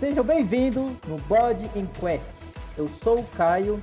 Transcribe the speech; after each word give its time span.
Sejam 0.00 0.24
bem-vindos 0.24 0.92
no 1.06 1.16
Body 1.28 1.68
Quest. 2.00 2.22
Eu 2.76 2.90
sou 3.02 3.20
o 3.20 3.26
Caio 3.36 3.82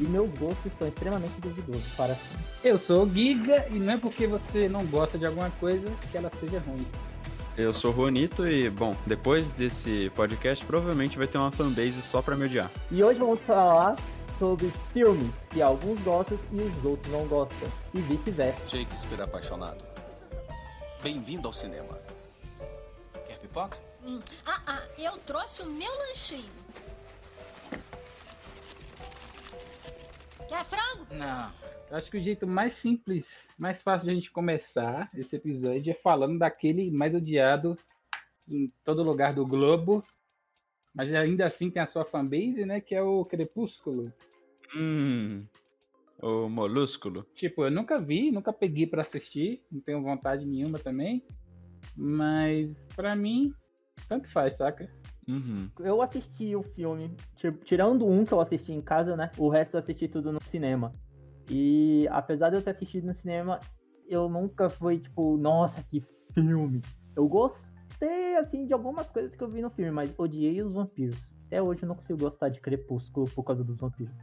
e 0.00 0.04
meus 0.04 0.30
gostos 0.38 0.72
são 0.78 0.88
extremamente 0.88 1.38
duvidosos 1.40 1.92
para. 1.94 2.16
Eu 2.64 2.78
sou 2.78 3.04
o 3.04 3.10
Giga 3.10 3.66
e 3.70 3.78
não 3.78 3.92
é 3.92 3.98
porque 3.98 4.26
você 4.26 4.68
não 4.68 4.84
gosta 4.86 5.18
de 5.18 5.26
alguma 5.26 5.50
coisa 5.60 5.86
que 6.10 6.16
ela 6.16 6.30
seja 6.40 6.58
ruim. 6.60 6.86
Eu 7.56 7.74
sou 7.74 7.92
o 7.92 7.94
Juanito 7.94 8.46
e, 8.46 8.70
bom, 8.70 8.96
depois 9.06 9.50
desse 9.50 10.10
podcast 10.16 10.64
provavelmente 10.64 11.18
vai 11.18 11.26
ter 11.26 11.36
uma 11.36 11.52
fanbase 11.52 12.00
só 12.00 12.22
pra 12.22 12.34
me 12.34 12.46
odiar. 12.46 12.70
E 12.90 13.04
hoje 13.04 13.18
vamos 13.18 13.40
falar 13.40 13.96
sobre 14.38 14.72
filmes 14.92 15.30
que 15.50 15.60
alguns 15.60 16.00
gostam 16.00 16.38
e 16.50 16.62
os 16.62 16.84
outros 16.84 17.12
não 17.12 17.26
gostam, 17.26 17.68
e 17.92 18.00
vice-versa. 18.00 18.58
Shakespeare 18.68 19.22
apaixonado. 19.22 19.84
Bem-vindo 21.02 21.46
ao 21.46 21.52
cinema. 21.52 21.98
Quer 23.26 23.38
pipoca? 23.38 23.76
Hum. 24.02 24.20
Ah, 24.46 24.60
ah, 24.66 24.82
eu 24.98 25.12
trouxe 25.18 25.60
o 25.60 25.66
meu 25.66 25.92
lanchinho. 26.08 26.50
Quer 30.52 30.66
frango? 30.66 31.06
Não. 31.14 31.50
Eu 31.90 31.96
acho 31.96 32.10
que 32.10 32.18
o 32.18 32.22
jeito 32.22 32.46
mais 32.46 32.74
simples, 32.74 33.48
mais 33.56 33.82
fácil 33.82 34.04
de 34.04 34.10
a 34.10 34.14
gente 34.14 34.30
começar 34.30 35.08
esse 35.14 35.34
episódio 35.34 35.90
é 35.90 35.94
falando 35.94 36.38
daquele 36.38 36.90
mais 36.90 37.14
odiado 37.14 37.78
em 38.46 38.70
todo 38.84 39.02
lugar 39.02 39.32
do 39.32 39.46
globo, 39.46 40.04
mas 40.94 41.10
ainda 41.14 41.46
assim 41.46 41.70
tem 41.70 41.80
a 41.80 41.86
sua 41.86 42.04
fanbase, 42.04 42.66
né? 42.66 42.82
Que 42.82 42.94
é 42.94 43.02
o 43.02 43.24
Crepúsculo. 43.24 44.12
Hum. 44.76 45.46
O 46.20 46.50
Molúsculo. 46.50 47.26
Tipo, 47.34 47.64
eu 47.64 47.70
nunca 47.70 47.98
vi, 47.98 48.30
nunca 48.30 48.52
peguei 48.52 48.86
para 48.86 49.00
assistir, 49.00 49.64
não 49.72 49.80
tenho 49.80 50.02
vontade 50.02 50.44
nenhuma 50.44 50.78
também. 50.78 51.24
Mas 51.96 52.86
para 52.94 53.16
mim 53.16 53.54
tanto 54.06 54.28
faz, 54.28 54.58
saca? 54.58 54.90
Uhum. 55.28 55.70
Eu 55.78 56.02
assisti 56.02 56.54
o 56.56 56.62
filme, 56.62 57.16
tirando 57.64 58.06
um 58.06 58.24
que 58.24 58.32
eu 58.32 58.40
assisti 58.40 58.72
em 58.72 58.80
casa, 58.80 59.16
né? 59.16 59.30
O 59.38 59.48
resto 59.48 59.76
eu 59.76 59.80
assisti 59.80 60.08
tudo 60.08 60.32
no 60.32 60.42
cinema. 60.42 60.92
E 61.48 62.06
apesar 62.10 62.50
de 62.50 62.56
eu 62.56 62.62
ter 62.62 62.70
assistido 62.70 63.06
no 63.06 63.14
cinema, 63.14 63.60
eu 64.08 64.28
nunca 64.28 64.68
fui 64.68 64.98
tipo, 64.98 65.36
nossa, 65.36 65.82
que 65.84 66.04
filme. 66.34 66.82
Eu 67.16 67.28
gostei, 67.28 68.36
assim, 68.36 68.66
de 68.66 68.72
algumas 68.72 69.08
coisas 69.08 69.34
que 69.34 69.42
eu 69.42 69.50
vi 69.50 69.62
no 69.62 69.70
filme, 69.70 69.90
mas 69.90 70.14
odiei 70.18 70.62
os 70.62 70.72
vampiros. 70.72 71.18
Até 71.46 71.62
hoje 71.62 71.82
eu 71.82 71.88
não 71.88 71.94
consigo 71.94 72.18
gostar 72.18 72.48
de 72.48 72.60
Crepúsculo 72.60 73.28
por 73.30 73.44
causa 73.44 73.62
dos 73.62 73.76
vampiros. 73.76 74.14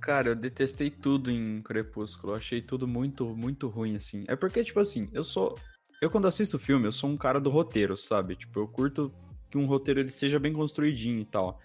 Cara, 0.00 0.30
eu 0.30 0.34
detestei 0.34 0.90
tudo 0.90 1.30
em 1.30 1.62
Crepúsculo. 1.62 2.32
Eu 2.32 2.36
achei 2.36 2.60
tudo 2.60 2.88
muito, 2.88 3.36
muito 3.36 3.68
ruim, 3.68 3.94
assim. 3.94 4.24
É 4.26 4.34
porque, 4.34 4.64
tipo 4.64 4.80
assim, 4.80 5.08
eu 5.12 5.22
sou 5.22 5.56
eu, 6.02 6.10
quando 6.10 6.26
assisto 6.26 6.58
filme, 6.58 6.88
eu 6.88 6.90
sou 6.90 7.08
um 7.08 7.16
cara 7.16 7.40
do 7.40 7.48
roteiro, 7.48 7.96
sabe? 7.96 8.34
Tipo, 8.34 8.58
eu 8.58 8.66
curto 8.66 9.14
que 9.52 9.58
um 9.58 9.66
roteiro 9.66 10.00
ele 10.00 10.08
seja 10.08 10.40
bem 10.40 10.52
construidinho 10.52 11.20
e 11.20 11.24
tal. 11.24 11.60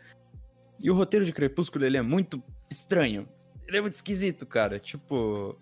E 0.82 0.92
o 0.92 0.94
roteiro 0.94 1.26
de 1.26 1.32
Crepúsculo, 1.32 1.86
ele 1.86 1.96
é 1.96 2.02
muito 2.02 2.44
estranho. 2.70 3.26
Ele 3.66 3.78
é 3.78 3.82
muito 3.82 3.94
esquisito, 3.94 4.46
cara. 4.46 4.78
Tipo, 4.78 5.58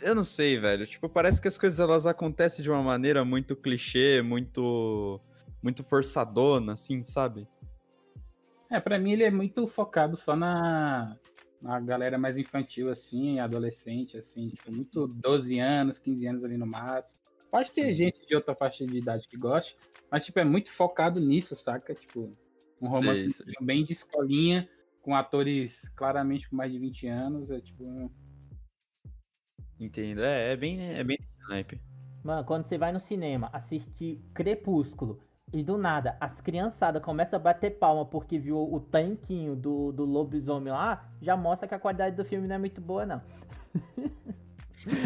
eu 0.00 0.14
não 0.14 0.24
sei, 0.24 0.58
velho. 0.58 0.86
Tipo, 0.86 1.08
parece 1.08 1.40
que 1.40 1.48
as 1.48 1.58
coisas 1.58 1.78
elas 1.78 2.06
acontecem 2.06 2.62
de 2.62 2.70
uma 2.70 2.82
maneira 2.82 3.24
muito 3.24 3.54
clichê, 3.54 4.22
muito 4.22 5.20
muito 5.62 5.82
forçadona, 5.82 6.72
assim, 6.72 7.02
sabe? 7.02 7.46
É, 8.70 8.78
para 8.80 8.98
mim 8.98 9.12
ele 9.12 9.24
é 9.24 9.30
muito 9.30 9.66
focado 9.66 10.16
só 10.16 10.36
na, 10.36 11.16
na 11.60 11.80
galera 11.80 12.18
mais 12.18 12.38
infantil, 12.38 12.90
assim, 12.90 13.40
adolescente, 13.40 14.16
assim, 14.16 14.50
tipo, 14.50 14.70
muito 14.70 15.08
12 15.08 15.58
anos, 15.58 15.98
15 15.98 16.26
anos 16.26 16.44
ali 16.44 16.56
no 16.56 16.66
máximo. 16.66 17.18
Pode 17.50 17.72
ter 17.72 17.86
Sim. 17.86 17.94
gente 17.94 18.26
de 18.26 18.34
outra 18.36 18.54
faixa 18.54 18.86
de 18.86 18.96
idade 18.96 19.26
que 19.28 19.36
goste, 19.36 19.76
mas, 20.10 20.24
tipo, 20.24 20.38
é 20.38 20.44
muito 20.44 20.70
focado 20.70 21.20
nisso, 21.20 21.54
saca? 21.56 21.94
Tipo, 21.94 22.36
um 22.80 22.88
romance 22.88 23.30
sim, 23.30 23.44
sim. 23.44 23.64
bem 23.64 23.84
de 23.84 23.92
escolinha, 23.92 24.68
com 25.02 25.14
atores 25.14 25.88
claramente 25.96 26.48
com 26.48 26.56
mais 26.56 26.72
de 26.72 26.78
20 26.78 27.06
anos, 27.08 27.50
é 27.50 27.60
tipo... 27.60 27.84
Um... 27.84 28.10
Entendo, 29.78 30.22
é, 30.22 30.52
é 30.52 30.56
bem, 30.56 30.80
é 30.80 31.04
bem 31.04 31.18
snipe. 31.42 31.80
Mano, 32.24 32.44
quando 32.44 32.66
você 32.66 32.76
vai 32.76 32.92
no 32.92 32.98
cinema 32.98 33.48
assistir 33.52 34.18
Crepúsculo 34.34 35.20
e 35.52 35.62
do 35.62 35.78
nada 35.78 36.16
as 36.20 36.34
criançadas 36.40 37.02
começam 37.02 37.38
a 37.38 37.42
bater 37.42 37.78
palma 37.78 38.04
porque 38.04 38.38
viu 38.38 38.56
o 38.58 38.80
tanquinho 38.80 39.54
do, 39.54 39.92
do 39.92 40.04
lobisomem 40.04 40.72
lá, 40.72 41.08
já 41.22 41.36
mostra 41.36 41.68
que 41.68 41.74
a 41.74 41.78
qualidade 41.78 42.16
do 42.16 42.24
filme 42.24 42.48
não 42.48 42.56
é 42.56 42.58
muito 42.58 42.80
boa, 42.80 43.06
não. 43.06 43.22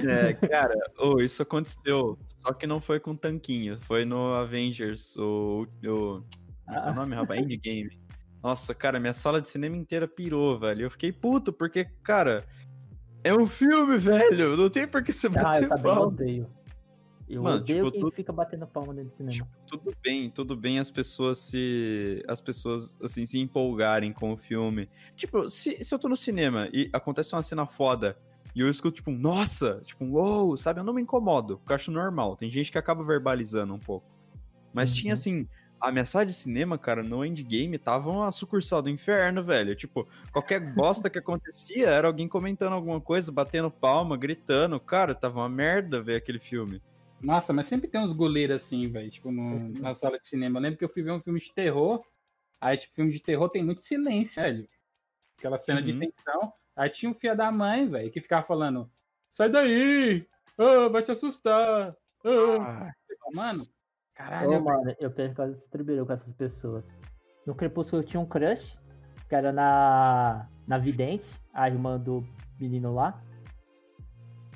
É, 0.06 0.34
cara, 0.46 0.74
oh, 0.98 1.20
isso 1.20 1.40
aconteceu. 1.40 2.18
Só 2.40 2.52
que 2.52 2.66
não 2.66 2.80
foi 2.80 2.98
com 2.98 3.14
tanquinho, 3.14 3.78
foi 3.82 4.04
no 4.04 4.34
Avengers, 4.34 5.16
o. 5.16 5.66
o 5.84 6.20
é, 6.68 6.74
é 6.74 6.90
o 6.90 6.94
nome, 6.94 7.14
rapaz? 7.14 7.40
Endgame. 7.40 7.90
Nossa, 8.42 8.74
cara, 8.74 8.98
minha 8.98 9.12
sala 9.12 9.40
de 9.40 9.48
cinema 9.48 9.76
inteira 9.76 10.08
pirou, 10.08 10.58
velho. 10.58 10.82
Eu 10.82 10.90
fiquei 10.90 11.12
puto, 11.12 11.52
porque, 11.52 11.84
cara, 12.02 12.46
é 13.22 13.34
um 13.34 13.46
filme, 13.46 13.98
velho. 13.98 14.56
Não 14.56 14.70
tem 14.70 14.88
por 14.88 15.02
que 15.02 15.12
você 15.12 15.28
bater 15.28 15.70
ah, 15.70 15.76
eu 15.76 15.82
palma. 15.82 16.06
odeio. 16.06 16.50
Eu 17.28 17.42
Mano, 17.42 17.58
odeio 17.58 17.84
tipo, 17.84 17.92
quem 17.92 18.00
tudo, 18.00 18.14
fica 18.16 18.32
batendo 18.32 18.66
palma 18.66 18.94
dentro 18.94 19.10
do 19.10 19.16
cinema. 19.16 19.32
Tipo, 19.32 19.48
tudo 19.66 19.96
bem, 20.02 20.30
tudo 20.30 20.56
bem 20.56 20.78
as 20.78 20.90
pessoas 20.90 21.38
se. 21.38 22.24
As 22.26 22.40
pessoas, 22.40 22.96
assim, 23.02 23.26
se 23.26 23.38
empolgarem 23.38 24.12
com 24.12 24.32
o 24.32 24.36
filme. 24.36 24.88
Tipo, 25.16 25.48
se, 25.48 25.84
se 25.84 25.94
eu 25.94 25.98
tô 25.98 26.08
no 26.08 26.16
cinema 26.16 26.68
e 26.72 26.88
acontece 26.92 27.34
uma 27.34 27.42
cena 27.42 27.66
foda 27.66 28.16
e 28.60 28.62
eu 28.62 28.68
escuto, 28.68 28.96
tipo, 28.96 29.10
nossa, 29.10 29.80
tipo, 29.86 30.04
uou, 30.04 30.54
sabe? 30.54 30.80
Eu 30.80 30.84
não 30.84 30.92
me 30.92 31.00
incomodo, 31.00 31.56
porque 31.56 31.72
eu 31.72 31.76
acho 31.76 31.90
normal. 31.90 32.36
Tem 32.36 32.50
gente 32.50 32.70
que 32.70 32.76
acaba 32.76 33.02
verbalizando 33.02 33.72
um 33.72 33.78
pouco. 33.78 34.06
Mas 34.70 34.90
uhum. 34.90 34.96
tinha, 34.96 35.12
assim, 35.14 35.48
a 35.80 35.90
mensagem 35.90 36.26
de 36.26 36.34
cinema, 36.34 36.76
cara, 36.76 37.02
no 37.02 37.24
endgame 37.24 37.78
tava 37.78 38.10
uma 38.10 38.30
sucursal 38.30 38.82
do 38.82 38.90
inferno, 38.90 39.42
velho. 39.42 39.74
Tipo, 39.74 40.06
qualquer 40.30 40.60
bosta 40.74 41.08
que 41.08 41.18
acontecia 41.18 41.88
era 41.88 42.06
alguém 42.06 42.28
comentando 42.28 42.74
alguma 42.74 43.00
coisa, 43.00 43.32
batendo 43.32 43.70
palma, 43.70 44.14
gritando. 44.14 44.78
Cara, 44.78 45.14
tava 45.14 45.40
uma 45.40 45.48
merda 45.48 46.02
ver 46.02 46.16
aquele 46.16 46.38
filme. 46.38 46.82
Nossa, 47.18 47.54
mas 47.54 47.66
sempre 47.66 47.88
tem 47.88 47.98
uns 47.98 48.12
goleiros 48.12 48.62
assim, 48.62 48.88
velho, 48.88 49.10
tipo, 49.10 49.32
no, 49.32 49.70
na 49.80 49.94
sala 49.94 50.18
de 50.18 50.28
cinema. 50.28 50.58
Eu 50.58 50.62
lembro 50.62 50.78
que 50.78 50.84
eu 50.84 50.92
fui 50.92 51.02
ver 51.02 51.12
um 51.12 51.20
filme 51.22 51.40
de 51.40 51.50
terror, 51.50 52.04
aí, 52.60 52.76
tipo, 52.76 52.94
filme 52.94 53.10
de 53.10 53.20
terror 53.20 53.48
tem 53.48 53.64
muito 53.64 53.80
silêncio, 53.80 54.42
velho. 54.42 54.68
Aquela 55.38 55.58
cena 55.58 55.80
uhum. 55.80 55.86
de 55.86 55.98
tensão. 55.98 56.52
Aí 56.76 56.90
tinha 56.90 57.10
um 57.10 57.14
filho 57.14 57.36
da 57.36 57.50
mãe, 57.50 57.88
velho, 57.88 58.10
que 58.10 58.20
ficava 58.20 58.46
falando: 58.46 58.90
sai 59.32 59.50
daí! 59.50 60.26
Oh, 60.58 60.90
vai 60.90 61.02
te 61.02 61.12
assustar! 61.12 61.96
Oh. 62.24 62.60
Ah, 62.60 62.92
mano, 63.34 63.62
caralho. 64.14 64.52
Oh, 64.52 64.60
mano, 64.60 64.94
eu 64.98 65.10
perco 65.10 65.42
as 65.42 65.56
distribuíram 65.56 66.06
com 66.06 66.12
essas 66.12 66.34
pessoas. 66.34 66.84
No 67.46 67.54
Crepúsculo 67.54 68.02
eu 68.02 68.06
tinha 68.06 68.20
um 68.20 68.26
crush, 68.26 68.76
que 69.28 69.34
era 69.34 69.52
na, 69.52 70.48
na 70.68 70.78
Vidente, 70.78 71.26
a 71.52 71.68
irmã 71.68 71.98
do 71.98 72.24
menino 72.60 72.94
lá. 72.94 73.18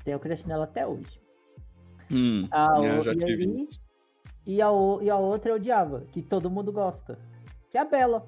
Tenho 0.05 0.21
crush 0.21 0.45
nela 0.47 0.65
até 0.65 0.87
hoje. 0.87 1.21
Hum, 2.11 2.47
a, 2.51 2.79
eu 2.83 3.03
já 3.03 3.15
tive 3.17 3.67
e, 4.47 4.61
a, 4.61 4.69
e 5.01 5.11
a 5.11 5.17
outra 5.17 5.51
eu 5.51 5.57
odiava, 5.57 6.03
que 6.13 6.21
todo 6.21 6.51
mundo 6.51 6.71
gosta, 6.71 7.19
que 7.71 7.79
é 7.79 7.81
a 7.81 7.85
Bela 7.85 8.27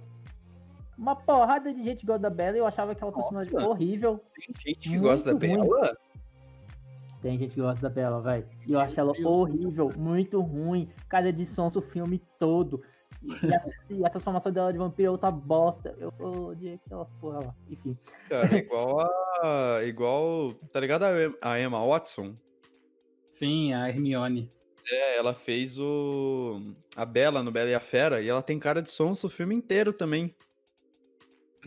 uma 0.98 1.14
porrada 1.14 1.72
de 1.72 1.82
gente 1.84 2.06
gosta 2.06 2.22
da 2.22 2.30
Bela 2.30 2.56
e 2.56 2.60
eu 2.60 2.66
achava 2.66 2.92
aquela 2.92 3.10
Nossa, 3.10 3.34
personagem 3.34 3.68
horrível. 3.68 4.20
Tem 4.34 4.54
gente 4.74 4.88
que 4.88 4.98
gosta 4.98 5.32
da 5.32 5.38
Bela? 5.38 5.96
Tem 7.20 7.38
gente 7.38 7.54
que 7.54 7.60
gosta 7.60 7.80
da 7.80 7.88
Bela, 7.88 8.20
velho. 8.20 8.46
E 8.66 8.72
eu 8.72 8.80
acho 8.80 8.98
ela 8.98 9.12
horrível, 9.24 9.92
muito 9.96 10.40
ruim. 10.40 10.88
Cada 11.08 11.28
edição 11.28 11.70
do 11.70 11.80
filme 11.80 12.22
todo. 12.38 12.82
E 13.22 13.54
a, 13.54 13.64
e 13.90 14.06
a, 14.06 14.10
transformação 14.10 14.52
dela 14.52 14.72
de 14.72 14.78
vampiro 14.78 15.08
é 15.08 15.10
outra 15.10 15.30
bosta. 15.30 15.94
Eu 15.98 16.12
odiei 16.20 16.74
aquela 16.74 17.04
porra 17.20 17.40
lá. 17.40 17.54
Enfim. 17.70 17.94
Cara, 18.28 18.56
igual 18.56 19.00
a. 19.42 19.82
Igual. 19.84 20.54
Tá 20.72 20.80
ligado 20.80 21.04
a 21.40 21.60
Emma 21.60 21.84
Watson? 21.84 22.36
Sim, 23.30 23.72
a 23.74 23.88
Hermione. 23.88 24.50
É, 24.88 25.18
ela 25.18 25.34
fez 25.34 25.78
o. 25.78 26.60
A 26.94 27.04
Bela 27.04 27.42
no 27.42 27.50
Bela 27.50 27.70
e 27.70 27.74
a 27.74 27.80
Fera. 27.80 28.22
E 28.22 28.28
ela 28.28 28.42
tem 28.42 28.58
cara 28.58 28.80
de 28.80 28.90
sonso 28.90 29.26
o 29.26 29.30
filme 29.30 29.54
inteiro 29.54 29.92
também. 29.92 30.34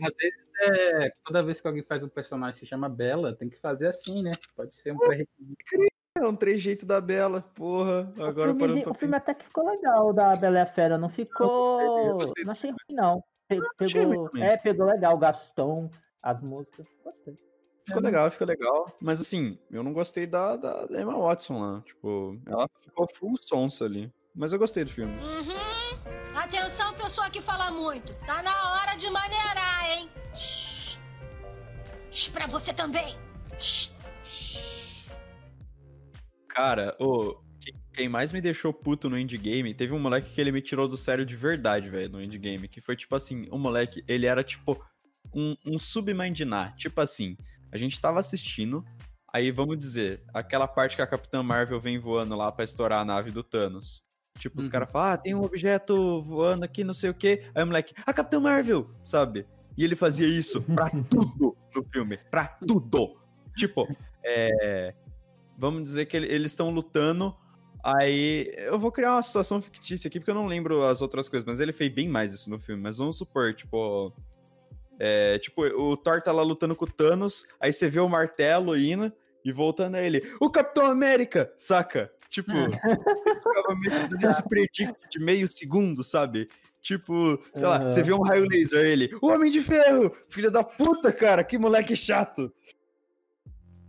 Às 0.02 0.14
vezes, 0.16 0.38
é, 0.62 1.12
toda 1.24 1.42
vez 1.42 1.60
que 1.60 1.66
alguém 1.66 1.82
faz 1.82 2.02
um 2.04 2.08
personagem 2.08 2.54
que 2.54 2.60
se 2.60 2.66
chama 2.66 2.88
Bela, 2.88 3.34
tem 3.34 3.48
que 3.48 3.58
fazer 3.58 3.88
assim, 3.88 4.22
né? 4.22 4.32
Pode 4.56 4.74
ser 4.74 4.92
um 4.92 4.98
pré-requisito. 4.98 5.90
É 6.16 6.26
um 6.26 6.36
trejeito 6.36 6.84
da 6.84 7.00
Bela, 7.00 7.42
porra. 7.54 8.12
Agora 8.18 8.52
o 8.52 8.56
filme, 8.56 8.84
o 8.84 8.94
filme 8.94 9.16
até 9.16 9.32
que 9.32 9.44
ficou 9.44 9.64
legal 9.64 10.12
da 10.12 10.34
Bela 10.36 10.58
e 10.58 10.60
a 10.60 10.66
Fera, 10.66 10.98
não 10.98 11.08
ficou. 11.08 12.14
Gostei, 12.14 12.44
não 12.44 12.52
achei 12.52 12.70
ruim, 12.70 12.96
não. 12.96 13.22
pegou, 13.48 14.30
é, 14.36 14.56
pegou 14.56 14.86
legal 14.86 15.14
o 15.14 15.18
Gaston, 15.18 15.90
as 16.22 16.42
músicas. 16.42 16.86
Gostei. 17.04 17.38
Ficou 17.86 18.02
legal, 18.02 18.30
ficou 18.30 18.46
legal. 18.46 18.96
Mas 19.00 19.20
assim, 19.20 19.58
eu 19.70 19.82
não 19.82 19.92
gostei 19.92 20.26
da, 20.26 20.56
da, 20.56 20.86
da 20.86 21.00
Emma 21.00 21.16
Watson 21.16 21.60
lá. 21.60 21.80
Tipo, 21.82 22.38
ela 22.46 22.68
ficou 22.80 23.06
full 23.14 23.36
sonsa 23.36 23.84
ali. 23.84 24.12
Mas 24.34 24.52
eu 24.52 24.58
gostei 24.58 24.84
do 24.84 24.90
filme. 24.90 25.12
Uhum. 25.14 26.38
Atenção, 26.38 26.92
pessoa 26.94 27.28
que 27.30 27.40
fala 27.40 27.70
muito. 27.70 28.14
Tá 28.26 28.42
na 28.42 28.72
hora 28.72 28.96
de 28.96 29.10
maneirar. 29.10 29.79
Shhh, 32.10 32.30
pra 32.30 32.46
você 32.46 32.72
também. 32.72 33.16
Shhh. 33.58 33.90
Cara, 36.48 36.96
ô, 36.98 37.36
que- 37.60 37.72
quem 37.94 38.08
mais 38.08 38.32
me 38.32 38.40
deixou 38.40 38.72
puto 38.72 39.08
no 39.08 39.18
endgame, 39.18 39.74
teve 39.74 39.92
um 39.92 39.98
moleque 40.00 40.30
que 40.34 40.40
ele 40.40 40.50
me 40.52 40.60
tirou 40.60 40.88
do 40.88 40.96
sério 40.96 41.24
de 41.24 41.36
verdade, 41.36 41.88
velho, 41.88 42.10
no 42.10 42.22
endgame. 42.22 42.68
Que 42.68 42.80
foi 42.80 42.96
tipo 42.96 43.14
assim, 43.14 43.46
o 43.50 43.58
moleque, 43.58 44.02
ele 44.08 44.26
era 44.26 44.42
tipo 44.42 44.82
um, 45.34 45.54
um 45.64 45.78
submandinar. 45.78 46.74
Tipo 46.76 47.00
assim, 47.00 47.36
a 47.72 47.78
gente 47.78 48.00
tava 48.00 48.18
assistindo, 48.18 48.84
aí 49.32 49.50
vamos 49.52 49.78
dizer, 49.78 50.22
aquela 50.34 50.66
parte 50.66 50.96
que 50.96 51.02
a 51.02 51.06
Capitã 51.06 51.42
Marvel 51.42 51.80
vem 51.80 51.98
voando 51.98 52.34
lá 52.34 52.50
pra 52.50 52.64
estourar 52.64 53.00
a 53.00 53.04
nave 53.04 53.30
do 53.30 53.44
Thanos. 53.44 54.02
Tipo, 54.38 54.58
os 54.58 54.66
Uhum. 54.66 54.72
caras 54.72 54.90
falam, 54.90 55.12
ah, 55.12 55.18
tem 55.18 55.34
um 55.34 55.42
objeto 55.44 56.22
voando 56.22 56.64
aqui, 56.64 56.82
não 56.82 56.94
sei 56.94 57.10
o 57.10 57.14
quê. 57.14 57.44
Aí 57.54 57.62
o 57.62 57.66
moleque, 57.66 57.92
a 58.06 58.12
Capitã 58.12 58.40
Marvel, 58.40 58.90
sabe? 59.04 59.44
E 59.76 59.84
ele 59.84 59.96
fazia 59.96 60.26
isso 60.26 60.60
pra 60.62 60.90
tudo 60.90 61.56
no 61.74 61.84
filme, 61.92 62.18
pra 62.30 62.46
tudo. 62.46 63.16
Tipo, 63.56 63.86
é, 64.24 64.92
vamos 65.58 65.82
dizer 65.82 66.06
que 66.06 66.16
ele- 66.16 66.32
eles 66.32 66.52
estão 66.52 66.70
lutando. 66.70 67.34
Aí 67.82 68.52
eu 68.58 68.78
vou 68.78 68.92
criar 68.92 69.12
uma 69.14 69.22
situação 69.22 69.60
fictícia 69.62 70.08
aqui, 70.08 70.20
porque 70.20 70.30
eu 70.30 70.34
não 70.34 70.46
lembro 70.46 70.84
as 70.84 71.00
outras 71.00 71.28
coisas, 71.28 71.46
mas 71.46 71.60
ele 71.60 71.72
fez 71.72 71.92
bem 71.94 72.08
mais 72.08 72.32
isso 72.32 72.50
no 72.50 72.58
filme. 72.58 72.82
Mas 72.82 72.98
vamos 72.98 73.16
supor, 73.16 73.54
tipo. 73.54 74.12
é, 74.98 75.38
tipo, 75.38 75.62
o 75.64 75.96
Thor 75.96 76.20
tá 76.20 76.30
lá 76.30 76.42
lutando 76.42 76.76
com 76.76 76.84
o 76.84 76.90
Thanos, 76.90 77.46
aí 77.58 77.72
você 77.72 77.88
vê 77.88 78.00
o 78.00 78.08
martelo 78.08 78.76
indo 78.76 79.10
e 79.42 79.50
voltando 79.50 79.94
a 79.94 80.02
ele. 80.02 80.20
O 80.38 80.50
Capitão 80.50 80.84
América! 80.84 81.50
Saca? 81.56 82.12
Tipo, 82.28 82.52
ficava 83.42 83.74
meio 83.76 84.02
que 84.02 84.08
dando 84.08 84.26
esse 84.26 84.42
predict 84.46 84.94
de 85.10 85.18
meio 85.18 85.50
segundo, 85.50 86.04
sabe? 86.04 86.48
Tipo, 86.82 87.38
sei 87.54 87.66
lá, 87.66 87.76
Aham. 87.76 87.90
você 87.90 88.02
vê 88.02 88.12
um 88.12 88.22
raio 88.22 88.46
laser, 88.48 88.84
ele. 88.84 89.10
O 89.20 89.28
Homem 89.28 89.50
de 89.50 89.60
Ferro! 89.60 90.14
Filho 90.28 90.50
da 90.50 90.64
puta, 90.64 91.12
cara, 91.12 91.44
que 91.44 91.58
moleque 91.58 91.94
chato! 91.94 92.52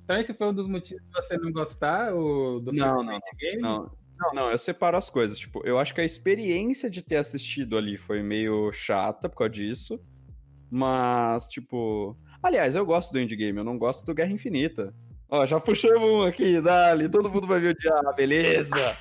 Então 0.04 0.20
esse 0.20 0.34
foi 0.34 0.48
um 0.48 0.54
dos 0.54 0.68
motivos 0.68 1.02
de 1.06 1.12
você 1.14 1.38
não 1.38 1.52
gostar 1.52 2.14
o, 2.14 2.60
do 2.60 2.74
Não, 2.74 2.98
filme 2.98 3.06
não, 3.06 3.16
Endgame? 3.16 3.62
Não, 3.62 3.92
não, 4.20 4.34
não, 4.34 4.52
eu 4.52 4.58
separo 4.58 4.98
as 4.98 5.10
coisas. 5.10 5.38
Tipo, 5.40 5.66
eu 5.66 5.80
acho 5.80 5.96
que 5.96 6.02
a 6.02 6.06
experiência 6.06 6.90
de 6.90 7.02
ter 7.02 7.16
assistido 7.16 7.78
ali 7.78 7.98
foi 7.98 8.22
meio 8.22 8.72
chata 8.74 9.30
por 9.30 9.38
causa 9.38 9.54
disso. 9.54 10.00
Mas, 10.70 11.48
tipo. 11.48 12.16
Aliás, 12.44 12.76
eu 12.76 12.86
gosto 12.86 13.12
do 13.12 13.20
Endgame, 13.20 13.60
eu 13.60 13.64
não 13.64 13.78
gosto 13.78 14.06
do 14.06 14.14
Guerra 14.14 14.32
Infinita. 14.32 14.94
Ó, 15.30 15.46
já 15.46 15.60
puxamos 15.62 16.10
um 16.10 16.24
aqui, 16.24 16.60
dali, 16.60 17.08
todo 17.08 17.32
mundo 17.32 17.48
vai 17.48 17.62
me 17.62 17.70
odiar, 17.70 18.16
beleza! 18.16 18.98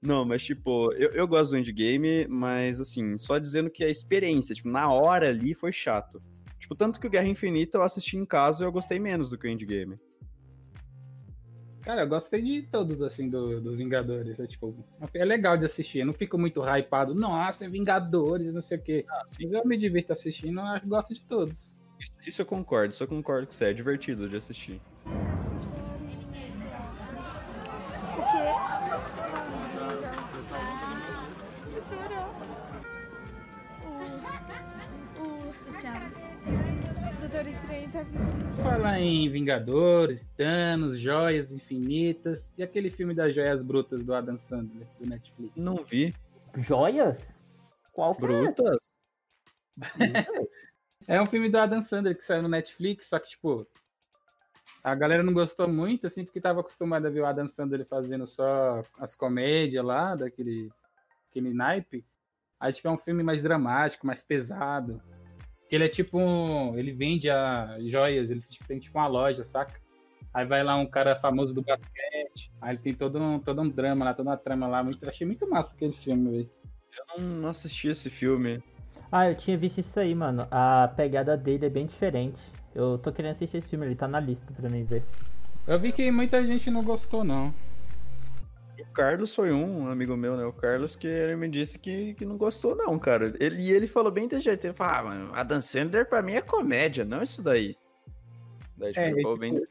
Não, 0.00 0.24
mas 0.24 0.42
tipo, 0.44 0.92
eu, 0.92 1.10
eu 1.10 1.26
gosto 1.26 1.50
do 1.50 1.58
Endgame, 1.58 2.26
mas 2.28 2.80
assim, 2.80 3.18
só 3.18 3.36
dizendo 3.38 3.68
que 3.70 3.82
a 3.82 3.88
experiência, 3.88 4.54
tipo, 4.54 4.68
na 4.68 4.90
hora 4.92 5.28
ali 5.28 5.54
foi 5.54 5.72
chato. 5.72 6.20
Tipo, 6.58 6.76
tanto 6.76 7.00
que 7.00 7.06
o 7.06 7.10
Guerra 7.10 7.26
Infinita 7.26 7.78
eu 7.78 7.82
assisti 7.82 8.16
em 8.16 8.24
casa 8.24 8.62
e 8.62 8.66
eu 8.66 8.72
gostei 8.72 8.98
menos 8.98 9.30
do 9.30 9.38
que 9.38 9.46
o 9.46 9.50
Endgame. 9.50 9.96
Cara, 11.82 12.02
eu 12.02 12.08
gostei 12.08 12.42
de 12.42 12.62
todos, 12.70 13.00
assim, 13.00 13.30
do- 13.30 13.60
dos 13.62 13.76
Vingadores. 13.76 14.38
É, 14.38 14.46
tipo, 14.46 14.76
é 15.14 15.24
legal 15.24 15.56
de 15.56 15.64
assistir. 15.64 16.00
Eu 16.00 16.06
não 16.06 16.12
fico 16.12 16.36
muito 16.36 16.60
hypado. 16.62 17.14
Nossa, 17.14 17.64
é 17.64 17.68
Vingadores, 17.68 18.52
não 18.52 18.60
sei 18.60 18.76
o 18.76 18.82
quê. 18.82 19.06
Mas 19.40 19.52
eu 19.52 19.64
me 19.64 19.76
divirto 19.78 20.12
assistindo, 20.12 20.60
eu 20.60 20.88
gosto 20.88 21.14
de 21.14 21.22
todos. 21.22 21.72
Isso, 21.98 22.12
isso 22.26 22.42
eu 22.42 22.46
concordo, 22.46 22.92
isso 22.92 23.02
eu 23.02 23.08
concordo 23.08 23.46
com 23.46 23.52
você. 23.54 23.66
É 23.66 23.72
divertido 23.72 24.28
de 24.28 24.36
assistir. 24.36 24.80
Falar 38.62 39.00
em 39.00 39.28
Vingadores, 39.28 40.24
Thanos, 40.36 41.00
Joias 41.00 41.52
Infinitas 41.52 42.52
e 42.56 42.62
aquele 42.62 42.90
filme 42.90 43.14
das 43.14 43.34
Joias 43.34 43.62
Brutas 43.62 44.04
do 44.04 44.14
Adam 44.14 44.38
Sandler, 44.38 44.86
do 44.98 45.06
Netflix. 45.06 45.56
Não 45.56 45.76
vi. 45.84 46.14
Joias? 46.58 47.18
Qual 47.92 48.14
que 48.14 48.24
é? 48.24 48.28
Brutas? 48.28 49.00
É 51.06 51.20
um 51.20 51.26
filme 51.26 51.48
do 51.48 51.58
Adam 51.58 51.82
Sandler 51.82 52.16
que 52.16 52.24
saiu 52.24 52.42
no 52.42 52.48
Netflix, 52.48 53.08
só 53.08 53.18
que, 53.18 53.30
tipo, 53.30 53.66
a 54.84 54.94
galera 54.94 55.22
não 55.22 55.32
gostou 55.32 55.66
muito, 55.66 56.06
assim, 56.06 56.24
porque 56.24 56.40
tava 56.40 56.60
acostumada 56.60 57.08
a 57.08 57.10
ver 57.10 57.20
o 57.20 57.26
Adam 57.26 57.48
Sandler 57.48 57.86
fazendo 57.86 58.26
só 58.26 58.84
as 58.98 59.14
comédias 59.14 59.84
lá, 59.84 60.14
daquele 60.14 60.70
aquele 61.30 61.52
naipe. 61.52 62.04
Aí, 62.60 62.72
tipo, 62.72 62.88
é 62.88 62.90
um 62.90 62.98
filme 62.98 63.22
mais 63.22 63.42
dramático, 63.42 64.06
mais 64.06 64.22
pesado. 64.22 65.00
Ele 65.70 65.84
é 65.84 65.88
tipo 65.88 66.18
um. 66.18 66.76
Ele 66.78 66.92
vende 66.92 67.28
a 67.28 67.76
joias, 67.80 68.30
ele 68.30 68.40
tipo, 68.40 68.66
tem 68.66 68.78
tipo 68.78 68.98
uma 68.98 69.06
loja, 69.06 69.44
saca? 69.44 69.80
Aí 70.32 70.46
vai 70.46 70.62
lá 70.62 70.76
um 70.76 70.86
cara 70.86 71.16
famoso 71.16 71.52
do 71.52 71.62
basquete. 71.62 72.50
Aí 72.60 72.74
ele 72.74 72.82
tem 72.82 72.94
todo 72.94 73.20
um, 73.20 73.38
todo 73.38 73.60
um 73.60 73.68
drama 73.68 74.04
lá, 74.04 74.14
toda 74.14 74.30
uma 74.30 74.36
trama 74.36 74.66
lá. 74.66 74.82
Muito, 74.82 75.02
eu 75.02 75.08
achei 75.08 75.26
muito 75.26 75.48
massa 75.48 75.74
aquele 75.74 75.92
filme, 75.92 76.30
velho. 76.30 76.50
Eu 76.96 77.22
não, 77.22 77.28
não 77.40 77.48
assisti 77.50 77.88
esse 77.88 78.10
filme. 78.10 78.62
Ah, 79.10 79.30
eu 79.30 79.34
tinha 79.34 79.56
visto 79.56 79.78
isso 79.78 79.98
aí, 79.98 80.14
mano. 80.14 80.46
A 80.50 80.88
pegada 80.94 81.36
dele 81.36 81.66
é 81.66 81.70
bem 81.70 81.86
diferente. 81.86 82.40
Eu 82.74 82.98
tô 82.98 83.10
querendo 83.10 83.32
assistir 83.32 83.58
esse 83.58 83.68
filme, 83.68 83.86
ele 83.86 83.94
tá 83.94 84.06
na 84.06 84.20
lista 84.20 84.52
pra 84.52 84.68
mim 84.68 84.84
ver. 84.84 85.02
Eu 85.66 85.78
vi 85.78 85.92
que 85.92 86.10
muita 86.10 86.44
gente 86.46 86.70
não 86.70 86.82
gostou, 86.82 87.24
não. 87.24 87.52
O 88.80 88.92
Carlos 88.92 89.34
foi 89.34 89.52
um, 89.52 89.82
um 89.84 89.90
amigo 89.90 90.16
meu, 90.16 90.36
né? 90.36 90.44
O 90.44 90.52
Carlos, 90.52 90.94
que 90.94 91.06
ele 91.06 91.36
me 91.36 91.48
disse 91.48 91.78
que, 91.78 92.14
que 92.14 92.24
não 92.24 92.36
gostou, 92.36 92.76
não, 92.76 92.98
cara. 92.98 93.34
Ele, 93.40 93.60
e 93.60 93.72
ele 93.72 93.88
falou 93.88 94.12
bem 94.12 94.28
desse 94.28 94.44
jeito. 94.44 94.64
Ele 94.64 94.72
falou, 94.74 94.94
ah, 94.94 95.02
mano, 95.04 95.30
Adam 95.34 95.60
Sandler 95.60 96.08
pra 96.08 96.22
mim 96.22 96.34
é 96.34 96.40
comédia, 96.40 97.04
não 97.04 97.22
isso 97.22 97.42
daí. 97.42 97.76
Daí, 98.76 98.92
tipo, 98.92 99.00
É, 99.00 99.10
ele 99.10 99.20
e, 99.20 99.22
falou 99.22 99.38
tipo, 99.38 99.52
bem. 99.52 99.66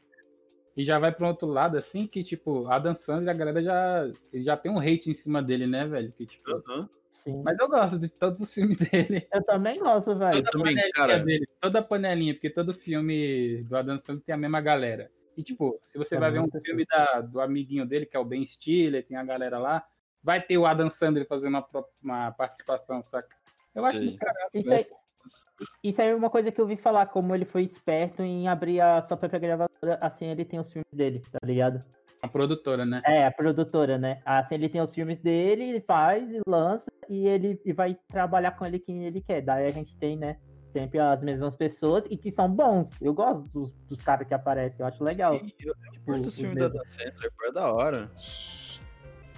E 0.76 0.84
já 0.84 0.98
vai 0.98 1.10
pro 1.10 1.26
outro 1.26 1.48
lado, 1.48 1.76
assim, 1.76 2.06
que, 2.06 2.22
tipo, 2.22 2.68
Adam 2.68 2.96
Sandler, 2.96 3.34
a 3.34 3.38
galera 3.38 3.62
já, 3.62 4.10
ele 4.32 4.44
já 4.44 4.56
tem 4.56 4.70
um 4.70 4.78
hate 4.78 5.10
em 5.10 5.14
cima 5.14 5.42
dele, 5.42 5.66
né, 5.66 5.86
velho? 5.86 6.12
Que, 6.12 6.26
tipo. 6.26 6.50
Sim. 7.12 7.42
Mas 7.42 7.58
eu 7.58 7.68
gosto 7.68 7.98
de 7.98 8.08
todos 8.08 8.40
os 8.40 8.54
filmes 8.54 8.78
dele. 8.78 9.26
Eu 9.34 9.42
também 9.42 9.78
gosto, 9.78 10.16
velho. 10.16 10.36
Toda 10.36 10.48
a 10.48 10.52
também, 10.52 10.74
panelinha 10.74 10.92
cara. 10.94 11.18
dele, 11.18 11.46
toda 11.60 11.78
a 11.80 11.82
panelinha, 11.82 12.34
porque 12.34 12.48
todo 12.48 12.72
filme 12.72 13.64
do 13.64 13.76
Adam 13.76 13.98
Sandler 13.98 14.22
tem 14.24 14.34
a 14.34 14.38
mesma 14.38 14.60
galera. 14.60 15.10
E, 15.38 15.44
tipo, 15.44 15.78
se 15.82 15.96
você 15.96 16.16
É 16.16 16.18
vai 16.18 16.32
ver 16.32 16.40
um 16.40 16.50
filme 16.50 16.84
da, 16.84 17.20
do 17.20 17.40
amiguinho 17.40 17.86
dele, 17.86 18.04
que 18.04 18.16
é 18.16 18.20
o 18.20 18.24
Ben 18.24 18.44
Stiller, 18.44 19.06
tem 19.06 19.16
a 19.16 19.22
galera 19.22 19.56
lá, 19.56 19.86
vai 20.20 20.42
ter 20.42 20.58
o 20.58 20.66
Adam 20.66 20.90
Sandler 20.90 21.28
fazendo 21.28 21.56
uma, 21.56 21.84
uma 22.02 22.32
participação, 22.32 23.04
saca? 23.04 23.36
Eu 23.72 23.84
acho 23.84 24.00
que, 24.00 24.16
cara, 24.16 24.34
Isso 24.52 24.72
aí, 24.72 24.86
isso 25.84 26.02
aí 26.02 26.08
é 26.08 26.14
uma 26.16 26.28
coisa 26.28 26.50
que 26.50 26.60
eu 26.60 26.64
ouvi 26.64 26.76
falar, 26.76 27.06
como 27.06 27.36
ele 27.36 27.44
foi 27.44 27.62
esperto 27.62 28.20
em 28.20 28.48
abrir 28.48 28.80
a 28.80 29.00
sua 29.06 29.16
própria 29.16 29.38
gravadora, 29.38 29.96
assim 30.00 30.26
ele 30.26 30.44
tem 30.44 30.58
os 30.58 30.72
filmes 30.72 30.92
dele, 30.92 31.22
tá 31.30 31.38
ligado? 31.44 31.84
uma 32.20 32.28
produtora, 32.28 32.84
né? 32.84 33.00
É, 33.06 33.26
a 33.26 33.30
produtora, 33.30 33.96
né? 33.96 34.20
Assim 34.24 34.56
ele 34.56 34.68
tem 34.68 34.80
os 34.80 34.92
filmes 34.92 35.20
dele, 35.20 35.62
ele 35.62 35.80
faz 35.80 36.28
e 36.32 36.40
lança, 36.44 36.90
e 37.08 37.28
ele 37.28 37.60
e 37.64 37.72
vai 37.72 37.96
trabalhar 38.08 38.58
com 38.58 38.66
ele 38.66 38.80
quem 38.80 39.04
ele 39.04 39.20
quer. 39.20 39.40
Daí 39.40 39.66
a 39.66 39.70
gente 39.70 39.96
tem, 39.98 40.16
né, 40.16 40.36
sempre 40.78 40.98
as 40.98 41.20
mesmas 41.22 41.56
pessoas 41.56 42.04
e 42.08 42.16
que 42.16 42.30
são 42.30 42.48
bons. 42.50 42.88
Eu 43.00 43.12
gosto 43.12 43.42
dos, 43.52 43.72
dos 43.88 44.00
caras 44.00 44.26
que 44.28 44.34
aparecem, 44.34 44.76
eu 44.80 44.86
acho 44.86 45.02
legal. 45.02 45.34
E 45.34 45.54
eu 45.60 45.74
Tipo, 45.92 46.04
curto 46.06 46.28
os 46.28 46.36
filmes 46.36 46.58
da. 46.58 46.66
Adam 46.66 46.82
Sandler, 46.84 47.30
é 47.42 47.52
da 47.52 47.72
hora. 47.72 48.10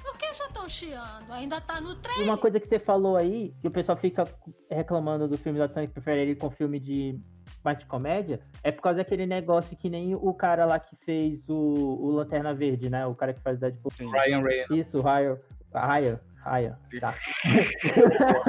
Por 0.02 0.18
que 0.18 0.35
já 0.35 0.47
estão 0.47 0.68
chiando? 0.68 1.30
Ainda 1.32 1.61
tá 1.61 1.80
no 1.80 1.92
E 1.92 1.97
trem? 1.97 2.25
uma 2.25 2.37
coisa 2.38 2.61
que 2.61 2.66
você 2.66 2.78
falou 2.78 3.16
aí, 3.16 3.54
que 3.61 3.68
o 3.68 3.70
pessoal 3.70 3.97
fica 3.97 4.25
reclamando 4.70 5.26
do 5.28 5.38
filme 5.38 5.59
da 5.59 5.68
Tânia 5.68 5.87
que 5.88 5.94
prefere 5.94 6.20
ele 6.23 6.35
com 6.35 6.50
filme 6.50 6.78
de 6.78 7.18
mais 7.62 7.78
de 7.78 7.85
comédia, 7.85 8.40
é 8.64 8.73
por 8.73 8.80
causa 8.80 8.99
daquele 8.99 9.26
negócio 9.26 9.76
que 9.76 9.90
nem 9.90 10.14
o 10.14 10.32
cara 10.32 10.64
lá 10.64 10.78
que 10.80 10.97
fez 10.97 11.47
o, 11.47 11.54
o 11.54 12.11
Lanterna 12.11 12.54
Verde, 12.54 12.88
né? 12.88 13.06
O 13.06 13.14
cara 13.14 13.35
que 13.35 13.40
faz 13.42 13.59
Deadpool. 13.59 13.92
Sim. 13.94 14.11
Ryan 14.11 14.40
Reynolds. 14.42 14.70
Isso, 14.88 15.00
Ryan. 15.02 15.37
Ryan. 15.75 16.20
Ryan. 16.44 16.78
Tá. 17.00 17.14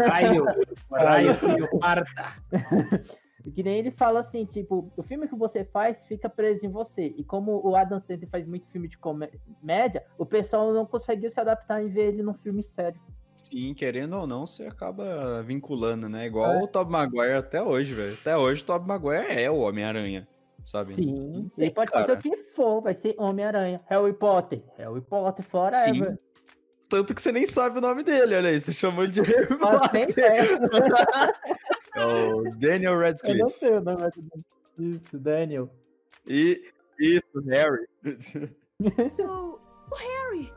Raio, 0.07 0.45
Raio, 0.91 1.35
filho, 1.35 1.79
parta. 1.79 2.35
Que 3.55 3.63
nem 3.63 3.79
ele 3.79 3.89
fala 3.89 4.19
assim, 4.19 4.45
tipo, 4.45 4.91
o 4.95 5.01
filme 5.01 5.27
que 5.27 5.35
você 5.35 5.65
faz 5.65 6.05
fica 6.05 6.29
preso 6.29 6.63
em 6.63 6.69
você. 6.69 7.07
E 7.17 7.23
como 7.23 7.59
o 7.67 7.75
Adam 7.75 7.99
Sandler 7.99 8.29
faz 8.29 8.45
muito 8.45 8.67
filme 8.67 8.87
de 8.87 8.99
comédia, 8.99 10.05
o 10.19 10.27
pessoal 10.27 10.71
não 10.71 10.85
conseguiu 10.85 11.31
se 11.31 11.39
adaptar 11.39 11.83
em 11.83 11.87
ver 11.87 12.09
ele 12.09 12.21
num 12.21 12.35
filme 12.35 12.61
sério. 12.61 13.01
Sim, 13.35 13.73
querendo 13.73 14.15
ou 14.15 14.27
não, 14.27 14.45
você 14.45 14.67
acaba 14.67 15.41
vinculando, 15.41 16.07
né? 16.07 16.27
Igual 16.27 16.51
É. 16.51 16.63
o 16.63 16.67
Tobey 16.67 16.91
Maguire 16.91 17.33
até 17.33 17.63
hoje, 17.63 17.95
velho. 17.95 18.13
Até 18.13 18.37
hoje 18.37 18.61
o 18.61 18.65
Tobey 18.65 18.87
Maguire 18.87 19.25
é 19.41 19.49
o 19.49 19.57
Homem-Aranha, 19.61 20.27
sabe? 20.63 20.93
Sim, 20.93 21.49
ele 21.57 21.71
pode 21.71 21.91
cara. 21.91 22.05
fazer 22.05 22.19
o 22.19 22.21
que 22.21 22.37
for, 22.53 22.79
vai 22.81 22.93
ser 22.93 23.15
Homem-Aranha. 23.17 23.81
Harry 23.87 24.13
Potter, 24.13 24.61
Harry 24.77 25.01
Potter 25.01 25.43
forever. 25.45 26.19
Tanto 26.91 27.15
que 27.15 27.21
você 27.21 27.31
nem 27.31 27.47
sabe 27.47 27.77
o 27.77 27.81
nome 27.81 28.03
dele, 28.03 28.35
olha 28.35 28.49
aí. 28.49 28.59
Você 28.59 28.73
chamou 28.73 29.03
ele 29.05 29.13
de 29.13 29.21
Harry 29.21 29.47
é. 31.97 32.03
O 32.05 32.43
Daniel 32.57 32.91
Eu 32.93 32.97
não 32.99 33.05
Radcliffe. 33.05 33.59
sei 33.59 33.71
o 33.71 33.81
nome 33.81 34.11
dele. 34.11 34.45
Isso, 34.77 35.17
Daniel. 35.17 35.69
E 36.27 36.69
isso, 36.99 37.39
Harry. 37.47 37.87
Sou 39.15 39.59
o 39.89 39.95
Harry. 39.95 40.51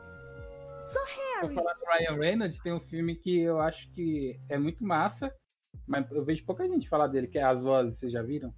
Sou 0.91 1.01
Pra 1.39 1.49
falar 1.53 1.73
do 1.73 1.85
Ryan 1.85 2.19
Reynolds, 2.19 2.59
tem 2.61 2.73
um 2.73 2.79
filme 2.79 3.15
que 3.15 3.39
eu 3.41 3.59
acho 3.59 3.87
que 3.93 4.37
é 4.49 4.57
muito 4.57 4.83
massa, 4.83 5.33
mas 5.87 6.09
eu 6.11 6.23
vejo 6.25 6.45
pouca 6.45 6.67
gente 6.67 6.87
falar 6.89 7.07
dele, 7.07 7.27
que 7.27 7.37
é 7.37 7.43
As 7.43 7.63
Vozes, 7.63 7.97
vocês 7.99 8.11
já 8.11 8.21
viram? 8.21 8.53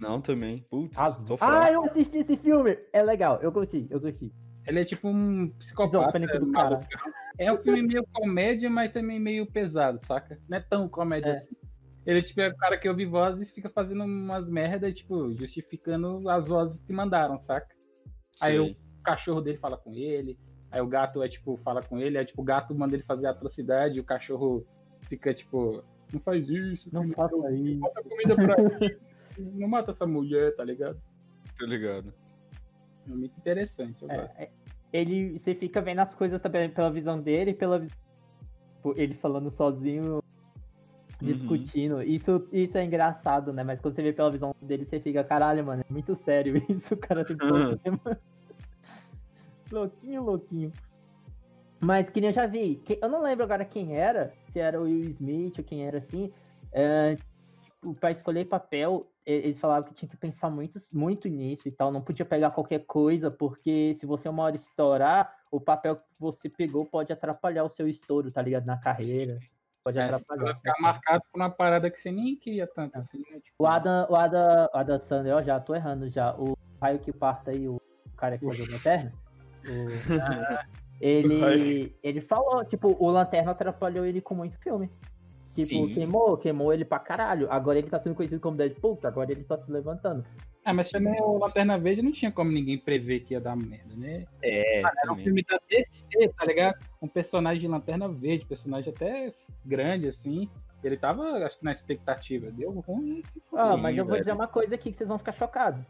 Não, 0.00 0.20
também. 0.20 0.64
Putz, 0.70 0.98
As- 0.98 1.18
tô 1.24 1.34
Ah, 1.34 1.38
fora. 1.38 1.72
eu 1.72 1.84
assisti 1.84 2.18
esse 2.18 2.36
filme! 2.36 2.78
É 2.92 3.02
legal, 3.02 3.38
eu 3.42 3.52
gostei, 3.52 3.86
eu 3.90 4.00
gostei. 4.00 4.32
Ele 4.66 4.80
é 4.80 4.84
tipo 4.84 5.08
um 5.08 5.48
psicopata. 5.58 5.96
Esquizofrênico 6.18 6.38
do 6.38 6.46
maluco. 6.52 6.84
É 7.38 7.52
um 7.52 7.58
filme 7.58 7.82
meio 7.82 8.04
comédia, 8.12 8.70
mas 8.70 8.92
também 8.92 9.20
meio 9.20 9.44
pesado, 9.46 9.98
saca? 10.06 10.38
Não 10.48 10.56
é 10.56 10.60
tão 10.60 10.88
comédia 10.88 11.30
É. 11.30 11.32
assim. 11.32 11.54
Ele 12.06 12.22
tipo, 12.22 12.40
é 12.40 12.48
o 12.48 12.56
cara 12.56 12.76
que 12.78 12.88
ouve 12.88 13.06
vozes 13.06 13.48
e 13.48 13.52
fica 13.54 13.68
fazendo 13.68 14.04
umas 14.04 14.46
merda, 14.48 14.92
tipo, 14.92 15.34
justificando 15.34 16.28
as 16.28 16.48
vozes 16.48 16.80
que 16.80 16.92
mandaram, 16.92 17.38
saca? 17.38 17.74
Aí 18.42 18.56
Sei. 18.58 18.70
o 18.72 19.02
cachorro 19.02 19.40
dele 19.40 19.56
fala 19.58 19.76
com 19.78 19.90
ele, 19.90 20.38
aí 20.70 20.80
o 20.82 20.86
gato 20.86 21.22
é 21.22 21.28
tipo, 21.28 21.56
fala 21.56 21.82
com 21.82 21.98
ele, 21.98 22.18
aí 22.18 22.26
tipo, 22.26 22.42
o 22.42 22.44
gato 22.44 22.74
manda 22.74 22.94
ele 22.94 23.02
fazer 23.02 23.26
atrocidade, 23.26 23.96
e 23.96 24.00
o 24.00 24.04
cachorro 24.04 24.66
fica 25.08 25.32
tipo, 25.32 25.82
não 26.12 26.20
faz 26.20 26.46
isso, 26.48 26.88
Não 26.92 27.06
faça 27.08 27.34
isso. 27.52 27.78
bota 27.80 28.02
comida 28.02 28.34
pra 28.36 28.56
ele, 28.60 28.98
não 29.38 29.68
mata 29.68 29.90
essa 29.90 30.06
mulher, 30.06 30.54
tá 30.56 30.62
ligado? 30.64 31.00
Tô 31.58 31.64
ligado. 31.64 32.12
É 33.06 33.14
muito 33.14 33.36
interessante, 33.38 34.02
eu 34.02 34.10
É, 34.10 34.16
gosto. 34.16 34.32
é, 34.38 34.50
ele, 34.92 35.38
você 35.38 35.54
fica 35.54 35.80
vendo 35.80 36.00
as 36.00 36.14
coisas 36.14 36.40
também 36.40 36.70
pela 36.70 36.90
visão 36.90 37.20
dele, 37.20 37.52
pela 37.54 37.80
tipo, 37.80 38.94
ele 38.96 39.14
falando 39.14 39.50
sozinho, 39.50 40.20
Uhum. 41.22 41.28
discutindo. 41.28 42.02
Isso, 42.02 42.46
isso 42.52 42.76
é 42.76 42.84
engraçado, 42.84 43.52
né? 43.52 43.62
Mas 43.64 43.80
quando 43.80 43.94
você 43.94 44.02
vê 44.02 44.12
pela 44.12 44.30
visão 44.30 44.54
dele, 44.60 44.84
você 44.84 45.00
fica, 45.00 45.24
caralho, 45.24 45.64
mano, 45.64 45.82
é 45.88 45.92
muito 45.92 46.14
sério 46.16 46.54
isso, 46.68 46.94
o 46.94 46.98
cara 46.98 47.24
tem 47.24 47.36
problema. 47.36 47.78
louquinho, 49.70 50.22
louquinho. 50.22 50.72
Mas 51.80 52.08
que 52.08 52.20
nem 52.20 52.30
eu 52.30 52.34
já 52.34 52.46
vi, 52.46 52.76
que- 52.76 52.98
eu 53.02 53.08
não 53.08 53.22
lembro 53.22 53.44
agora 53.44 53.64
quem 53.64 53.96
era, 53.96 54.32
se 54.52 54.58
era 54.58 54.80
o 54.80 54.84
Will 54.84 55.10
Smith 55.10 55.58
ou 55.58 55.64
quem 55.64 55.84
era 55.86 55.98
assim. 55.98 56.32
É, 56.72 57.16
tipo, 57.16 57.94
pra 57.94 58.10
escolher 58.12 58.46
papel, 58.46 59.06
eles 59.26 59.58
falavam 59.58 59.84
que 59.88 59.94
tinha 59.94 60.08
que 60.08 60.16
pensar 60.16 60.50
muito, 60.50 60.80
muito 60.92 61.28
nisso 61.28 61.66
e 61.66 61.70
tal. 61.72 61.90
Não 61.90 62.02
podia 62.02 62.24
pegar 62.24 62.50
qualquer 62.50 62.80
coisa, 62.80 63.30
porque 63.30 63.96
se 63.98 64.04
você 64.06 64.28
uma 64.28 64.42
hora 64.42 64.56
estourar, 64.56 65.34
o 65.50 65.60
papel 65.60 65.96
que 65.96 66.02
você 66.18 66.48
pegou 66.48 66.84
pode 66.84 67.12
atrapalhar 67.12 67.64
o 67.64 67.70
seu 67.70 67.88
estouro, 67.88 68.30
tá 68.30 68.42
ligado? 68.42 68.66
Na 68.66 68.76
carreira. 68.76 69.38
Pode 69.82 69.98
É, 69.98 70.04
atrapalhar. 70.04 70.44
vai 70.44 70.54
ficar 70.54 70.74
marcado 70.80 71.22
por 71.30 71.38
uma 71.38 71.50
parada 71.50 71.90
que 71.90 72.00
você 72.00 72.10
nem 72.10 72.36
queria 72.36 72.66
tanto 72.66 72.96
assim, 72.96 73.18
né? 73.30 73.38
Tipo, 73.40 73.54
O 73.58 73.66
Adam, 73.66 74.06
o 74.10 74.16
Adam, 74.16 74.68
o 74.72 74.76
Adam 74.78 74.98
Sandler, 75.00 75.34
ó, 75.36 75.42
já 75.42 75.60
tô 75.60 75.74
errando 75.74 76.08
já. 76.10 76.34
O 76.38 76.56
raio 76.80 76.98
que 76.98 77.12
parta 77.12 77.50
aí, 77.50 77.68
o 77.68 77.78
cara 78.16 78.38
que 78.38 78.44
o 78.46 78.48
Lanterna. 78.48 79.12
o- 79.64 79.64
ele, 81.00 81.94
ele 82.02 82.20
falou, 82.20 82.64
tipo, 82.64 82.96
o 82.98 83.10
Lanterna 83.10 83.50
atrapalhou 83.52 84.04
ele 84.06 84.20
com 84.20 84.34
muito 84.34 84.56
filme. 84.58 84.88
Tipo, 85.54 85.86
Sim. 85.86 85.94
queimou, 85.94 86.36
queimou 86.36 86.72
ele 86.72 86.84
pra 86.84 86.98
caralho. 86.98 87.46
Agora 87.50 87.78
ele 87.78 87.88
tá 87.88 87.98
sendo 88.00 88.16
conhecido 88.16 88.40
como 88.40 88.56
Deadpool, 88.56 88.96
que 88.96 89.06
agora 89.06 89.30
ele 89.30 89.44
tá 89.44 89.56
se 89.56 89.70
levantando. 89.70 90.24
Ah, 90.64 90.74
mas 90.74 90.90
também 90.90 91.20
o 91.20 91.38
Lanterna 91.38 91.78
Verde 91.78 92.02
não 92.02 92.10
tinha 92.10 92.32
como 92.32 92.50
ninguém 92.50 92.76
prever 92.76 93.20
que 93.20 93.34
ia 93.34 93.40
dar 93.40 93.54
merda, 93.54 93.94
né? 93.94 94.26
É, 94.42 94.80
Era 94.80 95.12
um 95.12 95.16
filme 95.16 95.44
da 95.44 95.58
DC, 95.68 96.28
tá 96.36 96.44
ligado? 96.44 96.76
Um 97.00 97.06
personagem 97.06 97.60
de 97.60 97.68
Lanterna 97.68 98.08
Verde, 98.08 98.46
personagem 98.46 98.92
até 98.92 99.32
grande, 99.64 100.08
assim. 100.08 100.48
Ele 100.82 100.96
tava, 100.96 101.22
acho 101.46 101.58
que 101.58 101.64
na 101.64 101.72
expectativa. 101.72 102.50
Deu 102.50 102.72
ruim, 102.80 103.22
se 103.28 103.40
for. 103.48 103.58
Ah, 103.60 103.76
mas 103.76 103.96
eu 103.96 104.04
vou 104.04 104.18
dizer 104.18 104.32
uma 104.32 104.48
coisa 104.48 104.74
aqui 104.74 104.90
que 104.90 105.04
vocs 105.04 105.08
vão 105.08 105.18
ficar 105.18 105.32
chocados. 105.32 105.86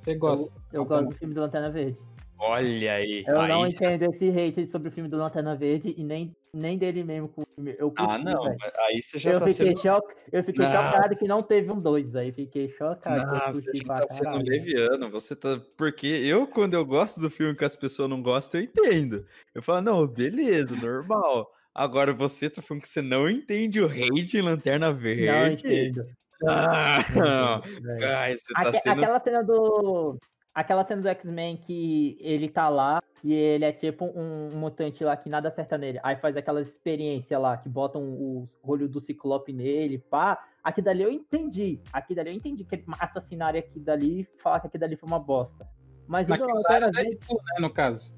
Você 0.00 0.14
gosta. 0.14 0.52
Eu 0.72 0.84
gosto 0.84 1.10
do 1.10 1.14
filme 1.14 1.34
do 1.34 1.40
Lanterna 1.40 1.70
Verde. 1.70 1.98
Olha 2.44 2.94
aí. 2.94 3.24
Eu 3.26 3.34
não 3.46 3.62
aí- 3.62 3.70
entendo 3.70 4.02
esse 4.04 4.28
hate 4.28 4.66
sobre 4.66 4.88
o 4.88 4.92
filme 4.92 5.08
do 5.08 5.16
Lanterna 5.16 5.54
Verde 5.54 5.94
e 5.96 6.02
nem, 6.02 6.34
nem 6.52 6.76
dele 6.76 7.04
mesmo 7.04 7.28
com 7.28 7.42
o 7.42 7.46
filme. 7.54 7.76
Eu 7.78 7.92
Ah, 7.96 8.06
curti, 8.18 8.24
não. 8.24 8.42
velho. 8.42 8.56
mas 8.60 8.72
Aí 8.88 9.00
você 9.02 9.18
já 9.18 9.30
eu 9.32 9.38
tá 9.38 9.46
fiquei, 9.46 9.66
sendo. 9.68 9.80
choc... 9.80 10.04
eu 10.32 10.42
fiquei 10.44 10.64
Nossa. 10.66 10.76
chocado 10.92 11.16
que 11.16 11.28
não 11.28 11.42
teve 11.42 11.70
um 11.70 11.78
2, 11.80 12.10
velho. 12.10 12.32
Fiquei 12.34 12.68
chocado. 12.70 13.26
Nossa, 13.30 13.60
pra 13.86 14.00
tá 14.00 14.08
sendo 14.08 14.38
leviano. 14.42 15.08
Você 15.10 15.36
tá. 15.36 15.60
Porque 15.76 16.06
eu, 16.06 16.46
quando 16.48 16.74
eu 16.74 16.84
gosto 16.84 17.20
do 17.20 17.30
filme 17.30 17.54
que 17.54 17.64
as 17.64 17.76
pessoas 17.76 18.10
não 18.10 18.20
gostam, 18.20 18.60
eu 18.60 18.64
entendo. 18.64 19.24
Eu 19.54 19.62
falo, 19.62 19.80
não, 19.82 20.06
beleza, 20.06 20.74
normal. 20.74 21.48
Agora 21.74 22.12
você 22.12 22.50
tá 22.50 22.60
falando 22.60 22.82
que 22.82 22.88
você 22.88 23.00
não 23.00 23.30
entende 23.30 23.80
o 23.80 23.86
hate 23.86 24.36
em 24.36 24.42
Lanterna 24.42 24.92
Verde. 24.92 25.26
Não 25.26 25.46
entendo. 25.46 26.06
Ah, 26.46 26.98
Não. 27.14 27.62
Ai, 28.18 28.36
você 28.36 28.52
tá 28.52 28.68
Aque- 28.68 28.80
sendo. 28.80 28.98
Aquela 29.00 29.20
cena 29.20 29.42
do. 29.44 30.18
Aquela 30.54 30.84
cena 30.84 31.00
do 31.00 31.08
X-Men 31.08 31.56
que 31.56 32.18
ele 32.20 32.48
tá 32.48 32.68
lá 32.68 33.02
e 33.24 33.32
ele 33.32 33.64
é 33.64 33.72
tipo 33.72 34.04
um, 34.04 34.50
um 34.52 34.58
mutante 34.58 35.02
lá 35.02 35.16
que 35.16 35.30
nada 35.30 35.48
acerta 35.48 35.78
nele. 35.78 35.98
Aí 36.02 36.16
faz 36.16 36.36
aquela 36.36 36.60
experiência 36.60 37.38
lá 37.38 37.56
que 37.56 37.68
botam 37.70 38.02
o 38.02 38.48
olho 38.62 38.86
do 38.88 39.00
Ciclope 39.00 39.52
nele, 39.52 39.98
pá. 39.98 40.44
Aqui 40.62 40.82
dali 40.82 41.02
eu 41.02 41.10
entendi. 41.10 41.80
Aqui 41.92 42.14
dali 42.14 42.28
eu 42.30 42.34
entendi 42.34 42.64
que 42.64 42.84
assassinaram 43.00 43.58
aqui 43.58 43.80
dali 43.80 44.20
e 44.20 44.42
falar 44.42 44.60
que 44.60 44.66
aqui 44.66 44.76
dali 44.76 44.94
foi 44.94 45.08
uma 45.08 45.18
bosta. 45.18 45.66
Mas 46.06 46.26
o 46.26 46.30
Mas 46.30 46.40
era 46.68 46.90
Verde- 46.90 47.10
Deadpool, 47.10 47.38
né, 47.38 47.60
no 47.60 47.70
caso. 47.72 48.12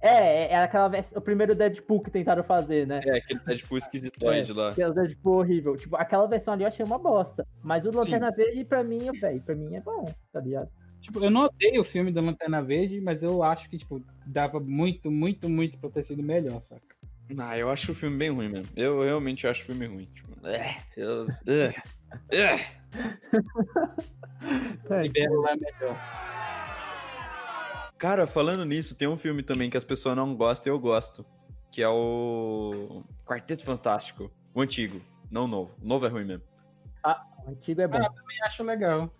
É, 0.00 0.52
é 0.52 0.56
aquela 0.56 0.86
vers- 0.86 1.10
o 1.16 1.20
primeiro 1.20 1.56
Deadpool 1.56 2.00
que 2.02 2.10
tentaram 2.10 2.44
fazer, 2.44 2.86
né? 2.86 3.00
É, 3.04 3.16
aquele 3.18 3.40
Deadpool 3.40 3.78
esquisitoide 3.78 4.52
lá. 4.52 4.72
É 4.78 4.86
o 4.88 4.92
Deadpool 4.94 5.38
horrível. 5.38 5.76
Tipo, 5.76 5.96
aquela 5.96 6.26
versão 6.28 6.54
ali 6.54 6.62
eu 6.62 6.68
achei 6.68 6.84
uma 6.86 6.98
bosta. 6.98 7.44
Mas 7.64 7.84
o 7.84 7.90
Lanterna 7.90 8.30
Verde, 8.30 8.64
pra 8.64 8.84
mim, 8.84 9.10
velho, 9.18 9.42
pra 9.42 9.56
mim 9.56 9.74
é 9.74 9.80
bom, 9.80 10.08
tá 10.32 10.38
ligado? 10.40 10.68
Tipo, 11.08 11.24
eu 11.24 11.30
não 11.30 11.46
odeio 11.46 11.80
o 11.80 11.84
filme 11.84 12.12
da 12.12 12.20
Lanterna 12.20 12.62
Verde, 12.62 13.00
mas 13.00 13.22
eu 13.22 13.42
acho 13.42 13.66
que, 13.70 13.78
tipo, 13.78 14.04
dava 14.26 14.60
muito, 14.60 15.10
muito, 15.10 15.48
muito 15.48 15.78
pra 15.78 15.88
ter 15.88 16.04
sido 16.04 16.22
melhor, 16.22 16.60
saca? 16.60 16.82
Ah, 17.38 17.56
eu 17.56 17.70
acho 17.70 17.92
o 17.92 17.94
filme 17.94 18.18
bem 18.18 18.30
ruim 18.30 18.50
mesmo. 18.50 18.70
Eu 18.76 19.02
realmente 19.02 19.46
acho 19.46 19.62
o 19.62 19.66
filme 19.66 19.86
ruim. 19.86 20.04
Tipo, 20.04 20.46
é, 20.46 20.82
eu, 20.98 21.26
é, 21.46 21.74
é. 22.30 22.58
Libero 25.02 25.40
lá 25.40 25.52
é 25.52 25.56
melhor. 25.56 25.98
Cara, 27.96 28.26
falando 28.26 28.66
nisso, 28.66 28.94
tem 28.94 29.08
um 29.08 29.16
filme 29.16 29.42
também 29.42 29.70
que 29.70 29.78
as 29.78 29.84
pessoas 29.84 30.14
não 30.14 30.36
gostam 30.36 30.70
e 30.70 30.76
eu 30.76 30.78
gosto. 30.78 31.24
Que 31.72 31.80
é 31.80 31.88
o 31.88 33.02
Quarteto 33.24 33.64
Fantástico. 33.64 34.30
O 34.54 34.60
antigo, 34.60 35.00
não 35.30 35.44
o 35.44 35.48
novo. 35.48 35.74
O 35.82 35.86
novo 35.86 36.04
é 36.04 36.10
ruim 36.10 36.26
mesmo. 36.26 36.44
O 37.46 37.50
antigo 37.50 37.80
é 37.80 37.88
bom. 37.88 37.96
Ah, 37.96 38.10
também 38.10 38.42
acho 38.42 38.62
legal. 38.62 39.10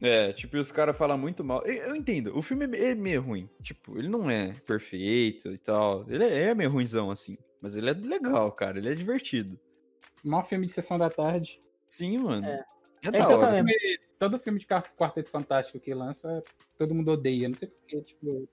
É, 0.00 0.32
tipo, 0.32 0.56
os 0.56 0.72
caras 0.72 0.96
falam 0.96 1.18
muito 1.18 1.44
mal. 1.44 1.62
Eu, 1.66 1.74
eu 1.90 1.96
entendo, 1.96 2.36
o 2.36 2.40
filme 2.42 2.64
é 2.76 2.94
meio 2.94 3.20
ruim. 3.20 3.46
Tipo, 3.62 3.98
ele 3.98 4.08
não 4.08 4.30
é 4.30 4.54
perfeito 4.66 5.52
e 5.52 5.58
tal. 5.58 6.04
Ele 6.08 6.24
é, 6.24 6.44
é 6.50 6.54
meio 6.54 6.70
ruimzão, 6.70 7.10
assim. 7.10 7.36
Mas 7.60 7.76
ele 7.76 7.90
é 7.90 7.92
legal, 7.92 8.50
cara. 8.52 8.78
Ele 8.78 8.90
é 8.90 8.94
divertido. 8.94 9.58
Maior 10.24 10.44
filme 10.44 10.66
de 10.66 10.72
sessão 10.72 10.98
da 10.98 11.10
tarde. 11.10 11.60
Sim, 11.86 12.18
mano. 12.18 12.46
É. 12.46 12.64
É, 13.02 13.10
da 13.10 13.18
eu 13.18 13.38
hora. 13.38 13.54
Filme- 13.56 13.98
todo 14.18 14.38
filme 14.38 14.58
de 14.58 14.66
Quar- 14.66 14.92
Quarteto 14.96 15.30
Fantástico 15.30 15.80
que 15.80 15.94
lança, 15.94 16.42
todo 16.76 16.94
mundo 16.94 17.12
odeia. 17.12 17.48
Não 17.48 17.56
sei 17.56 17.68
porquê, 17.68 18.02
tipo, 18.02 18.48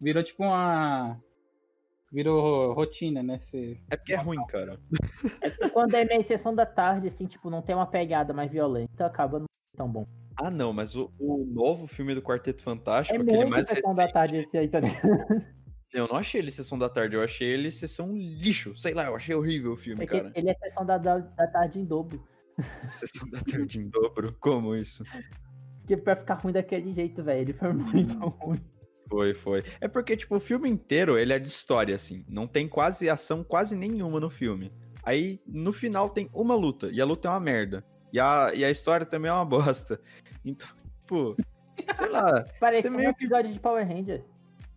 virou 0.00 0.22
tipo 0.22 0.42
uma. 0.42 1.18
Virou 2.12 2.72
rotina, 2.72 3.22
né? 3.22 3.38
Você... 3.38 3.76
É 3.88 3.96
porque 3.96 4.12
é 4.14 4.16
ruim, 4.16 4.44
cara. 4.46 4.80
É 5.42 5.50
que 5.50 5.68
quando 5.70 5.94
é 5.94 6.04
meio 6.04 6.24
sessão 6.24 6.52
da 6.54 6.66
tarde, 6.66 7.06
assim, 7.06 7.26
tipo, 7.26 7.48
não 7.48 7.62
tem 7.62 7.74
uma 7.74 7.86
pegada 7.86 8.32
mais 8.34 8.50
violenta, 8.50 9.06
acaba 9.06 9.38
não 9.38 9.46
tão 9.80 9.90
bom. 9.90 10.04
Ah, 10.36 10.50
não, 10.50 10.72
mas 10.74 10.94
o, 10.94 11.10
o 11.18 11.44
novo 11.46 11.86
filme 11.86 12.14
do 12.14 12.20
Quarteto 12.20 12.62
Fantástico, 12.62 13.18
É 13.18 13.22
aquele 13.22 13.46
mais 13.46 13.66
sessão 13.66 13.94
da 13.94 14.02
recente, 14.02 14.12
tarde 14.12 14.36
esse 14.36 14.58
aí, 14.58 14.66
ligado? 14.66 14.82
eu 15.94 16.06
não 16.06 16.16
achei 16.16 16.40
ele 16.40 16.50
sessão 16.50 16.78
da 16.78 16.88
tarde, 16.88 17.16
eu 17.16 17.22
achei 17.22 17.48
ele 17.48 17.70
sessão 17.70 18.10
lixo. 18.12 18.76
Sei 18.76 18.92
lá, 18.92 19.06
eu 19.06 19.16
achei 19.16 19.34
horrível 19.34 19.72
o 19.72 19.76
filme, 19.76 20.04
Porque 20.04 20.20
cara. 20.20 20.32
ele 20.34 20.50
é 20.50 20.54
sessão 20.54 20.84
da, 20.84 20.98
da, 20.98 21.18
da 21.18 21.46
tarde 21.46 21.78
em 21.78 21.84
dobro. 21.84 22.22
Sessão 22.90 23.28
da 23.30 23.40
tarde 23.40 23.78
em 23.78 23.88
dobro. 23.88 24.36
Como 24.38 24.76
isso? 24.76 25.02
Porque 25.78 25.96
pra 25.96 26.14
ficar 26.14 26.34
ruim 26.34 26.52
daquele 26.52 26.92
jeito, 26.92 27.22
velho, 27.22 27.40
ele 27.40 27.52
foi 27.54 27.72
muito 27.72 28.18
ruim. 28.18 28.60
Foi, 29.08 29.34
foi. 29.34 29.64
É 29.80 29.88
porque, 29.88 30.16
tipo, 30.16 30.36
o 30.36 30.40
filme 30.40 30.68
inteiro, 30.68 31.18
ele 31.18 31.32
é 31.32 31.38
de 31.38 31.48
história, 31.48 31.94
assim. 31.94 32.24
Não 32.28 32.46
tem 32.46 32.68
quase 32.68 33.08
ação, 33.08 33.42
quase 33.42 33.74
nenhuma 33.74 34.20
no 34.20 34.28
filme. 34.28 34.70
Aí, 35.02 35.38
no 35.46 35.72
final, 35.72 36.10
tem 36.10 36.28
uma 36.34 36.54
luta. 36.54 36.90
E 36.92 37.00
a 37.00 37.04
luta 37.04 37.28
é 37.28 37.30
uma 37.30 37.40
merda. 37.40 37.84
E 38.12 38.18
a, 38.20 38.52
e 38.54 38.64
a 38.64 38.70
história 38.70 39.06
também 39.06 39.30
é 39.30 39.34
uma 39.34 39.44
bosta. 39.46 40.00
Então, 40.44 40.68
tipo, 41.00 41.36
sei 41.94 42.08
lá. 42.08 42.44
Parece 42.60 42.82
Você 42.82 42.88
um 42.94 42.96
meio 42.98 43.14
que- 43.14 43.24
episódio 43.24 43.52
de 43.52 43.58
Power 43.60 43.86
Ranger. 43.86 44.24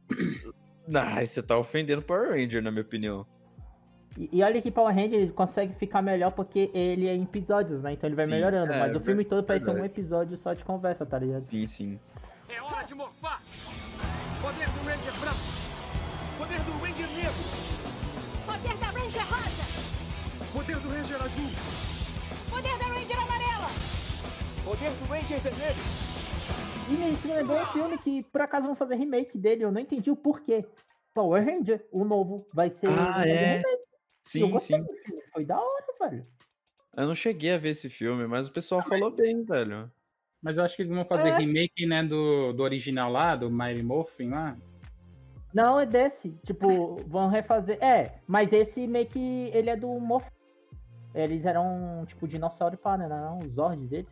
Ah, 0.94 1.26
você 1.26 1.42
tá 1.42 1.58
ofendendo 1.58 2.02
Power 2.02 2.32
Ranger, 2.32 2.62
na 2.62 2.70
minha 2.70 2.82
opinião. 2.82 3.26
E, 4.18 4.30
e 4.34 4.44
olha 4.44 4.62
que 4.62 4.70
Power 4.70 4.94
Ranger 4.94 5.14
ele 5.18 5.32
consegue 5.32 5.74
ficar 5.76 6.02
melhor 6.02 6.32
porque 6.34 6.70
ele 6.74 7.08
é 7.08 7.16
em 7.16 7.24
episódios, 7.24 7.82
né? 7.82 7.94
Então 7.94 8.10
ele 8.10 8.18
vai 8.18 8.26
Sim, 8.26 8.32
melhorando. 8.32 8.74
é, 8.74 8.80
mas 8.80 8.94
o 8.94 9.00
filme 9.00 9.24
todo 9.24 9.46
parece 9.46 9.64
ser 9.64 9.72
um 9.72 9.76
verdade. 9.76 9.94
episódio 9.94 10.38
só 10.38 10.54
de 10.54 10.62
conversa, 10.66 11.06
tá 11.06 11.18
ligado? 11.18 11.40
Sim, 11.40 11.66
sim. 11.66 11.98
É 12.50 12.62
hora 12.62 12.84
de 12.86 12.94
morfar! 12.96 13.42
Poder 14.42 14.68
do 14.68 14.80
Ranger 14.86 15.20
branco! 15.22 15.38
Poder 16.38 16.60
do 16.60 16.72
Ranger 16.74 17.08
negro! 17.16 17.34
Poder 18.46 18.78
da 18.78 18.86
Ranger 18.88 19.22
rosa! 19.22 20.52
Poder 20.52 20.76
do 20.80 20.90
Ranger 20.90 21.24
azul! 21.24 21.50
Poder 22.50 22.78
da 22.78 22.86
Ranger 23.04 23.18
amarela! 23.18 23.68
Poder 24.64 24.90
do 24.92 25.06
Ranger 25.12 25.40
vermelho! 25.42 25.76
E 26.90 26.94
me 26.94 27.14
isso 27.14 27.28
me 27.28 27.34
lembrou 27.34 27.60
um 27.60 27.66
filme 27.66 27.98
que 27.98 28.24
por 28.24 28.40
acaso 28.40 28.66
vão 28.66 28.78
fazer 28.78 28.96
remake 28.96 29.38
dele, 29.38 29.66
eu 29.66 29.72
não 29.74 29.82
entendi 29.82 30.10
o 30.10 30.16
porquê. 30.16 30.66
Power 31.14 31.44
Ranger, 31.44 31.86
o 31.92 32.06
novo, 32.06 32.48
vai 32.54 32.70
ser. 32.70 32.88
Ah, 32.88 33.28
é. 33.28 33.58
remake. 33.58 33.84
Sim, 34.22 34.58
sim. 34.60 34.86
Foi 35.34 35.44
da 35.44 35.60
hora, 35.60 35.86
velho. 36.00 36.26
Eu 36.96 37.08
não 37.08 37.14
cheguei 37.14 37.52
a 37.52 37.58
ver 37.58 37.70
esse 37.70 37.90
filme, 37.90 38.26
mas 38.26 38.48
o 38.48 38.54
pessoal 38.54 38.82
falou 38.82 39.12
bem, 39.12 39.44
velho. 39.44 39.92
Mas 40.42 40.56
eu 40.56 40.64
acho 40.64 40.78
que 40.78 40.84
eles 40.84 40.96
vão 40.96 41.04
fazer 41.04 41.28
É. 41.28 41.38
remake, 41.38 41.86
né, 41.86 42.04
do, 42.04 42.54
do 42.54 42.64
original 42.64 43.12
lá, 43.12 43.36
do 43.36 43.52
Mighty 43.52 43.84
Morphin 43.84 44.30
lá. 44.30 44.56
Não, 45.54 45.78
é 45.78 45.86
desse. 45.86 46.30
Tipo, 46.46 46.96
vão 47.06 47.28
refazer. 47.28 47.84
É, 47.84 48.22
mas 48.26 48.54
esse 48.54 48.88
meio 48.88 49.08
que 49.08 49.52
ele 49.54 49.70
é 49.70 49.76
do 49.76 49.90
Morph. 50.00 50.32
Eles 51.14 51.46
eram, 51.46 52.04
tipo, 52.08 52.28
dinossauro 52.28 52.78
pá, 52.78 52.98
né? 52.98 53.08
Não, 53.08 53.40
os 53.40 53.54
Zords 53.54 53.88
deles. 53.88 54.10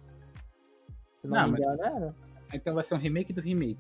Se 1.16 1.28
não, 1.28 1.38
Não, 1.38 1.52
me 1.52 1.60
mas- 1.60 1.62
engano, 1.62 1.84
era. 1.84 2.16
Então 2.54 2.74
vai 2.76 2.84
ser 2.84 2.94
um 2.96 2.98
remake 3.00 3.34
do 3.34 3.42
remake. 3.42 3.80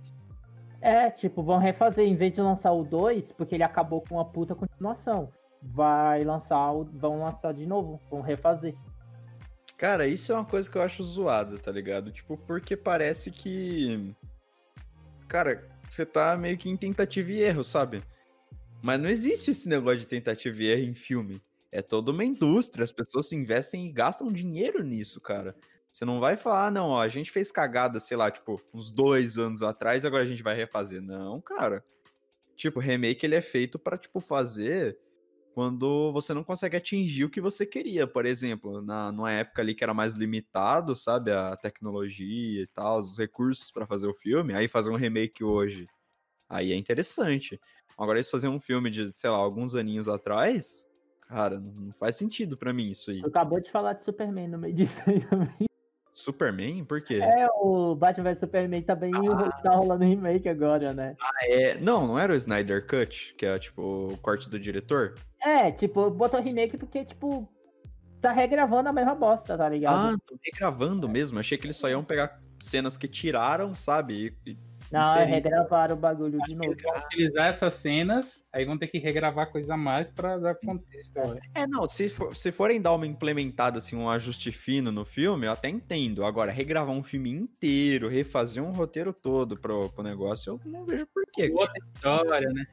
É, 0.79 1.09
tipo, 1.11 1.43
vão 1.43 1.59
refazer, 1.59 2.05
em 2.07 2.15
vez 2.15 2.33
de 2.33 2.41
lançar 2.41 2.71
o 2.71 2.83
2, 2.83 3.31
porque 3.33 3.53
ele 3.55 3.63
acabou 3.63 4.01
com 4.01 4.15
uma 4.15 4.25
puta 4.25 4.55
continuação. 4.55 5.29
Vai 5.61 6.23
lançar 6.23 6.71
o. 6.71 6.85
Vão 6.85 7.19
lançar 7.21 7.53
de 7.53 7.67
novo, 7.67 7.99
vão 8.09 8.21
refazer. 8.21 8.73
Cara, 9.77 10.07
isso 10.07 10.31
é 10.31 10.35
uma 10.35 10.45
coisa 10.45 10.69
que 10.69 10.77
eu 10.77 10.81
acho 10.81 11.03
zoada, 11.03 11.57
tá 11.59 11.71
ligado? 11.71 12.11
Tipo, 12.11 12.35
porque 12.47 12.75
parece 12.75 13.29
que. 13.29 14.11
Cara, 15.27 15.67
você 15.87 16.05
tá 16.05 16.35
meio 16.35 16.57
que 16.57 16.69
em 16.69 16.77
tentativa 16.77 17.31
e 17.31 17.41
erro, 17.41 17.63
sabe? 17.63 18.03
Mas 18.81 18.99
não 18.99 19.09
existe 19.09 19.51
esse 19.51 19.69
negócio 19.69 19.99
de 19.99 20.07
tentativa 20.07 20.61
e 20.63 20.67
erro 20.67 20.83
em 20.89 20.95
filme. 20.95 21.41
É 21.71 21.81
toda 21.81 22.11
uma 22.11 22.25
indústria, 22.25 22.83
as 22.83 22.91
pessoas 22.91 23.27
se 23.29 23.35
investem 23.35 23.87
e 23.87 23.91
gastam 23.91 24.31
dinheiro 24.31 24.83
nisso, 24.83 25.21
cara. 25.21 25.55
Você 25.91 26.05
não 26.05 26.19
vai 26.19 26.37
falar, 26.37 26.67
ah, 26.67 26.71
não, 26.71 26.89
ó, 26.89 27.01
a 27.01 27.07
gente 27.07 27.31
fez 27.31 27.51
cagada, 27.51 27.99
sei 27.99 28.15
lá, 28.17 28.31
tipo, 28.31 28.61
uns 28.73 28.89
dois 28.91 29.37
anos 29.37 29.61
atrás, 29.63 30.05
agora 30.05 30.23
a 30.23 30.27
gente 30.27 30.43
vai 30.43 30.55
refazer. 30.55 31.01
Não, 31.01 31.39
cara. 31.41 31.83
Tipo, 32.55 32.79
remake 32.79 33.25
ele 33.25 33.35
é 33.35 33.41
feito 33.41 33.79
pra, 33.79 33.97
tipo, 33.97 34.19
fazer 34.19 34.97
quando 35.53 36.11
você 36.13 36.33
não 36.33 36.43
consegue 36.43 36.77
atingir 36.77 37.25
o 37.25 37.29
que 37.29 37.41
você 37.41 37.65
queria, 37.65 38.07
por 38.07 38.25
exemplo, 38.25 38.81
na 38.81 39.11
numa 39.11 39.31
época 39.31 39.61
ali 39.61 39.75
que 39.75 39.83
era 39.83 39.93
mais 39.93 40.15
limitado, 40.15 40.95
sabe, 40.95 41.31
a 41.31 41.57
tecnologia 41.57 42.61
e 42.63 42.67
tal, 42.67 42.99
os 42.99 43.17
recursos 43.17 43.69
pra 43.71 43.85
fazer 43.85 44.07
o 44.07 44.13
filme, 44.13 44.53
aí 44.53 44.67
fazer 44.67 44.89
um 44.89 44.95
remake 44.95 45.43
hoje, 45.43 45.87
aí 46.49 46.71
é 46.71 46.75
interessante. 46.75 47.59
Agora 47.97 48.17
eles 48.17 48.29
fazer 48.29 48.47
um 48.47 48.59
filme 48.59 48.89
de, 48.89 49.11
sei 49.17 49.29
lá, 49.29 49.37
alguns 49.37 49.75
aninhos 49.75 50.07
atrás, 50.07 50.87
cara, 51.31 51.59
não 51.59 51.93
faz 51.93 52.17
sentido 52.17 52.57
pra 52.57 52.73
mim 52.73 52.89
isso 52.89 53.09
aí. 53.09 53.21
Tu 53.21 53.27
acabou 53.27 53.59
de 53.61 53.71
falar 53.71 53.93
de 53.93 54.03
Superman 54.03 54.49
no 54.49 54.57
meio 54.57 54.73
disso 54.73 54.97
aí 55.07 55.21
também. 55.25 55.67
Superman, 56.11 56.83
por 56.83 57.01
quê? 57.01 57.21
É, 57.21 57.47
o 57.55 57.95
Batman 57.95 58.33
vs 58.33 58.39
Superman 58.41 58.81
também 58.81 59.11
tá 59.63 59.71
rolando 59.73 60.03
remake 60.03 60.49
agora, 60.49 60.93
né? 60.93 61.15
É, 61.43 61.75
não, 61.79 62.05
não 62.05 62.19
era 62.19 62.33
o 62.33 62.35
Snyder 62.35 62.85
Cut, 62.85 63.33
que 63.37 63.45
é 63.45 63.57
tipo 63.57 64.09
o 64.11 64.17
corte 64.17 64.49
do 64.49 64.59
diretor? 64.59 65.15
É, 65.41 65.71
tipo, 65.71 66.09
botou 66.09 66.41
remake 66.41 66.77
porque, 66.77 67.05
tipo, 67.05 67.47
tá 68.19 68.33
regravando 68.33 68.89
a 68.89 68.93
mesma 68.93 69.15
bosta, 69.15 69.57
tá 69.57 69.69
ligado? 69.69 70.13
Ah, 70.13 70.17
tô 70.27 70.37
regravando 70.43 71.07
mesmo. 71.07 71.39
Achei 71.39 71.57
que 71.57 71.65
eles 71.65 71.77
só 71.77 71.89
iam 71.89 72.03
pegar 72.03 72.41
cenas 72.59 72.97
que 72.97 73.07
tiraram, 73.07 73.73
sabe? 73.73 74.35
E, 74.45 74.51
e 74.51 74.57
Não, 74.91 75.15
é 75.15 75.23
regravaram 75.23 75.95
o 75.95 75.99
bagulho 75.99 76.37
de 76.45 76.53
novo. 76.55 76.71
Eles 76.71 76.83
vão 76.83 76.97
utilizar 76.97 77.47
essas 77.47 77.75
cenas, 77.75 78.43
aí 78.51 78.65
vão 78.65 78.77
ter 78.77 78.87
que 78.87 78.97
regravar 78.97 79.49
coisa 79.49 79.75
a 79.75 79.77
mais 79.77 80.11
pra 80.11 80.37
dar 80.37 80.55
contexto. 80.55 81.17
É, 81.55 81.65
não, 81.65 81.87
se, 81.87 82.09
for- 82.09 82.35
se 82.35 82.51
forem 82.51 82.81
dar 82.81 82.93
uma 82.93 83.07
implementada, 83.07 83.77
assim, 83.77 83.95
um 83.95 84.09
ajuste 84.09 84.51
fino 84.51 84.91
no 84.91 85.05
filme, 85.05 85.47
eu 85.47 85.51
até 85.53 85.69
entendo. 85.69 86.25
Agora, 86.25 86.51
regravar 86.51 86.93
um 86.93 87.01
filme 87.01 87.31
inteiro, 87.31 88.09
refazer 88.09 88.61
um 88.61 88.73
roteiro 88.73 89.13
todo 89.13 89.57
pro, 89.57 89.89
pro 89.91 90.03
negócio, 90.03 90.59
eu 90.65 90.71
não 90.71 90.85
vejo 90.85 91.07
porquê. 91.07 91.49
Outra 91.53 91.73
história, 91.81 92.49
né? 92.49 92.65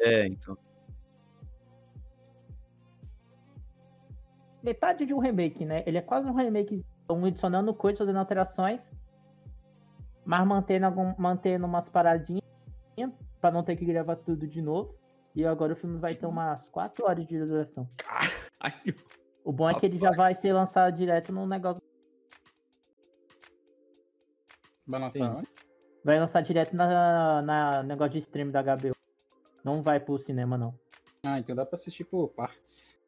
É, 0.00 0.26
então. 0.26 0.58
Metade 4.62 5.06
de 5.06 5.14
um 5.14 5.18
remake, 5.18 5.64
né? 5.64 5.84
Ele 5.86 5.98
é 5.98 6.02
quase 6.02 6.28
um 6.28 6.34
remake. 6.34 6.84
Estão 7.00 7.24
adicionando 7.24 7.72
coisas, 7.72 7.98
fazendo 7.98 8.18
alterações, 8.18 8.80
mas 10.24 10.46
mantendo, 10.46 10.86
algum, 10.86 11.14
mantendo 11.18 11.66
umas 11.66 11.88
paradinhas 11.88 12.44
pra 13.40 13.50
não 13.50 13.62
ter 13.62 13.76
que 13.76 13.84
gravar 13.84 14.16
tudo 14.16 14.46
de 14.46 14.60
novo. 14.60 14.94
E 15.34 15.44
agora 15.46 15.72
o 15.72 15.76
filme 15.76 15.98
vai 15.98 16.14
ter 16.14 16.26
umas 16.26 16.66
4 16.68 17.04
horas 17.04 17.26
de 17.26 17.38
duração. 17.38 17.88
Ai, 18.60 18.72
O 19.44 19.52
bom 19.52 19.70
é 19.70 19.78
que 19.78 19.86
ele 19.86 19.98
já 19.98 20.10
vai 20.10 20.34
ser 20.34 20.52
lançado 20.52 20.96
direto 20.96 21.32
no 21.32 21.46
negócio. 21.46 21.80
Vai 24.86 25.00
lançar 25.00 25.36
onde? 25.36 25.48
Vai 26.04 26.18
lançar 26.18 26.40
direto 26.42 26.74
na, 26.74 27.42
na 27.42 27.82
negócio 27.82 28.12
de 28.14 28.18
stream 28.18 28.50
da 28.50 28.62
HBO. 28.62 28.94
Não 29.62 29.82
vai 29.82 30.00
pro 30.00 30.18
cinema, 30.18 30.58
não. 30.58 30.74
Ah, 31.22 31.38
então 31.38 31.54
dá 31.54 31.64
pra 31.64 31.76
assistir 31.76 32.04
por 32.04 32.28
partes. 32.28 32.98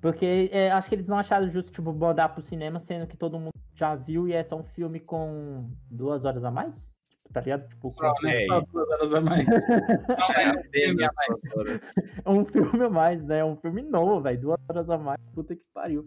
Porque 0.00 0.48
é, 0.52 0.70
acho 0.70 0.88
que 0.88 0.94
eles 0.94 1.06
não 1.06 1.18
acharam 1.18 1.50
justo, 1.50 1.72
tipo, 1.72 1.92
botar 1.92 2.28
pro 2.28 2.42
cinema, 2.42 2.78
sendo 2.78 3.06
que 3.06 3.16
todo 3.16 3.38
mundo 3.38 3.59
já 3.80 3.94
viu 3.94 4.28
e 4.28 4.34
é 4.34 4.44
só 4.44 4.56
um 4.60 4.62
filme 4.62 5.00
com 5.00 5.70
duas 5.90 6.22
horas 6.26 6.44
a 6.44 6.50
mais? 6.50 6.70
Tipo, 6.74 7.32
tá 7.32 7.40
ligado? 7.40 7.66
Tipo, 7.66 7.90
Só, 7.94 8.12
com- 8.12 8.26
né? 8.26 8.42
É, 8.42 8.46
Só 8.46 8.60
duas 8.60 8.88
horas 8.90 9.14
a 9.14 9.20
mais. 9.22 9.46
Não, 9.46 10.30
é 10.34 10.52
um 10.52 10.62
filme 10.70 11.04
a 11.04 11.10
mais. 11.16 11.94
um 12.26 12.44
filme 12.44 12.84
a 12.84 12.90
mais, 12.90 13.24
né? 13.24 13.42
Um 13.42 13.56
filme 13.56 13.80
novo, 13.82 14.20
velho. 14.20 14.38
Duas 14.40 14.58
horas 14.68 14.90
a 14.90 14.98
mais. 14.98 15.28
Puta 15.30 15.56
que 15.56 15.62
pariu. 15.72 16.06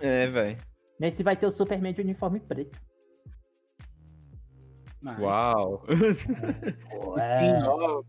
É, 0.00 0.26
velho. 0.26 0.58
Nesse 0.98 1.22
vai 1.22 1.36
ter 1.36 1.46
o 1.46 1.52
Superman 1.52 1.92
de 1.94 2.00
uniforme 2.00 2.40
preto. 2.40 2.76
Ah, 5.06 5.16
Uau. 5.20 5.78
Pô, 6.90 7.16
Skin 7.16 7.20
é, 7.20 7.58
nova. 7.60 8.04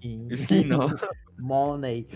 skin. 0.00 0.28
Skin 0.30 0.64
não. 0.64 0.88
Money. 1.38 2.06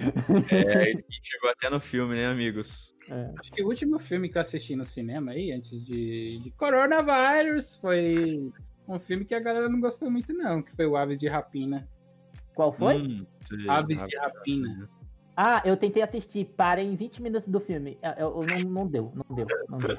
É, 0.50 0.90
skin 0.92 1.18
chegou 1.22 1.50
até 1.50 1.70
no 1.70 1.80
filme, 1.80 2.14
né, 2.14 2.26
amigos? 2.26 2.92
É. 3.08 3.32
Acho 3.38 3.52
que 3.52 3.62
o 3.62 3.68
último 3.68 3.98
filme 3.98 4.28
que 4.28 4.36
eu 4.36 4.42
assisti 4.42 4.74
no 4.74 4.84
cinema 4.84 5.32
aí, 5.32 5.52
antes 5.52 5.84
de, 5.84 6.38
de 6.40 6.50
Coronavírus, 6.52 7.76
foi 7.76 8.50
um 8.88 8.98
filme 8.98 9.24
que 9.24 9.34
a 9.34 9.40
galera 9.40 9.68
não 9.68 9.80
gostou 9.80 10.10
muito, 10.10 10.32
não, 10.32 10.62
que 10.62 10.74
foi 10.74 10.86
o 10.86 10.96
Aves 10.96 11.18
de 11.20 11.28
Rapina. 11.28 11.88
Qual 12.54 12.72
foi? 12.72 12.96
Hum, 12.96 13.26
sei, 13.46 13.68
Aves 13.68 13.96
Aves 13.98 14.08
de 14.10 14.16
Rapina. 14.16 14.88
Ah, 15.36 15.60
eu 15.64 15.76
tentei 15.76 16.02
assistir, 16.02 16.46
parei 16.56 16.86
em 16.86 16.96
20 16.96 17.20
minutos 17.22 17.48
do 17.48 17.60
filme. 17.60 17.98
Eu, 18.18 18.40
eu- 18.40 18.46
não, 18.46 18.58
não 18.70 18.86
deu, 18.86 19.12
não 19.14 19.36
deu, 19.36 19.46
não 19.68 19.78
deu. 19.78 19.98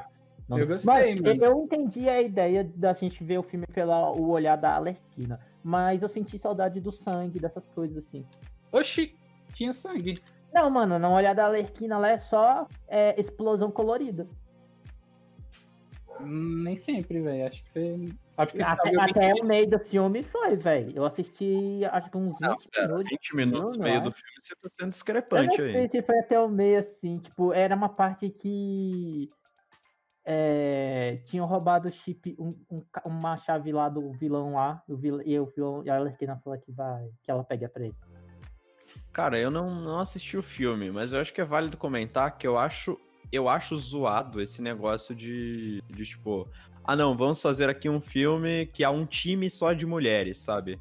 Não 0.49 0.58
Eu 0.58 0.65
deu. 0.65 0.75
gostei, 0.75 1.15
Mas 1.15 1.21
mano. 1.21 1.43
Eu 1.45 1.63
entendi 1.63 2.10
a 2.10 2.21
ideia 2.21 2.63
da 2.75 2.93
gente 2.93 3.23
ver 3.23 3.38
o 3.38 3.43
filme 3.43 3.67
pelo 3.67 3.91
olhar 4.30 4.56
da 4.56 4.75
Alerquina, 4.75 5.39
mas 5.63 6.01
eu 6.01 6.10
senti 6.10 6.39
saudade 6.39 6.80
do 6.80 6.91
sangue, 6.91 7.39
dessas 7.39 7.67
coisas 7.67 7.97
assim. 7.97 8.25
Oxi, 8.71 9.15
tinha 9.53 9.73
sangue. 9.73 10.21
Não, 10.53 10.69
mano, 10.69 10.97
no 10.97 11.12
olhar 11.12 11.34
da 11.36 11.45
Alerquina 11.45 11.95
ela 11.95 12.10
é 12.10 12.17
só 12.17 12.67
é, 12.88 13.19
explosão 13.19 13.69
colorida. 13.69 14.27
Nem 16.19 16.75
sempre, 16.77 17.21
velho. 17.21 17.45
Acho 17.47 17.63
que 17.63 17.71
você. 17.71 18.10
Acho 18.38 18.51
que 18.53 18.58
você 18.58 18.63
Até, 18.71 18.89
viu 18.91 19.01
até 19.01 19.34
o 19.36 19.45
meio 19.45 19.69
do 19.69 19.80
filme 19.80 20.23
foi, 20.23 20.56
velho. 20.56 20.91
Eu 20.95 21.06
assisti, 21.06 21.82
acho 21.91 22.10
que 22.10 22.17
uns 22.17 22.39
20 22.39 22.41
Não, 22.41 22.58
pera, 22.71 22.88
minutos. 22.88 23.10
20 23.12 23.36
minutos 23.36 23.77
não, 23.77 23.84
meio 23.84 23.95
não 23.97 24.03
do 24.03 24.10
é? 24.10 24.13
filme, 24.13 24.34
você 24.39 24.56
tá 24.56 24.69
sendo 24.69 24.80
Eu 24.82 24.86
não 24.86 24.89
discrepante 24.89 25.62
aí. 25.62 25.71
sei 25.73 25.89
se 25.89 26.01
foi 26.01 26.19
até 26.19 26.39
o 26.39 26.47
meio, 26.49 26.80
assim, 26.80 27.19
tipo, 27.19 27.53
era 27.53 27.75
uma 27.75 27.89
parte 27.89 28.30
que 28.30 29.30
é, 30.25 31.21
tinham 31.25 31.45
roubado 31.45 31.88
o 31.88 31.91
chip, 31.91 32.36
um- 32.39 32.58
um 32.69 32.84
uma 33.06 33.38
chave 33.38 33.71
lá 33.71 33.88
do 33.89 34.12
vilão 34.13 34.53
lá, 34.56 34.84
o 34.88 34.95
vil- 34.97 35.21
e 35.25 35.39
o 35.39 35.45
vilão, 35.45 35.84
e 35.86 35.89
a 35.89 35.95
Arlequina 35.95 36.38
fala 36.43 36.58
que 36.58 36.71
vai, 36.71 37.10
que 37.23 37.32
ela 37.32 37.43
pega 37.43 37.69
pra 37.69 37.86
ele. 37.86 37.95
Cara, 39.17 39.39
eu 39.39 39.49
não, 39.49 39.73
não 39.73 39.99
assisti 39.99 40.38
o 40.38 40.43
filme, 40.43 40.91
mas 40.91 41.12
eu 41.12 41.19
acho 41.19 41.34
que 41.34 41.41
é 41.41 41.43
válido 41.43 41.75
comentar 41.75 42.38
que 42.38 42.45
eu 42.45 42.56
acho, 42.56 42.95
eu 43.32 43.49
acho 43.49 43.75
zoado 43.75 44.39
esse 44.39 44.62
negócio 44.62 45.15
de, 45.15 45.82
de 45.89 46.06
tipo, 46.06 46.47
ah 46.84 46.95
não, 46.95 47.17
vamos 47.17 47.41
fazer 47.41 47.67
aqui 47.67 47.89
um 47.89 47.99
filme 47.99 48.67
que 48.67 48.84
há 48.84 48.91
um 48.91 49.08
time 49.08 49.49
só 49.49 49.73
de 49.73 49.88
mulheres, 49.88 50.38
sabe? 50.38 50.80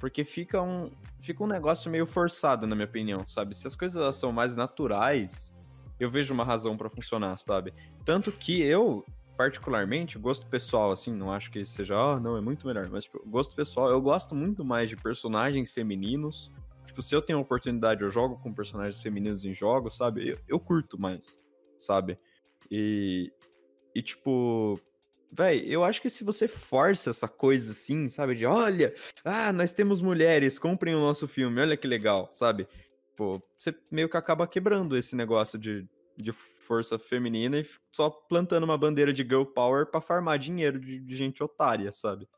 Porque 0.00 0.24
fica 0.24 0.60
um, 0.60 0.90
fica 1.20 1.44
um 1.44 1.46
negócio 1.46 1.88
meio 1.88 2.06
forçado, 2.06 2.66
na 2.66 2.74
minha 2.74 2.88
opinião, 2.88 3.24
sabe? 3.24 3.54
Se 3.54 3.68
as 3.68 3.76
coisas 3.76 4.16
são 4.16 4.32
mais 4.32 4.56
naturais, 4.56 5.54
eu 6.00 6.10
vejo 6.10 6.34
uma 6.34 6.42
razão 6.42 6.76
pra 6.76 6.90
funcionar, 6.90 7.38
sabe? 7.38 7.72
Tanto 8.04 8.32
que 8.32 8.62
eu, 8.62 9.04
particularmente, 9.36 10.18
gosto 10.18 10.44
pessoal, 10.48 10.90
assim, 10.90 11.14
não 11.14 11.30
acho 11.30 11.52
que 11.52 11.64
seja, 11.64 11.94
ah, 11.94 12.18
não, 12.18 12.36
é 12.36 12.40
muito 12.40 12.66
melhor, 12.66 12.88
mas 12.90 13.04
tipo, 13.04 13.22
gosto 13.30 13.54
pessoal, 13.54 13.90
eu 13.90 14.00
gosto 14.00 14.34
muito 14.34 14.64
mais 14.64 14.88
de 14.88 14.96
personagens 14.96 15.70
femininos. 15.70 16.50
Tipo, 16.86 17.02
se 17.02 17.14
eu 17.14 17.20
tenho 17.20 17.38
a 17.38 17.42
oportunidade, 17.42 18.02
eu 18.02 18.08
jogo 18.08 18.40
com 18.40 18.54
personagens 18.54 19.02
femininos 19.02 19.44
em 19.44 19.52
jogos, 19.52 19.96
sabe? 19.96 20.28
Eu, 20.28 20.38
eu 20.48 20.60
curto 20.60 20.98
mais, 20.98 21.40
sabe? 21.76 22.18
E, 22.70 23.32
e 23.94 24.02
tipo, 24.02 24.80
véi, 25.30 25.64
eu 25.66 25.84
acho 25.84 26.00
que 26.00 26.08
se 26.08 26.24
você 26.24 26.48
força 26.48 27.10
essa 27.10 27.28
coisa 27.28 27.72
assim, 27.72 28.08
sabe? 28.08 28.34
De 28.34 28.46
olha, 28.46 28.94
ah, 29.24 29.52
nós 29.52 29.72
temos 29.72 30.00
mulheres, 30.00 30.58
comprem 30.58 30.94
o 30.94 31.00
nosso 31.00 31.28
filme, 31.28 31.60
olha 31.60 31.76
que 31.76 31.86
legal, 31.86 32.28
sabe? 32.32 32.66
Pô, 33.16 33.42
você 33.56 33.74
meio 33.90 34.08
que 34.08 34.16
acaba 34.16 34.46
quebrando 34.46 34.96
esse 34.96 35.16
negócio 35.16 35.58
de, 35.58 35.86
de 36.16 36.32
força 36.32 36.98
feminina 36.98 37.58
e 37.58 37.66
só 37.90 38.10
plantando 38.10 38.64
uma 38.64 38.76
bandeira 38.76 39.12
de 39.12 39.22
girl 39.22 39.44
power 39.44 39.86
pra 39.86 40.00
farmar 40.00 40.38
dinheiro 40.38 40.78
de, 40.80 41.00
de 41.00 41.16
gente 41.16 41.42
otária, 41.42 41.92
sabe? 41.92 42.28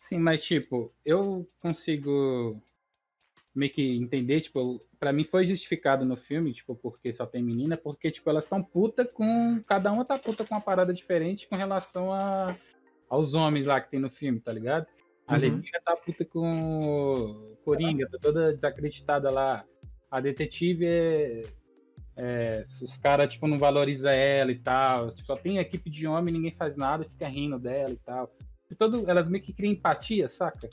Sim, 0.00 0.18
mas 0.18 0.42
tipo, 0.42 0.92
eu 1.04 1.48
consigo 1.60 2.62
meio 3.54 3.72
que 3.72 3.96
entender, 3.96 4.40
tipo, 4.40 4.80
pra 4.98 5.12
mim 5.12 5.24
foi 5.24 5.46
justificado 5.46 6.04
no 6.04 6.16
filme, 6.16 6.52
tipo, 6.52 6.74
porque 6.74 7.12
só 7.12 7.26
tem 7.26 7.42
menina, 7.42 7.76
porque, 7.76 8.10
tipo, 8.10 8.28
elas 8.30 8.44
estão 8.44 8.62
puta 8.62 9.04
com. 9.04 9.62
Cada 9.66 9.92
uma 9.92 10.04
tá 10.04 10.18
puta 10.18 10.44
com 10.44 10.54
uma 10.54 10.60
parada 10.60 10.92
diferente 10.92 11.48
com 11.48 11.56
relação 11.56 12.12
a, 12.12 12.56
aos 13.08 13.34
homens 13.34 13.66
lá 13.66 13.80
que 13.80 13.90
tem 13.90 14.00
no 14.00 14.10
filme, 14.10 14.40
tá 14.40 14.52
ligado? 14.52 14.86
A 15.26 15.36
Uhum. 15.36 15.62
Tá 15.84 15.96
puta 15.96 16.24
com 16.24 17.56
Coringa, 17.64 18.08
tá 18.10 18.18
toda 18.20 18.52
desacreditada 18.52 19.30
lá. 19.30 19.64
A 20.10 20.20
detetive 20.20 20.84
é. 20.84 21.42
é, 22.16 22.64
os 22.82 22.96
caras, 22.96 23.32
tipo, 23.32 23.46
não 23.46 23.56
valorizam 23.56 24.10
ela 24.10 24.50
e 24.50 24.58
tal. 24.58 25.12
Tipo, 25.12 25.26
só 25.26 25.36
tem 25.36 25.58
equipe 25.58 25.88
de 25.88 26.06
homem, 26.06 26.34
ninguém 26.34 26.50
faz 26.50 26.76
nada, 26.76 27.04
fica 27.04 27.28
rindo 27.28 27.60
dela 27.60 27.92
e 27.92 27.98
tal. 27.98 28.34
E 28.68 28.74
todo, 28.74 29.08
elas 29.08 29.28
meio 29.28 29.42
que 29.42 29.52
criam 29.52 29.72
empatia, 29.72 30.28
saca? 30.28 30.68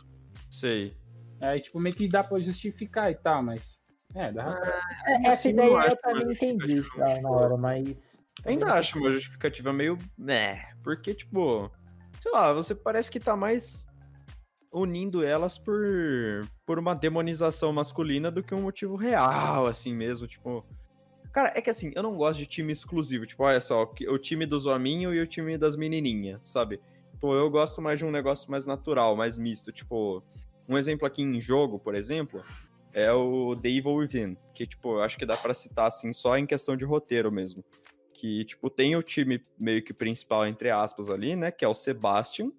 Sei. 0.50 0.96
Aí, 1.40 1.62
tipo, 1.62 1.80
meio 1.80 1.96
que 1.96 2.08
dá 2.08 2.24
pra 2.24 2.40
justificar 2.40 3.12
e 3.12 3.16
tal, 3.16 3.44
mas. 3.44 3.82
É, 4.16 4.32
dá 4.32 4.52
pra... 4.54 4.82
É, 5.06 5.14
essa 5.22 5.32
assim, 5.32 5.50
ideia 5.50 5.78
acho 5.78 5.90
eu 5.90 5.98
também 5.98 6.32
entendi 6.34 6.84
tá, 6.96 7.22
na 7.22 7.30
hora, 7.30 7.58
mas. 7.58 7.96
Ainda 8.46 8.74
acho 8.74 9.00
uma 9.00 9.12
justificativa 9.12 9.74
meio. 9.74 9.98
né? 10.18 10.64
Porque, 10.84 11.14
tipo. 11.14 11.72
Sei 12.20 12.32
lá, 12.32 12.52
você 12.52 12.74
parece 12.74 13.12
que 13.12 13.20
tá 13.20 13.36
mais 13.36 13.88
unindo 14.74 15.24
elas 15.24 15.58
por, 15.58 16.48
por 16.66 16.80
uma 16.80 16.94
demonização 16.94 17.72
masculina 17.72 18.30
do 18.32 18.44
que 18.44 18.54
um 18.54 18.62
motivo 18.62 18.96
real, 18.96 19.68
assim 19.68 19.94
mesmo, 19.94 20.28
tipo. 20.28 20.66
Cara, 21.32 21.52
é 21.56 21.62
que 21.62 21.70
assim, 21.70 21.92
eu 21.96 22.02
não 22.02 22.16
gosto 22.16 22.40
de 22.40 22.48
time 22.48 22.74
exclusivo. 22.74 23.26
Tipo, 23.26 23.44
olha 23.44 23.62
só, 23.62 23.84
o 23.84 24.18
time 24.18 24.46
dos 24.46 24.66
hominhos 24.66 25.14
e 25.14 25.20
o 25.20 25.28
time 25.28 25.58
das 25.58 25.76
menininhas, 25.76 26.42
sabe? 26.44 26.80
Tipo, 27.12 27.34
eu 27.36 27.50
gosto 27.50 27.82
mais 27.82 28.00
de 28.00 28.06
um 28.06 28.12
negócio 28.12 28.50
mais 28.50 28.66
natural, 28.66 29.16
mais 29.16 29.38
misto. 29.38 29.72
Tipo, 29.72 30.24
um 30.68 30.78
exemplo 30.78 31.08
aqui 31.08 31.22
em 31.22 31.40
jogo, 31.40 31.80
por 31.80 31.96
exemplo, 31.96 32.44
é 32.94 33.12
o 33.12 33.56
The 33.56 33.70
Evil 33.70 33.96
Within. 33.96 34.38
Que, 34.54 34.66
tipo, 34.66 35.00
acho 35.00 35.18
que 35.18 35.26
dá 35.26 35.38
pra 35.38 35.54
citar, 35.54 35.88
assim, 35.88 36.12
só 36.14 36.38
em 36.38 36.46
questão 36.46 36.76
de 36.76 36.86
roteiro 36.86 37.32
mesmo. 37.32 37.64
Que, 38.14 38.44
tipo, 38.46 38.70
tem 38.70 38.96
o 38.96 39.04
time 39.04 39.44
meio 39.58 39.84
que 39.84 39.94
principal, 39.94 40.48
entre 40.48 40.70
aspas, 40.72 41.10
ali, 41.10 41.36
né? 41.36 41.52
Que 41.52 41.64
é 41.64 41.68
o 41.68 41.74
Sebastian. 41.74 42.52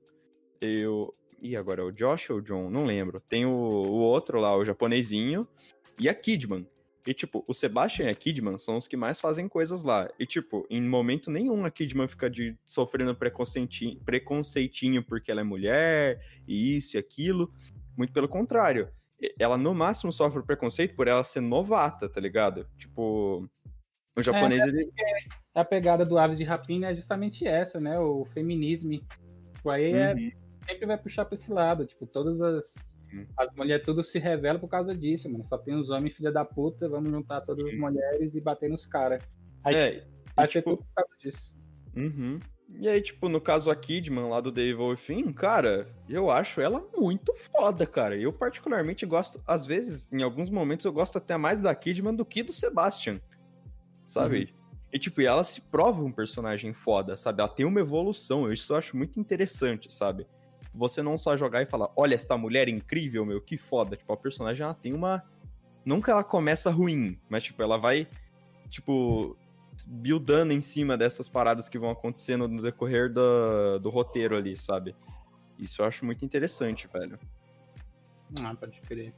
E 0.63 0.87
o... 0.87 1.13
Ih, 1.41 1.57
agora 1.57 1.83
é 1.83 1.85
o 1.85 1.93
Josh 1.93 2.31
ou 2.31 2.39
o 2.39 2.43
John? 2.43 2.71
Não 2.71 2.85
lembro. 2.85 3.21
Tem 3.29 3.45
o, 3.45 3.51
o 3.51 3.99
outro 4.01 4.41
lá, 4.41 4.57
o 4.57 4.65
japonesinho. 4.65 5.47
E 5.99 6.09
a 6.09 6.15
Kidman. 6.15 6.67
E, 7.07 7.15
tipo, 7.15 7.43
o 7.49 7.55
Sebastian 7.55 8.07
e 8.07 8.11
a 8.11 8.15
Kidman 8.15 8.59
são 8.59 8.77
os 8.77 8.87
que 8.87 8.97
mais 8.97 9.19
fazem 9.19 9.49
coisas 9.49 9.83
lá. 9.83 10.09
E, 10.19 10.27
tipo, 10.27 10.67
em 10.69 10.83
momento 10.83 11.31
nenhum 11.31 11.65
a 11.65 11.71
Kidman 11.71 12.07
fica 12.07 12.29
de, 12.29 12.57
sofrendo 12.67 13.15
preconceitinho, 13.15 13.99
preconceitinho 14.05 15.03
porque 15.03 15.31
ela 15.31 15.41
é 15.41 15.45
mulher, 15.45 16.21
e 16.47 16.77
isso 16.77 16.97
e 16.97 16.99
aquilo. 16.99 17.51
Muito 17.99 18.13
pelo 18.13 18.29
contrário. 18.29 18.89
Ela, 19.39 19.59
no 19.59 19.75
máximo, 19.75 20.13
sofre 20.13 20.41
preconceito 20.45 20.95
por 20.95 21.09
ela 21.09 21.25
ser 21.25 21.41
novata, 21.41 22.09
tá 22.09 22.21
ligado? 22.21 22.65
Tipo, 22.79 23.45
o 24.17 24.23
japonês, 24.23 24.63
ele... 24.63 24.89
A 25.53 25.65
pegada 25.65 26.07
do 26.07 26.17
Aves 26.17 26.39
de 26.39 26.45
Rapina 26.45 26.91
é 26.91 26.95
justamente 26.95 27.45
essa, 27.45 27.81
né? 27.81 27.99
O 27.99 28.25
feminismo. 28.27 28.91
Tipo, 28.93 29.71
aí 29.71 29.93
é- 29.93 30.15
Uhum. 30.15 30.31
sempre 30.69 30.87
vai 30.87 30.97
puxar 30.97 31.25
pra 31.25 31.37
esse 31.37 31.51
lado. 31.53 31.85
Tipo, 31.85 32.07
todas 32.07 32.41
as. 32.41 32.73
Uhum. 33.13 33.27
As 33.37 33.53
mulheres 33.57 33.85
tudo 33.85 34.05
se 34.05 34.21
revelam 34.21 34.61
por 34.61 34.71
causa 34.71 34.95
disso, 34.95 35.29
mano. 35.29 35.43
Só 35.45 35.59
tem 35.59 35.75
os 35.75 35.91
homens 35.91 36.15
filha 36.15 36.31
da 36.31 36.45
puta, 36.45 36.89
vamos 36.89 37.11
juntar 37.11 37.41
todas 37.41 37.67
as 37.67 37.75
mulheres 37.77 38.33
e 38.33 38.41
bater 38.41 38.71
nos 38.71 38.87
caras. 38.87 39.21
Aí 39.65 39.75
É, 39.75 40.05
e, 40.39 40.47
tipo, 40.47 40.77
tudo 40.77 40.85
por 40.85 40.95
causa 40.95 41.15
disso. 41.19 41.53
Uhum. 41.97 42.39
E 42.77 42.87
aí, 42.87 43.01
tipo, 43.01 43.29
no 43.29 43.41
caso 43.41 43.71
a 43.71 43.77
Kidman 43.77 44.29
lá 44.29 44.41
do 44.41 44.53
Dave 44.53 44.81
Within, 44.81 45.33
cara, 45.33 45.89
eu 46.09 46.31
acho 46.31 46.61
ela 46.61 46.87
muito 46.97 47.35
foda, 47.35 47.87
cara. 47.87 48.17
Eu 48.17 48.33
particularmente 48.33 49.07
gosto, 49.07 49.43
às 49.47 49.67
vezes, 49.67 50.13
em 50.13 50.23
alguns 50.23 50.51
momentos, 50.51 50.85
eu 50.85 50.93
gosto 50.93 51.17
até 51.17 51.37
mais 51.37 51.61
da 51.61 51.75
Kidman 51.75 52.15
do 52.15 52.25
que 52.25 52.43
do 52.43 52.53
Sebastian, 52.53 53.21
sabe? 54.07 54.55
E, 54.93 54.99
tipo, 54.99 55.21
e 55.21 55.27
ela 55.27 55.45
se 55.45 55.63
prova 55.63 56.03
um 56.03 56.13
personagem 56.13 56.73
foda, 56.73 57.17
sabe? 57.17 57.41
Ela 57.41 57.49
tem 57.49 57.67
uma 57.67 57.81
evolução, 57.81 58.53
isso 58.53 58.73
eu 58.73 58.77
acho 58.77 58.97
muito 58.97 59.19
interessante, 59.19 59.93
sabe? 59.93 60.27
Você 60.75 61.03
não 61.03 61.19
só 61.19 61.37
jogar 61.37 61.63
e 61.63 61.67
falar, 61.67 61.91
olha, 61.97 62.15
esta 62.15 62.37
mulher 62.37 62.69
é 62.69 62.71
incrível, 62.71 63.25
meu, 63.25 63.41
que 63.41 63.57
foda. 63.57 63.97
Tipo, 63.97 64.13
a 64.13 64.17
personagem, 64.17 64.63
ela 64.63 64.75
tem 64.75 64.93
uma... 64.93 65.23
Nunca 65.85 66.13
ela 66.13 66.23
começa 66.23 66.71
ruim, 66.71 67.19
mas, 67.29 67.45
tipo, 67.45 67.63
ela 67.63 67.79
vai, 67.79 68.07
tipo, 68.69 69.37
buildando 69.91 70.53
em 70.53 70.61
cima 70.61 70.97
dessas 70.99 71.29
paradas 71.29 71.69
que 71.69 71.79
vão 71.79 71.91
acontecendo 71.91 72.47
no 72.47 72.61
decorrer 72.63 73.11
do, 73.13 73.79
do 73.79 73.89
roteiro 73.89 74.37
ali, 74.37 74.57
sabe? 74.57 74.95
Isso 75.59 75.81
eu 75.81 75.87
acho 75.87 76.05
muito 76.05 76.25
interessante, 76.25 76.87
velho. 76.87 77.19
Ah, 78.43 78.55
pode 78.55 78.81
crer. 78.83 79.15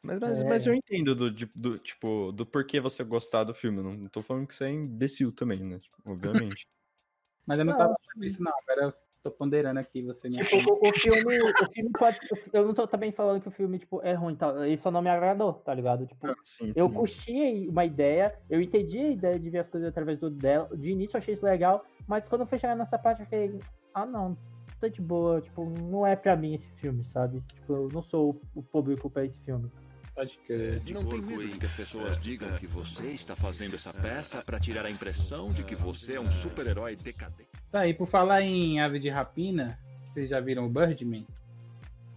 Mas, 0.00 0.20
mas, 0.20 0.40
É. 0.40 0.44
mas 0.44 0.66
eu 0.66 0.74
entendo 0.74 1.14
do, 1.14 1.30
de- 1.30 1.50
do, 1.54 1.78
tipo, 1.78 2.30
do 2.32 2.46
porquê 2.46 2.78
você 2.78 3.02
gostar 3.02 3.42
do 3.44 3.52
filme. 3.54 3.82
Não 3.82 4.08
tô 4.08 4.22
falando 4.22 4.46
que 4.46 4.54
você 4.54 4.66
é 4.66 4.70
imbecil 4.70 5.32
também, 5.32 5.60
né? 5.64 5.78
Tipo, 5.80 5.96
obviamente. 6.04 6.66
Mas 7.46 7.58
eu 7.58 7.64
não 7.66 7.72
Não, 7.72 7.78
tava 7.78 7.94
falando 8.06 8.24
isso, 8.26 8.42
não. 8.42 8.52
Agora 8.62 8.86
eu 8.86 8.94
tô 9.24 9.30
ponderando 9.30 9.80
aqui, 9.80 10.02
você 10.02 10.28
me 10.28 10.36
Tipo, 10.36 10.74
o, 10.74 10.88
o 10.88 10.92
filme, 10.92 11.38
o 11.38 11.72
filme 11.72 11.90
pode. 11.98 12.18
Eu 12.52 12.66
não 12.66 12.74
tô 12.74 12.86
também 12.86 13.10
falando 13.10 13.40
que 13.40 13.48
o 13.48 13.50
filme, 13.50 13.78
tipo, 13.78 14.00
é 14.02 14.12
ruim, 14.12 14.36
tá? 14.36 14.66
Ele 14.66 14.76
só 14.76 14.90
não 14.90 15.00
me 15.00 15.08
agradou, 15.08 15.54
tá 15.54 15.72
ligado? 15.74 16.06
Tipo, 16.06 16.28
Sim, 16.42 16.72
eu 16.76 16.86
sim. 16.88 16.94
curti 16.94 17.66
uma 17.68 17.84
ideia, 17.84 18.38
eu 18.50 18.60
entendi 18.60 18.98
a 18.98 19.10
ideia 19.10 19.38
de 19.38 19.48
ver 19.50 19.58
as 19.58 19.68
coisas 19.68 19.88
através 19.88 20.20
do 20.20 20.28
dela. 20.30 20.68
De 20.76 20.90
início 20.90 21.16
eu 21.16 21.18
achei 21.18 21.34
isso 21.34 21.44
legal, 21.44 21.84
mas 22.06 22.28
quando 22.28 22.42
eu 22.42 22.46
fui 22.46 22.58
chegar 22.58 22.76
nessa 22.76 22.98
parte 22.98 23.20
eu 23.20 23.26
fiquei, 23.26 23.58
ah 23.94 24.04
não, 24.06 24.36
tá 24.78 24.88
de 24.88 25.00
boa, 25.00 25.40
tipo, 25.40 25.64
não 25.70 26.06
é 26.06 26.14
pra 26.14 26.36
mim 26.36 26.54
esse 26.54 26.68
filme, 26.76 27.02
sabe? 27.06 27.40
Tipo, 27.54 27.72
eu 27.72 27.88
não 27.88 28.02
sou 28.02 28.38
o 28.54 28.62
público 28.62 29.08
pra 29.08 29.24
esse 29.24 29.38
filme. 29.44 29.70
Pode 30.14 30.38
crer. 30.46 30.78
De 30.80 30.94
Não 30.94 31.04
tem 31.04 31.20
medo 31.20 31.42
e- 31.42 31.58
que 31.58 31.66
as 31.66 31.72
pessoas 31.72 32.20
digam 32.20 32.48
que 32.58 32.66
você 32.68 33.06
está 33.08 33.34
fazendo 33.34 33.74
essa 33.74 33.92
peça 33.92 34.42
para 34.42 34.60
tirar 34.60 34.86
a 34.86 34.90
impressão 34.90 35.48
de 35.48 35.64
que 35.64 35.74
você 35.74 36.14
é 36.14 36.20
um 36.20 36.30
super-herói 36.30 36.94
decadente. 36.94 37.53
Tá, 37.74 37.88
e 37.88 37.92
por 37.92 38.06
falar 38.06 38.40
em 38.40 38.78
Ave 38.80 39.00
de 39.00 39.08
Rapina, 39.08 39.76
vocês 40.06 40.30
já 40.30 40.38
viram 40.38 40.64
o 40.64 40.68
Birdman? 40.68 41.26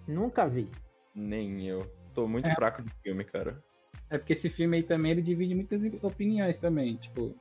Nunca 0.07 0.45
vi. 0.45 0.69
Nem 1.15 1.65
eu. 1.67 1.91
Tô 2.13 2.27
muito 2.27 2.47
É. 2.47 2.53
fraco 2.53 2.83
de 2.83 2.91
filme, 3.01 3.23
cara. 3.23 3.59
É 4.07 4.19
porque 4.19 4.33
esse 4.33 4.51
filme 4.51 4.77
aí 4.77 4.83
também 4.83 5.13
ele 5.13 5.21
divide 5.23 5.55
muitas 5.55 5.81
opiniões 6.03 6.59
também, 6.59 6.97
tipo. 6.97 7.35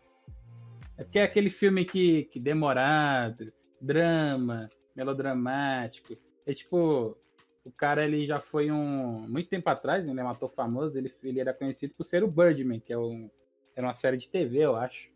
É 0.97 1.05
porque 1.05 1.19
é 1.19 1.25
aquele 1.25 1.51
filme 1.51 1.85
que, 1.85 2.25
que 2.33 2.41
demorado, 2.41 3.53
drama, 3.79 4.71
melodramático. 4.97 6.17
É 6.47 6.55
tipo, 6.55 7.19
o 7.67 7.71
cara 7.71 8.03
ele 8.07 8.25
já 8.25 8.41
foi 8.41 8.71
um. 8.71 9.29
Muito 9.29 9.51
tempo 9.51 9.69
atrás, 9.69 10.07
né, 10.07 10.13
ele 10.13 10.21
é 10.21 10.25
um 10.25 10.31
ator 10.31 10.51
famoso, 10.55 10.97
ele, 10.97 11.13
ele 11.23 11.39
era 11.39 11.53
conhecido 11.53 11.93
por 11.93 12.05
ser 12.05 12.25
o 12.25 12.31
Birdman, 12.31 12.81
que 12.81 12.95
é 12.95 12.99
um, 12.99 13.31
era 13.77 13.87
uma 13.87 13.93
série 13.93 14.17
de 14.17 14.27
TV, 14.31 14.61
eu 14.61 14.75
acho. 14.75 15.15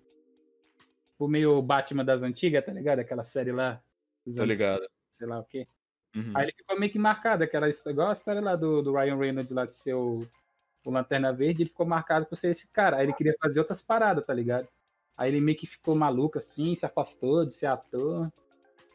Tipo 1.20 1.28
meio 1.28 1.60
Batman 1.60 2.02
das 2.02 2.22
antigas, 2.22 2.64
tá 2.64 2.72
ligado? 2.72 3.00
Aquela 3.00 3.26
série 3.26 3.52
lá. 3.52 3.78
Tô 4.34 4.42
ligado. 4.42 4.88
sei 5.18 5.26
lá 5.26 5.40
o 5.40 5.44
quê. 5.44 5.68
Uhum. 6.16 6.32
Aí 6.34 6.44
ele 6.44 6.52
ficou 6.56 6.80
meio 6.80 6.90
que 6.90 6.98
marcado, 6.98 7.44
aquela 7.44 7.68
igual 7.68 8.08
a 8.08 8.14
história 8.14 8.40
lá 8.40 8.56
do, 8.56 8.80
do 8.80 8.94
Ryan 8.94 9.18
Reynolds 9.18 9.52
lá 9.52 9.66
de 9.66 9.76
ser 9.76 9.92
o, 9.92 10.26
o 10.82 10.90
Lanterna 10.90 11.30
Verde, 11.30 11.62
ele 11.62 11.68
ficou 11.68 11.84
marcado 11.84 12.24
por 12.24 12.38
ser 12.38 12.52
esse 12.52 12.66
cara. 12.68 12.96
Aí 12.96 13.04
ele 13.04 13.12
queria 13.12 13.34
fazer 13.38 13.58
outras 13.58 13.82
paradas, 13.82 14.24
tá 14.24 14.32
ligado? 14.32 14.66
Aí 15.14 15.30
ele 15.30 15.42
meio 15.42 15.58
que 15.58 15.66
ficou 15.66 15.94
maluco 15.94 16.38
assim, 16.38 16.74
se 16.74 16.86
afastou 16.86 17.44
de 17.44 17.52
ser 17.52 17.66
ator. 17.66 18.32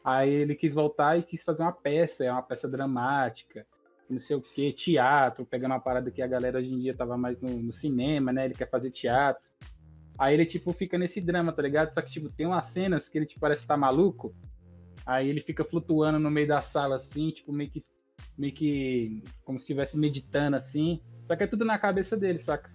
Aí 0.02 0.28
ele 0.28 0.56
quis 0.56 0.74
voltar 0.74 1.16
e 1.16 1.22
quis 1.22 1.44
fazer 1.44 1.62
uma 1.62 1.72
peça, 1.72 2.24
é 2.24 2.32
uma 2.32 2.42
peça 2.42 2.66
dramática, 2.66 3.64
não 4.10 4.18
sei 4.18 4.34
o 4.34 4.42
que, 4.42 4.72
teatro, 4.72 5.46
pegando 5.46 5.74
uma 5.74 5.80
parada 5.80 6.10
que 6.10 6.20
a 6.20 6.26
galera 6.26 6.58
hoje 6.58 6.74
em 6.74 6.80
dia 6.80 6.92
tava 6.92 7.16
mais 7.16 7.40
no, 7.40 7.50
no 7.50 7.72
cinema, 7.72 8.32
né? 8.32 8.46
Ele 8.46 8.54
quer 8.54 8.68
fazer 8.68 8.90
teatro. 8.90 9.48
Aí 10.18 10.34
ele, 10.34 10.46
tipo, 10.46 10.72
fica 10.72 10.96
nesse 10.96 11.20
drama, 11.20 11.52
tá 11.52 11.62
ligado? 11.62 11.92
Só 11.92 12.00
que, 12.00 12.10
tipo, 12.10 12.30
tem 12.30 12.46
umas 12.46 12.66
cenas 12.68 13.08
que 13.08 13.18
ele, 13.18 13.26
tipo, 13.26 13.40
parece 13.40 13.62
estar 13.62 13.76
maluco. 13.76 14.34
Aí 15.04 15.28
ele 15.28 15.40
fica 15.40 15.62
flutuando 15.64 16.18
no 16.18 16.30
meio 16.30 16.48
da 16.48 16.62
sala, 16.62 16.96
assim, 16.96 17.30
tipo, 17.30 17.52
meio 17.52 17.70
que. 17.70 17.82
meio 18.36 18.52
que. 18.52 19.22
como 19.44 19.58
se 19.58 19.64
estivesse 19.64 19.96
meditando, 19.98 20.56
assim. 20.56 21.00
Só 21.26 21.36
que 21.36 21.42
é 21.44 21.46
tudo 21.46 21.64
na 21.64 21.78
cabeça 21.78 22.16
dele, 22.16 22.38
saca? 22.38 22.70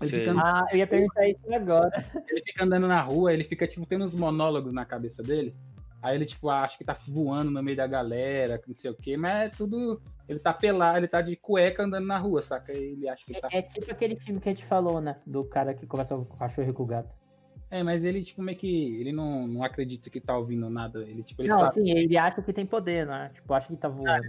Ele 0.00 0.10
fica, 0.10 0.30
andando- 0.30 0.40
Ah, 0.46 0.66
eu 0.72 0.78
ia 0.78 0.86
perguntar 0.86 1.28
isso 1.28 1.54
agora. 1.54 2.04
ele 2.28 2.42
fica 2.42 2.64
andando 2.64 2.88
na 2.88 3.00
rua, 3.00 3.32
ele 3.32 3.44
fica, 3.44 3.66
tipo, 3.68 3.84
tendo 3.86 4.04
uns 4.06 4.12
monólogos 4.14 4.72
na 4.72 4.84
cabeça 4.84 5.22
dele. 5.22 5.52
Aí 6.02 6.16
ele, 6.16 6.24
tipo, 6.24 6.48
acha 6.48 6.78
que 6.78 6.84
tá 6.84 6.98
voando 7.06 7.50
no 7.50 7.62
meio 7.62 7.76
da 7.76 7.86
galera, 7.86 8.58
que 8.58 8.66
não 8.68 8.74
sei 8.74 8.90
o 8.90 8.94
quê, 8.94 9.16
mas 9.16 9.44
é 9.44 9.48
tudo. 9.50 10.00
Ele 10.30 10.38
tá 10.38 10.54
pelado, 10.54 10.96
ele 10.96 11.08
tá 11.08 11.20
de 11.20 11.34
cueca 11.34 11.82
andando 11.82 12.06
na 12.06 12.16
rua, 12.16 12.40
saca? 12.40 12.72
Ele 12.72 13.08
acha 13.08 13.24
que 13.24 13.32
ele 13.32 13.40
tá. 13.40 13.48
É, 13.50 13.58
é 13.58 13.62
tipo 13.62 13.90
aquele 13.90 14.14
filme 14.14 14.40
que 14.40 14.48
a 14.48 14.52
gente 14.52 14.64
falou, 14.64 15.00
né? 15.00 15.16
Do 15.26 15.42
cara 15.42 15.74
que 15.74 15.88
conversa 15.88 16.14
com 16.14 16.22
o 16.22 16.38
cachorro 16.38 16.70
e 16.70 16.72
com 16.72 16.84
o 16.84 16.86
gato. 16.86 17.12
É, 17.68 17.82
mas 17.82 18.04
ele, 18.04 18.22
tipo, 18.22 18.40
meio 18.40 18.56
que. 18.56 19.00
Ele 19.00 19.10
não, 19.10 19.48
não 19.48 19.64
acredita 19.64 20.08
que 20.08 20.20
tá 20.20 20.38
ouvindo 20.38 20.70
nada. 20.70 21.02
Ele, 21.02 21.24
tipo, 21.24 21.42
ele 21.42 21.48
não, 21.48 21.58
sabe. 21.58 21.70
assim, 21.70 21.90
ele 21.90 22.16
acha 22.16 22.40
que 22.40 22.52
tem 22.52 22.64
poder, 22.64 23.08
né? 23.08 23.32
Tipo, 23.34 23.52
acha 23.54 23.66
que 23.66 23.76
tá 23.76 23.88
voando. 23.88 24.22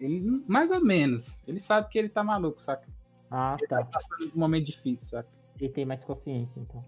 Ele, 0.00 0.42
mais 0.48 0.70
ou 0.70 0.82
menos. 0.82 1.42
Ele 1.46 1.60
sabe 1.60 1.90
que 1.90 1.98
ele 1.98 2.08
tá 2.08 2.24
maluco, 2.24 2.62
saca? 2.62 2.86
Ah, 3.30 3.56
Ele 3.58 3.68
tá. 3.68 3.82
tá 3.82 3.90
passando 3.90 4.32
um 4.34 4.40
momento 4.40 4.64
difícil, 4.64 5.06
saca? 5.10 5.28
Ele 5.60 5.68
tem 5.68 5.84
mais 5.84 6.02
consciência, 6.02 6.58
então. 6.58 6.82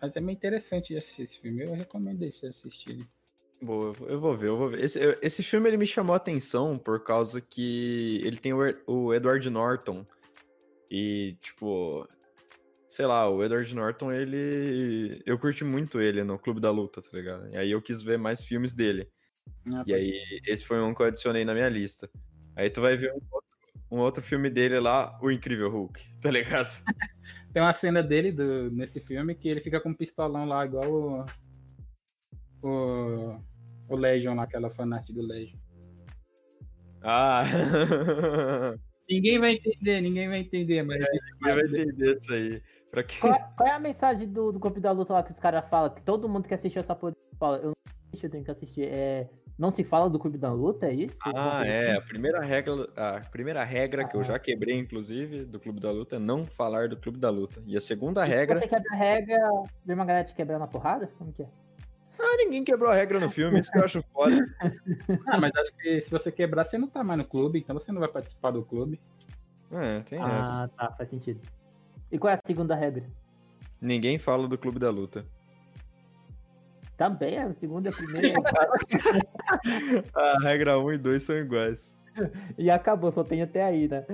Mas 0.00 0.16
é 0.16 0.20
meio 0.20 0.34
interessante 0.34 0.94
de 0.94 0.96
assistir 0.96 1.22
esse 1.24 1.38
filme. 1.38 1.62
Eu 1.62 1.74
recomendo 1.74 2.22
esse 2.22 2.46
assistir. 2.46 3.06
Boa, 3.62 3.94
eu 4.08 4.18
vou- 4.20 4.36
ver, 4.36 4.48
eu 4.48 4.56
vou 4.56 4.68
ver. 4.70 4.80
Esse, 4.84 5.00
eu- 5.00 5.16
esse 5.22 5.42
filme 5.42 5.68
ele 5.68 5.76
me 5.76 5.86
chamou 5.86 6.14
a 6.14 6.16
atenção 6.16 6.76
por 6.76 7.02
causa 7.04 7.40
que 7.40 8.20
ele 8.24 8.36
tem 8.36 8.52
o, 8.52 8.64
Er- 8.64 8.82
o 8.86 9.14
Edward 9.14 9.48
Norton. 9.48 10.04
E, 10.90 11.36
tipo, 11.40 12.06
sei 12.88 13.06
lá, 13.06 13.28
o 13.30 13.42
Edward 13.42 13.74
Norton, 13.74 14.12
ele. 14.12 15.22
Eu 15.24 15.38
curti 15.38 15.64
muito 15.64 16.00
ele 16.00 16.24
no 16.24 16.38
Clube 16.38 16.60
da 16.60 16.70
Luta, 16.70 17.00
tá 17.00 17.08
ligado? 17.16 17.48
E 17.50 17.56
aí 17.56 17.70
eu 17.70 17.80
quis 17.80 18.02
ver 18.02 18.18
mais 18.18 18.44
filmes 18.44 18.74
dele. 18.74 19.08
Ah, 19.72 19.84
E 19.86 19.94
aí, 19.94 20.20
esse 20.46 20.64
foi 20.64 20.80
um 20.82 20.92
que 20.94 21.00
eu 21.02 21.06
adicionei 21.06 21.44
na 21.44 21.54
minha 21.54 21.68
lista. 21.68 22.10
Aí 22.56 22.68
tu 22.68 22.80
vai 22.80 22.96
ver 22.96 23.10
um 23.12 23.20
outro, 23.30 23.58
um 23.92 23.98
outro 24.00 24.22
filme 24.22 24.50
dele 24.50 24.78
lá, 24.80 25.18
O 25.22 25.30
Incrível 25.30 25.70
Hulk, 25.70 26.02
tá 26.20 26.30
ligado? 26.30 26.68
Tem 27.54 27.62
uma 27.62 27.72
cena 27.72 28.02
dele 28.02 28.32
do, 28.32 28.70
nesse 28.70 28.98
filme 29.00 29.34
que 29.34 29.48
ele 29.48 29.60
fica 29.60 29.80
com 29.80 29.90
um 29.90 29.94
pistolão 29.94 30.46
lá, 30.46 30.64
igual 30.66 30.90
o. 30.92 31.26
O, 32.64 33.40
o 33.94 33.98
Legion 33.98 34.34
lá, 34.34 34.44
aquela 34.44 34.70
fanart 34.70 35.06
do 35.10 35.22
Legion. 35.22 35.58
Ah! 37.02 37.42
Ninguém 39.08 39.38
vai 39.38 39.54
entender, 39.54 40.00
ninguém 40.00 40.28
vai 40.28 40.38
entender, 40.38 40.82
mas. 40.82 41.04
Ninguém 41.40 41.54
vai 41.56 41.64
entender 41.64 42.14
isso 42.14 42.32
aí. 42.32 42.62
Pra 42.90 43.02
quem... 43.02 43.20
Qual, 43.20 43.38
qual 43.56 43.68
é 43.68 43.72
a 43.72 43.78
mensagem 43.78 44.28
do, 44.28 44.52
do 44.52 44.60
Clube 44.60 44.80
da 44.80 44.92
Luta 44.92 45.14
lá 45.14 45.22
que 45.22 45.32
os 45.32 45.38
caras 45.38 45.66
falam? 45.68 45.90
Que 45.90 46.04
todo 46.04 46.28
mundo 46.28 46.46
que 46.46 46.54
assistiu 46.54 46.80
essa 46.80 46.94
porra 46.94 47.14
fala. 47.38 47.56
Eu 47.58 47.68
não 47.68 47.72
assisti, 48.08 48.26
eu 48.26 48.30
tenho 48.30 48.44
que 48.44 48.50
assistir. 48.50 48.84
É, 48.84 49.28
não 49.58 49.70
se 49.70 49.82
fala 49.82 50.10
do 50.10 50.18
Clube 50.18 50.36
da 50.36 50.52
Luta, 50.52 50.86
é 50.86 50.94
isso? 50.94 51.16
Ah, 51.24 51.62
é. 51.66 51.96
A 51.96 52.02
primeira 52.02 52.40
regra, 52.40 52.88
a 52.96 53.20
primeira 53.20 53.64
regra 53.64 54.06
que 54.06 54.14
eu 54.14 54.22
já 54.22 54.38
quebrei, 54.38 54.78
inclusive, 54.78 55.44
do 55.44 55.58
Clube 55.58 55.80
da 55.80 55.90
Luta 55.90 56.16
é 56.16 56.18
não 56.18 56.46
falar 56.46 56.88
do 56.88 56.96
Clube 56.96 57.18
da 57.18 57.30
Luta. 57.30 57.62
E 57.66 57.76
a 57.76 57.80
segunda 57.80 58.22
regra. 58.24 58.60
Você 58.60 58.68
quebra 58.68 58.92
a 58.92 58.96
regra, 58.96 59.38
vê 59.84 59.94
uma 59.94 60.04
galera 60.04 60.26
te 60.26 60.34
quebrando 60.34 60.60
na 60.60 60.68
porrada? 60.68 61.06
Como 61.18 61.32
que 61.32 61.42
é? 61.42 61.48
Ah, 62.18 62.36
ninguém 62.36 62.62
quebrou 62.62 62.90
a 62.90 62.94
regra 62.94 63.18
no 63.18 63.28
filme, 63.30 63.58
isso 63.60 63.70
que 63.70 63.78
eu 63.78 63.84
acho 63.84 64.02
foda. 64.12 64.34
Ah, 65.26 65.40
mas 65.40 65.52
acho 65.56 65.72
que 65.74 66.00
se 66.02 66.10
você 66.10 66.30
quebrar, 66.30 66.66
você 66.68 66.78
não 66.78 66.88
tá 66.88 67.02
mais 67.02 67.18
no 67.18 67.24
clube, 67.24 67.58
então 67.58 67.74
você 67.74 67.90
não 67.92 68.00
vai 68.00 68.08
participar 68.10 68.50
do 68.50 68.62
clube. 68.62 69.00
É, 69.70 70.00
tem 70.00 70.18
Ah, 70.20 70.40
essa. 70.40 70.68
tá, 70.76 70.92
faz 70.92 71.08
sentido. 71.08 71.40
E 72.10 72.18
qual 72.18 72.30
é 72.32 72.34
a 72.34 72.40
segunda 72.46 72.74
regra? 72.74 73.04
Ninguém 73.80 74.18
fala 74.18 74.46
do 74.46 74.58
Clube 74.58 74.78
da 74.78 74.90
Luta. 74.90 75.24
Também, 76.96 77.38
a 77.38 77.52
segunda 77.54 77.88
e 77.88 77.92
a 77.92 77.96
primeira. 77.96 78.38
A 80.14 80.38
regra 80.42 80.78
1 80.78 80.92
e 80.92 80.98
2 80.98 81.22
são 81.22 81.36
iguais. 81.36 81.96
e 82.58 82.70
acabou, 82.70 83.10
só 83.10 83.24
tem 83.24 83.42
até 83.42 83.64
aí, 83.64 83.88
né? 83.88 84.04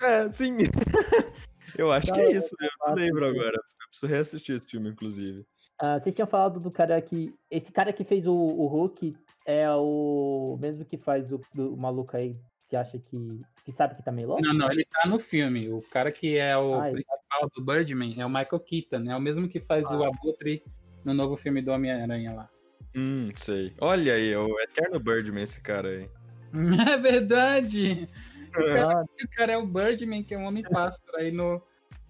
É, 0.00 0.30
sim. 0.30 0.56
eu 1.76 1.90
acho 1.90 2.12
que 2.12 2.18
Não, 2.22 2.26
é 2.28 2.32
isso, 2.32 2.54
eu 2.60 2.68
não 2.86 2.94
lembro 2.94 3.26
agora. 3.26 3.56
Eu 3.56 3.88
preciso 3.88 4.06
reassistir 4.12 4.54
esse 4.54 4.68
filme, 4.68 4.90
inclusive. 4.90 5.44
Ah, 5.78 5.98
vocês 6.00 6.14
tinham 6.14 6.26
falado 6.28 6.58
do 6.60 6.70
cara 6.70 7.00
que. 7.02 7.34
Esse 7.50 7.70
cara 7.70 7.92
que 7.92 8.04
fez 8.04 8.26
o, 8.26 8.34
o 8.34 8.66
Hulk 8.66 9.16
é 9.46 9.68
o 9.70 10.56
mesmo 10.60 10.84
que 10.84 10.96
faz 10.96 11.30
o, 11.32 11.40
o 11.56 11.76
maluco 11.76 12.16
aí 12.16 12.36
que 12.68 12.76
acha 12.76 12.98
que. 12.98 13.40
que 13.64 13.72
sabe 13.72 13.94
que 13.94 14.02
tá 14.02 14.10
meio 14.10 14.28
louco? 14.28 14.42
Não, 14.42 14.54
não, 14.54 14.70
ele 14.70 14.84
tá 14.84 15.08
no 15.08 15.18
filme. 15.18 15.68
O 15.68 15.82
cara 15.82 16.10
que 16.10 16.36
é 16.36 16.56
o 16.56 16.80
Ah, 16.80 16.90
ele 16.90 17.04
principal 17.04 17.50
do 17.54 17.64
Birdman 17.64 18.20
é 18.20 18.24
o 18.24 18.28
Michael 18.30 18.60
Keaton, 18.60 19.10
é 19.10 19.16
o 19.16 19.20
mesmo 19.20 19.48
que 19.48 19.60
faz 19.60 19.84
o 19.90 20.02
Abutre 20.02 20.62
no 21.04 21.12
novo 21.14 21.36
filme 21.36 21.60
do 21.62 21.70
Homem-Aranha 21.72 22.32
lá. 22.32 22.48
Hum, 22.96 23.28
sei. 23.36 23.72
Olha 23.80 24.14
aí, 24.14 24.32
é 24.32 24.38
o 24.38 24.58
Eterno 24.60 24.98
Birdman, 24.98 25.42
esse 25.44 25.60
cara 25.60 25.88
aí. 25.88 26.08
É 26.88 26.96
verdade! 26.96 28.08
Ah, 28.54 29.02
O 29.02 29.28
cara 29.36 29.52
é 29.52 29.56
o 29.58 29.66
Birdman, 29.66 30.22
que 30.22 30.34
é 30.34 30.38
um 30.38 30.46
homem 30.46 30.62
pássaro. 30.62 31.16
Aí 31.18 31.30
no, 31.30 31.60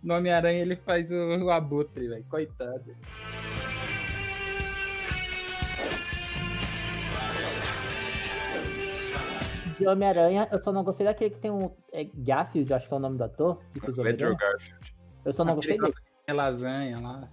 no 0.02 0.14
Homem-Aranha 0.14 0.62
ele 0.62 0.76
faz 0.76 1.10
o, 1.10 1.16
o 1.16 1.50
Abutre, 1.50 2.06
velho. 2.06 2.24
Coitado. 2.28 2.84
De 9.78 9.86
Homem-Aranha, 9.86 10.48
eu 10.50 10.58
só 10.60 10.72
não 10.72 10.84
gostei 10.84 11.06
daquele 11.06 11.30
que 11.30 11.40
tem 11.40 11.50
um. 11.50 11.70
É 11.92 12.04
Garfield, 12.14 12.72
acho 12.72 12.88
que 12.88 12.94
é 12.94 12.96
o 12.96 13.00
nome 13.00 13.18
do 13.18 13.24
ator. 13.24 13.58
Que 13.72 13.80
fez 13.80 13.98
Andrew. 13.98 14.36
Garfield. 14.36 14.94
Eu 15.24 15.32
só 15.32 15.44
não 15.44 15.54
Aquele 15.58 15.78
gostei 15.78 15.92
dele. 15.92 16.06
É 16.26 16.32
lasanha 16.32 17.00
lá. 17.00 17.28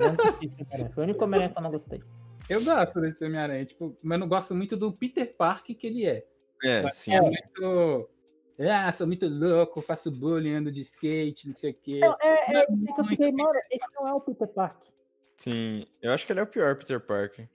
Homem-Aranha. 0.00 0.90
Foi 0.94 1.02
o 1.02 1.06
único 1.06 1.24
Homem-Aranha 1.24 1.52
que 1.52 1.58
eu 1.58 1.62
não 1.62 1.70
gostei. 1.70 2.02
Eu 2.48 2.64
gosto 2.64 3.00
desse 3.00 3.24
Homem-Aranha, 3.24 3.64
tipo, 3.64 3.96
mas 4.02 4.16
eu 4.16 4.20
não 4.20 4.28
gosto 4.28 4.54
muito 4.54 4.76
do 4.76 4.92
Peter 4.92 5.34
Parker 5.36 5.76
que 5.76 5.86
ele 5.86 6.06
é. 6.06 6.26
É, 6.62 6.82
Mas 6.82 6.96
sim, 6.96 7.14
é 7.14 7.22
sim. 7.22 7.30
muito. 7.30 8.08
Ah, 8.60 8.92
sou 8.92 9.06
muito 9.06 9.26
louco, 9.26 9.82
faço 9.82 10.10
bullying, 10.10 10.54
ando 10.54 10.70
de 10.70 10.82
skate, 10.82 11.48
não 11.48 11.56
sei 11.56 11.72
o 11.72 11.74
quê. 11.74 12.00
Não, 12.00 12.16
é, 12.20 12.62
é, 12.62 12.66
Não, 12.68 12.84
esse 12.84 12.94
que 12.94 13.00
eu 13.00 13.04
fiquei, 13.06 13.32
muito 13.32 13.44
mano, 13.44 13.60
esse 13.70 13.94
não 13.94 14.06
é 14.06 14.12
o 14.12 14.20
Peter 14.20 14.46
Parker. 14.48 14.88
Sim, 15.38 15.86
eu 16.00 16.12
acho 16.12 16.24
que 16.24 16.32
ele 16.32 16.40
é 16.40 16.42
o 16.42 16.46
pior 16.46 16.76
Peter 16.76 17.00
Parker. 17.00 17.48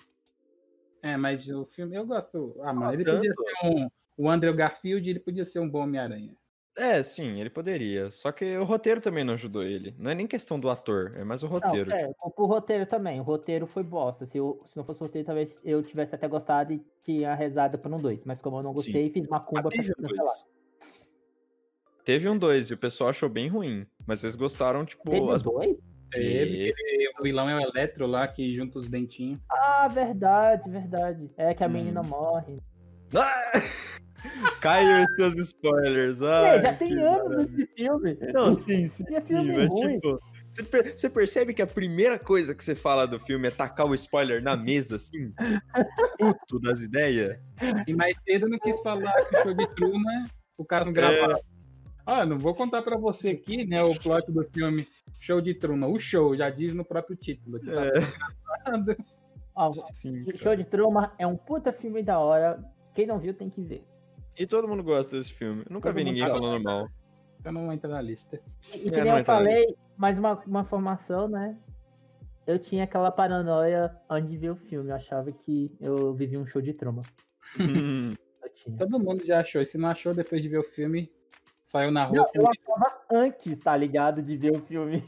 É, 1.08 1.16
mas 1.16 1.48
o 1.50 1.66
filme 1.66 1.96
eu 1.96 2.06
gosto. 2.06 2.56
Ah, 2.62 2.74
mano, 2.74 2.92
Ah, 2.92 2.94
ele 2.94 3.06
podia 3.06 3.34
tanto. 3.34 3.44
ser 3.62 3.68
um. 3.68 3.88
O 4.18 4.30
Andrew 4.30 4.54
Garfield, 4.54 5.10
ele 5.10 5.20
podia 5.20 5.46
ser 5.46 5.60
um 5.60 5.70
bom 5.70 5.84
Homem-Aranha. 5.84 6.36
É, 6.76 7.02
sim, 7.02 7.40
ele 7.40 7.50
poderia. 7.50 8.12
Só 8.12 8.32
que 8.32 8.58
o 8.58 8.64
roteiro 8.64 9.00
também 9.00 9.24
não 9.24 9.34
ajudou 9.34 9.64
ele. 9.64 9.96
Não 9.98 10.12
é 10.12 10.16
nem 10.16 10.28
questão 10.28 10.60
do 10.60 10.70
ator, 10.70 11.14
é 11.16 11.24
mais 11.24 11.42
o 11.44 11.48
roteiro. 11.48 11.90
Não, 11.90 11.98
é, 11.98 12.12
o 12.36 12.46
roteiro 12.46 12.86
também. 12.86 13.20
O 13.20 13.24
roteiro 13.24 13.66
foi 13.68 13.84
bosta. 13.84 14.26
Se, 14.28 14.38
eu, 14.38 14.62
se 14.66 14.76
não 14.78 14.84
fosse 14.84 15.02
o 15.02 15.06
roteiro, 15.06 15.26
talvez 15.26 15.56
eu 15.64 15.82
tivesse 15.82 16.14
até 16.14 16.28
gostado 16.28 16.74
e 16.74 16.86
tinha 17.04 17.34
rezado 17.34 17.80
por 17.80 17.92
um 17.92 18.00
2. 18.00 18.24
Mas 18.26 18.40
como 18.42 18.58
eu 18.58 18.64
não 18.64 18.72
Sim. 18.72 18.76
gostei, 18.76 19.10
fiz 19.10 19.26
uma 19.28 19.38
Ah, 19.38 19.40
cumba 19.40 19.62
pra 19.64 19.72
teve 19.72 19.92
um 19.92 19.96
cancelar. 19.96 20.18
dois. 20.26 20.48
Teve 22.04 22.30
um 22.30 22.38
2 22.38 22.70
e 22.70 22.74
o 22.74 22.78
pessoal 22.78 23.10
achou 23.10 23.30
bem 23.30 23.48
ruim. 23.48 23.86
Mas 24.06 24.24
eles 24.24 24.36
gostaram, 24.36 24.86
tipo. 24.86 25.10
Teve 25.10 25.32
as- 25.32 25.42
dois? 25.44 25.78
Teve, 26.12 26.74
e 26.78 27.10
o 27.20 27.24
vilão 27.24 27.50
é 27.50 27.56
o 27.56 27.62
Eletro 27.62 28.08
lá, 28.08 28.28
que 28.28 28.56
junta 28.56 28.80
os 28.80 28.88
dentinhos. 28.88 29.40
Ah, 29.52 29.88
verdade, 29.88 30.70
verdade. 30.70 31.30
É 31.38 31.54
que 31.54 31.64
a 31.64 31.68
Hum. 31.68 31.72
menina 31.72 32.02
morre. 32.04 32.60
Ah! 33.16 33.52
Caiu 34.62 34.98
esses 34.98 35.16
seus 35.16 35.36
spoilers. 35.36 36.22
É, 36.22 36.26
Ai, 36.26 36.62
já 36.62 36.74
tem 36.74 37.00
anos 37.00 37.30
maravilha. 37.30 37.64
esse 37.64 37.76
filme. 37.76 38.18
Não, 38.34 38.54
sim, 38.54 38.88
sim, 38.88 39.04
E 39.10 39.16
é 39.16 39.22
sim, 39.22 39.28
filme 39.36 39.54
mas 39.58 39.70
ruim. 39.70 39.94
tipo. 39.96 40.20
Você, 40.50 40.64
per- 40.64 40.98
você 40.98 41.10
percebe 41.10 41.54
que 41.54 41.62
a 41.62 41.68
primeira 41.68 42.18
coisa 42.18 42.56
que 42.56 42.64
você 42.64 42.74
fala 42.74 43.06
do 43.06 43.20
filme 43.20 43.48
é 43.48 43.52
tacar 43.52 43.86
o 43.86 43.94
spoiler 43.94 44.42
na 44.42 44.56
mesa, 44.56 44.96
assim? 44.96 45.30
Puto 46.18 46.60
das 46.62 46.82
ideias? 46.82 47.38
E 47.86 47.94
mais 47.94 48.16
cedo 48.28 48.48
não 48.50 48.58
quis 48.58 48.80
falar 48.82 49.14
que 49.26 49.38
o 49.38 49.42
show 49.44 49.54
de 49.54 49.68
Truman, 49.76 50.28
o 50.58 50.66
cara 50.66 50.86
não 50.86 50.94
gravava. 50.94 51.40
Ah, 52.06 52.26
não 52.26 52.40
vou 52.40 52.56
contar 52.56 52.82
pra 52.82 52.98
você 52.98 53.30
aqui, 53.32 53.66
né, 53.68 53.84
o 53.84 53.94
plot 54.00 54.32
do 54.32 54.44
filme 54.46 54.88
Show 55.20 55.42
de 55.42 55.54
Truman. 55.56 55.88
O 55.88 56.00
show, 56.00 56.36
já 56.36 56.50
diz 56.50 56.74
no 56.74 56.86
próprio 56.86 57.16
título. 57.16 57.60
Que 57.60 57.66
tá 57.72 57.86
É. 57.86 57.92
gravado. 58.66 58.96
Ó, 59.56 59.74
Sim. 59.92 60.24
o 60.30 60.38
Show 60.38 60.56
de 60.56 60.64
Truma 60.64 61.14
é 61.18 61.26
um 61.26 61.36
puta 61.36 61.74
filme 61.74 62.04
da 62.04 62.20
hora. 62.20 62.64
Quem 62.94 63.08
não 63.08 63.18
viu 63.20 63.34
tem 63.34 63.50
que 63.50 63.64
ver. 63.64 63.84
E 64.38 64.46
todo 64.46 64.68
mundo 64.68 64.84
gosta 64.84 65.18
desse 65.18 65.34
filme. 65.34 65.64
Eu 65.68 65.74
nunca 65.74 65.90
Todo 65.90 65.98
vi 65.98 66.04
ninguém 66.04 66.24
gosta. 66.24 66.40
falando 66.40 66.64
mal. 66.64 66.88
Então 67.40 67.52
não 67.52 67.72
entra 67.74 67.90
na 67.90 68.02
lista. 68.02 68.40
E 68.74 68.90
que 68.90 68.96
É, 68.96 69.04
nem 69.04 69.18
eu 69.18 69.26
falei, 69.26 69.76
mais 69.98 70.18
uma, 70.18 70.34
uma 70.46 70.62
informação, 70.62 71.28
né? 71.28 71.56
Eu 72.46 72.60
tinha 72.60 72.84
aquela 72.84 73.12
paranoia 73.12 73.96
antes 74.10 74.30
de 74.30 74.38
ver 74.38 74.52
o 74.52 74.56
filme. 74.56 74.90
Eu 74.92 74.96
achava 74.96 75.32
que 75.32 75.76
eu 75.82 76.14
vivia 76.14 76.40
um 76.40 76.46
show 76.46 76.62
de 76.62 76.74
Truma. 76.74 77.02
Eu 78.44 78.50
tinha. 78.54 78.78
Todo 78.78 79.00
mundo 79.00 79.26
já 79.26 79.40
achou. 79.42 79.62
E 79.62 79.66
se 79.66 79.78
não 79.78 79.90
achou, 79.90 80.14
depois 80.14 80.42
de 80.42 80.48
ver 80.48 80.60
o 80.60 80.64
filme, 80.64 81.12
saiu 81.68 81.92
na 81.92 82.06
rua. 82.06 82.18
Não, 82.18 82.30
eu 82.34 82.48
achava 82.50 83.02
antes, 83.12 83.60
tá 83.60 83.78
ligado? 83.78 84.22
De 84.24 84.36
ver 84.36 84.56
o 84.56 84.62
filme. 84.62 85.04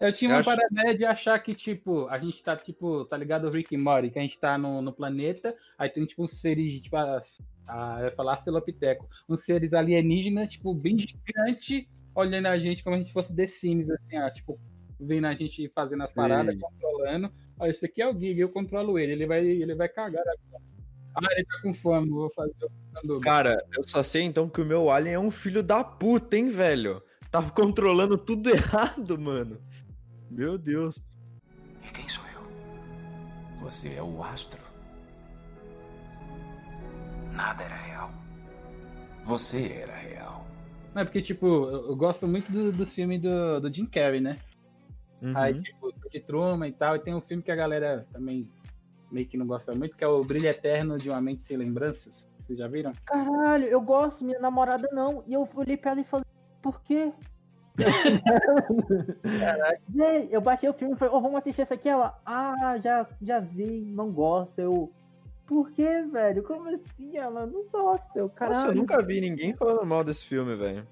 Eu 0.00 0.12
tinha 0.12 0.30
Eu 0.30 0.34
uma 0.34 0.40
acho- 0.40 0.50
paranoia 0.50 0.98
de 0.98 1.04
achar 1.04 1.38
que, 1.38 1.54
tipo, 1.54 2.08
a 2.08 2.18
gente 2.18 2.42
tá, 2.42 2.56
tipo, 2.56 3.04
tá 3.04 3.16
ligado 3.16 3.46
o 3.46 3.50
Rick 3.50 3.72
e 3.72 3.78
Morty, 3.78 4.10
que 4.10 4.18
a 4.18 4.22
gente 4.22 4.36
tá 4.38 4.58
no, 4.58 4.82
no 4.82 4.92
planeta, 4.92 5.54
aí 5.78 5.88
tem, 5.88 6.04
tipo, 6.04 6.24
uns 6.24 6.40
seres, 6.40 6.80
tipo, 6.80 6.96
a, 6.96 7.22
a, 7.68 7.96
eu 8.00 8.04
ia 8.06 8.10
falar 8.10 8.38
Celopiteco, 8.38 9.06
uns 9.28 9.44
seres 9.44 9.72
alienígenas, 9.72 10.48
tipo, 10.48 10.74
bem 10.74 10.98
gigante, 10.98 11.88
olhando 12.16 12.46
a 12.46 12.56
gente 12.58 12.82
como 12.82 12.96
se 12.96 13.00
a 13.00 13.04
gente 13.04 13.12
fosse 13.12 13.34
The 13.36 13.46
Sims, 13.46 13.88
assim, 13.90 14.18
ó, 14.18 14.28
tipo, 14.28 14.58
vendo 14.98 15.26
a 15.28 15.34
gente 15.34 15.68
fazendo 15.68 16.02
as 16.02 16.12
paradas, 16.12 16.52
Sim. 16.54 16.60
controlando. 16.60 17.30
Ó, 17.60 17.66
esse 17.66 17.86
aqui 17.86 18.02
é 18.02 18.08
o 18.08 18.18
Gig, 18.18 18.40
eu 18.40 18.48
controlo 18.48 18.98
ele, 18.98 19.12
ele 19.12 19.26
vai, 19.26 19.46
ele 19.46 19.74
vai 19.76 19.88
cagar 19.88 20.22
agora. 20.22 20.64
Ah, 21.14 21.28
ele 21.32 21.44
tá 21.44 21.60
com 21.62 21.74
fome, 21.74 22.08
vou 22.10 22.30
fazer 22.30 22.52
o 22.64 22.68
sanduíche. 23.00 23.24
Cara, 23.24 23.64
eu 23.76 23.82
só 23.86 24.02
sei 24.02 24.22
então 24.22 24.48
que 24.48 24.60
o 24.60 24.64
meu 24.64 24.90
alien 24.90 25.14
é 25.14 25.18
um 25.18 25.30
filho 25.30 25.62
da 25.62 25.84
puta, 25.84 26.36
hein, 26.36 26.48
velho? 26.48 27.02
Tava 27.30 27.50
controlando 27.50 28.16
tudo 28.16 28.48
errado, 28.50 29.18
mano. 29.18 29.58
Meu 30.30 30.56
Deus. 30.56 30.96
E 31.86 31.90
quem 31.92 32.08
sou 32.08 32.24
eu? 32.34 32.42
Você 33.60 33.94
é 33.94 34.02
o 34.02 34.22
astro. 34.22 34.60
Nada 37.32 37.64
era 37.64 37.76
real. 37.76 38.10
Você 39.24 39.72
era 39.82 39.94
real. 39.96 40.46
Não, 40.94 41.02
é 41.02 41.04
porque, 41.04 41.22
tipo, 41.22 41.46
eu, 41.46 41.88
eu 41.88 41.96
gosto 41.96 42.26
muito 42.26 42.50
do- 42.52 42.72
dos 42.72 42.92
filmes 42.92 43.22
do, 43.22 43.60
do 43.60 43.72
Jim 43.72 43.86
Carrey, 43.86 44.20
né? 44.20 44.38
Uhum. 45.22 45.32
Aí, 45.36 45.60
tipo, 45.62 45.92
de 46.10 46.20
Truman 46.20 46.68
e 46.68 46.72
tal. 46.72 46.96
E 46.96 46.98
tem 46.98 47.14
um 47.14 47.20
filme 47.20 47.42
que 47.42 47.50
a 47.50 47.56
galera 47.56 48.04
também 48.12 48.48
meio 49.12 49.26
que 49.26 49.36
não 49.36 49.46
gosta 49.46 49.74
muito, 49.74 49.96
que 49.96 50.02
é 50.02 50.08
o 50.08 50.24
Brilho 50.24 50.48
Eterno 50.48 50.98
de 50.98 51.10
Uma 51.10 51.20
Mente 51.20 51.42
Sem 51.42 51.56
Lembranças. 51.56 52.26
Vocês 52.40 52.58
já 52.58 52.66
viram? 52.66 52.92
Caralho, 53.04 53.66
eu 53.66 53.80
gosto, 53.80 54.24
minha 54.24 54.40
namorada 54.40 54.88
não. 54.92 55.22
E 55.26 55.34
eu 55.34 55.48
olhei 55.54 55.76
pra 55.76 55.92
ela 55.92 56.00
e 56.00 56.04
falei, 56.04 56.24
por 56.62 56.82
quê? 56.82 57.12
Véi, 59.88 60.28
eu 60.30 60.40
baixei 60.40 60.68
o 60.68 60.72
filme 60.72 60.94
e 60.94 60.98
falei, 60.98 61.14
ô, 61.14 61.20
vamos 61.20 61.38
assistir 61.38 61.62
essa 61.62 61.74
aqui. 61.74 61.88
Ela, 61.88 62.18
ah, 62.24 62.76
já, 62.82 63.06
já 63.20 63.38
vi, 63.38 63.92
não 63.94 64.12
gosto. 64.12 64.58
Eu, 64.58 64.92
por 65.46 65.70
que, 65.70 66.02
velho? 66.02 66.42
Como 66.42 66.68
assim? 66.68 67.16
Ela 67.16 67.46
não 67.46 67.66
gosta. 67.68 68.18
Eu, 68.18 68.28
caralho. 68.28 68.58
Nossa, 68.58 68.68
eu 68.68 68.74
nunca 68.74 69.02
vi 69.02 69.20
ninguém 69.20 69.54
falando 69.54 69.86
mal 69.86 70.02
desse 70.02 70.24
filme, 70.24 70.56
velho. 70.56 70.84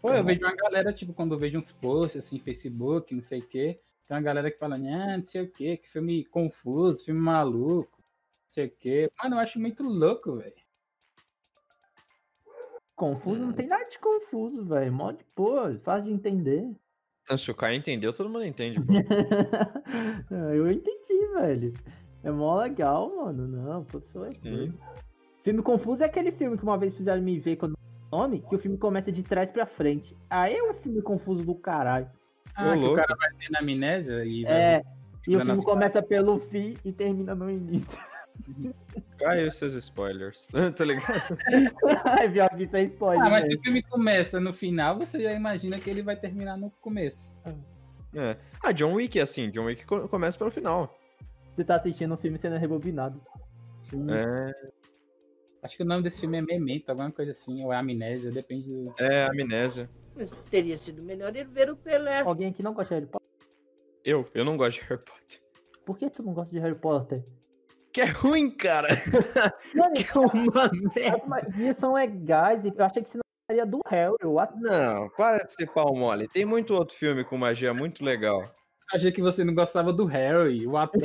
Pô, 0.00 0.12
eu 0.12 0.24
vejo 0.24 0.40
uma 0.40 0.54
galera, 0.54 0.92
tipo, 0.92 1.14
quando 1.14 1.34
eu 1.34 1.38
vejo 1.38 1.58
uns 1.58 1.72
posts 1.72 2.24
assim, 2.24 2.38
Facebook, 2.38 3.14
não 3.14 3.22
sei 3.22 3.38
o 3.38 3.46
quê, 3.46 3.80
tem 4.12 4.16
uma 4.18 4.22
galera 4.22 4.50
que 4.50 4.58
fala, 4.58 4.76
ah, 4.76 5.16
não 5.16 5.24
sei 5.24 5.42
o 5.42 5.50
quê, 5.50 5.78
que 5.78 5.88
filme 5.88 6.22
confuso, 6.26 7.04
filme 7.04 7.20
maluco, 7.20 7.96
não 7.96 8.48
sei 8.48 8.66
o 8.66 8.70
quê. 8.70 9.10
Mano, 9.22 9.36
eu 9.36 9.40
acho 9.40 9.58
muito 9.58 9.82
louco, 9.82 10.36
velho. 10.36 10.52
Confuso, 12.94 13.40
não 13.40 13.54
tem 13.54 13.66
nada 13.66 13.88
de 13.88 13.98
confuso, 13.98 14.66
velho. 14.66 14.92
Mó 14.92 15.12
de 15.12 15.24
pô, 15.34 15.54
fácil 15.82 16.04
de 16.04 16.12
entender. 16.12 16.70
Não, 17.28 17.38
Se 17.38 17.50
o 17.50 17.54
cara 17.54 17.74
entendeu, 17.74 18.12
todo 18.12 18.28
mundo 18.28 18.44
entende, 18.44 18.78
pô. 18.80 18.92
eu 20.54 20.70
entendi, 20.70 21.26
velho. 21.34 21.72
É 22.22 22.30
mó 22.30 22.56
legal, 22.60 23.08
mano. 23.16 23.48
Não, 23.48 23.80
Sim. 23.80 24.40
doido. 24.42 24.78
Filme 25.42 25.62
confuso 25.62 26.02
é 26.02 26.06
aquele 26.06 26.30
filme 26.30 26.58
que 26.58 26.62
uma 26.62 26.76
vez 26.76 26.94
fizeram 26.94 27.22
me 27.22 27.38
ver 27.38 27.56
quando 27.56 27.78
nome, 28.12 28.42
que 28.42 28.54
o 28.54 28.58
filme 28.58 28.76
começa 28.76 29.10
de 29.10 29.22
trás 29.22 29.50
pra 29.50 29.64
frente. 29.64 30.14
Aí 30.28 30.54
é 30.54 30.70
um 30.70 30.74
filme 30.74 31.00
confuso 31.00 31.42
do 31.42 31.54
caralho. 31.54 32.10
Ah, 32.54 32.74
que 32.76 32.84
o 32.84 32.94
cara 32.94 33.14
vai 33.16 33.30
ter 33.38 33.50
na 33.50 33.60
amnésia 33.60 34.24
e 34.24 34.42
vai- 34.44 34.52
É, 34.52 34.76
e 35.26 35.34
o 35.34 35.38
Vai 35.38 35.44
filme 35.44 35.44
nas- 35.44 35.64
começa 35.64 36.02
pelo 36.02 36.38
fim 36.38 36.76
e 36.84 36.92
termina 36.92 37.34
no 37.34 37.50
início. 37.50 37.88
Caiu 39.18 39.50
seus 39.50 39.74
spoilers. 39.74 40.46
tá 40.76 40.84
ligado? 40.84 41.38
Ai, 42.04 42.30
pior 42.30 42.48
que 42.50 42.64
isso 42.64 42.76
é 42.76 42.82
spoiler. 42.84 43.24
Ah, 43.26 43.30
mas 43.30 43.46
se 43.46 43.56
o 43.56 43.60
filme 43.62 43.82
começa 43.82 44.40
no 44.40 44.52
final, 44.52 44.98
você 44.98 45.20
já 45.20 45.32
imagina 45.32 45.78
que 45.78 45.88
ele 45.88 46.02
vai 46.02 46.16
terminar 46.16 46.56
no 46.56 46.70
começo. 46.80 47.30
É. 48.14 48.36
Ah, 48.62 48.72
John 48.72 48.94
Wick 48.94 49.18
é 49.18 49.22
assim. 49.22 49.48
John 49.50 49.64
Wick 49.64 49.86
co- 49.86 50.08
começa 50.08 50.36
pelo 50.36 50.50
final. 50.50 50.94
Você 51.48 51.64
tá 51.64 51.76
assistindo 51.76 52.12
um 52.14 52.16
filme 52.16 52.38
sendo 52.38 52.56
rebobinado. 52.56 53.20
É, 54.08 54.72
Acho 55.62 55.76
que 55.76 55.82
o 55.82 55.86
nome 55.86 56.02
desse 56.02 56.18
filme 56.20 56.38
é 56.38 56.42
Memento, 56.42 56.88
alguma 56.90 57.10
coisa 57.12 57.32
assim, 57.32 57.62
ou 57.62 57.72
é 57.72 57.76
Amnésia, 57.76 58.30
depende 58.32 58.68
do... 58.68 58.92
é 58.98 59.26
amnésia. 59.26 59.88
Mas 60.14 60.30
teria 60.50 60.76
sido 60.76 61.02
melhor 61.02 61.34
ir 61.36 61.46
ver 61.46 61.70
o 61.70 61.76
Pelé. 61.76 62.20
Alguém 62.20 62.50
aqui 62.50 62.62
não 62.62 62.74
gosta 62.74 62.94
de 62.94 63.00
Harry 63.00 63.06
Potter? 63.10 63.28
Eu, 64.04 64.28
eu 64.34 64.44
não 64.44 64.56
gosto 64.56 64.80
de 64.80 64.86
Harry 64.88 65.02
Potter. 65.02 65.40
Por 65.84 65.98
que 65.98 66.10
tu 66.10 66.22
não 66.22 66.32
gosta 66.34 66.52
de 66.52 66.60
Harry 66.60 66.74
Potter? 66.74 67.24
Que 67.92 68.00
é 68.02 68.06
ruim, 68.06 68.50
cara. 68.50 68.88
Mano, 69.74 69.94
Que 69.94 70.04
é 70.04 70.20
uma 70.20 70.70
merda. 70.94 71.16
as 71.16 71.26
magias 71.28 71.76
são 71.78 71.94
legais. 71.94 72.64
e 72.64 72.68
Eu 72.68 72.84
achei 72.84 73.02
que 73.02 73.10
você 73.10 73.18
não 73.18 73.22
gostaria 73.48 73.66
do 73.66 73.80
Harry. 73.86 74.14
Eu 74.20 74.34
Não, 74.60 75.08
para 75.10 75.44
de 75.44 75.52
ser 75.52 75.66
pau 75.70 75.94
mole. 75.94 76.28
Tem 76.28 76.44
muito 76.44 76.74
outro 76.74 76.96
filme 76.96 77.24
com 77.24 77.36
magia 77.36 77.72
muito 77.74 78.04
legal. 78.04 78.42
Achei 78.92 79.10
que 79.12 79.22
você 79.22 79.42
não 79.44 79.54
gostava 79.54 79.92
do 79.92 80.04
Harry, 80.06 80.66
o 80.66 80.76
ator. 80.76 81.00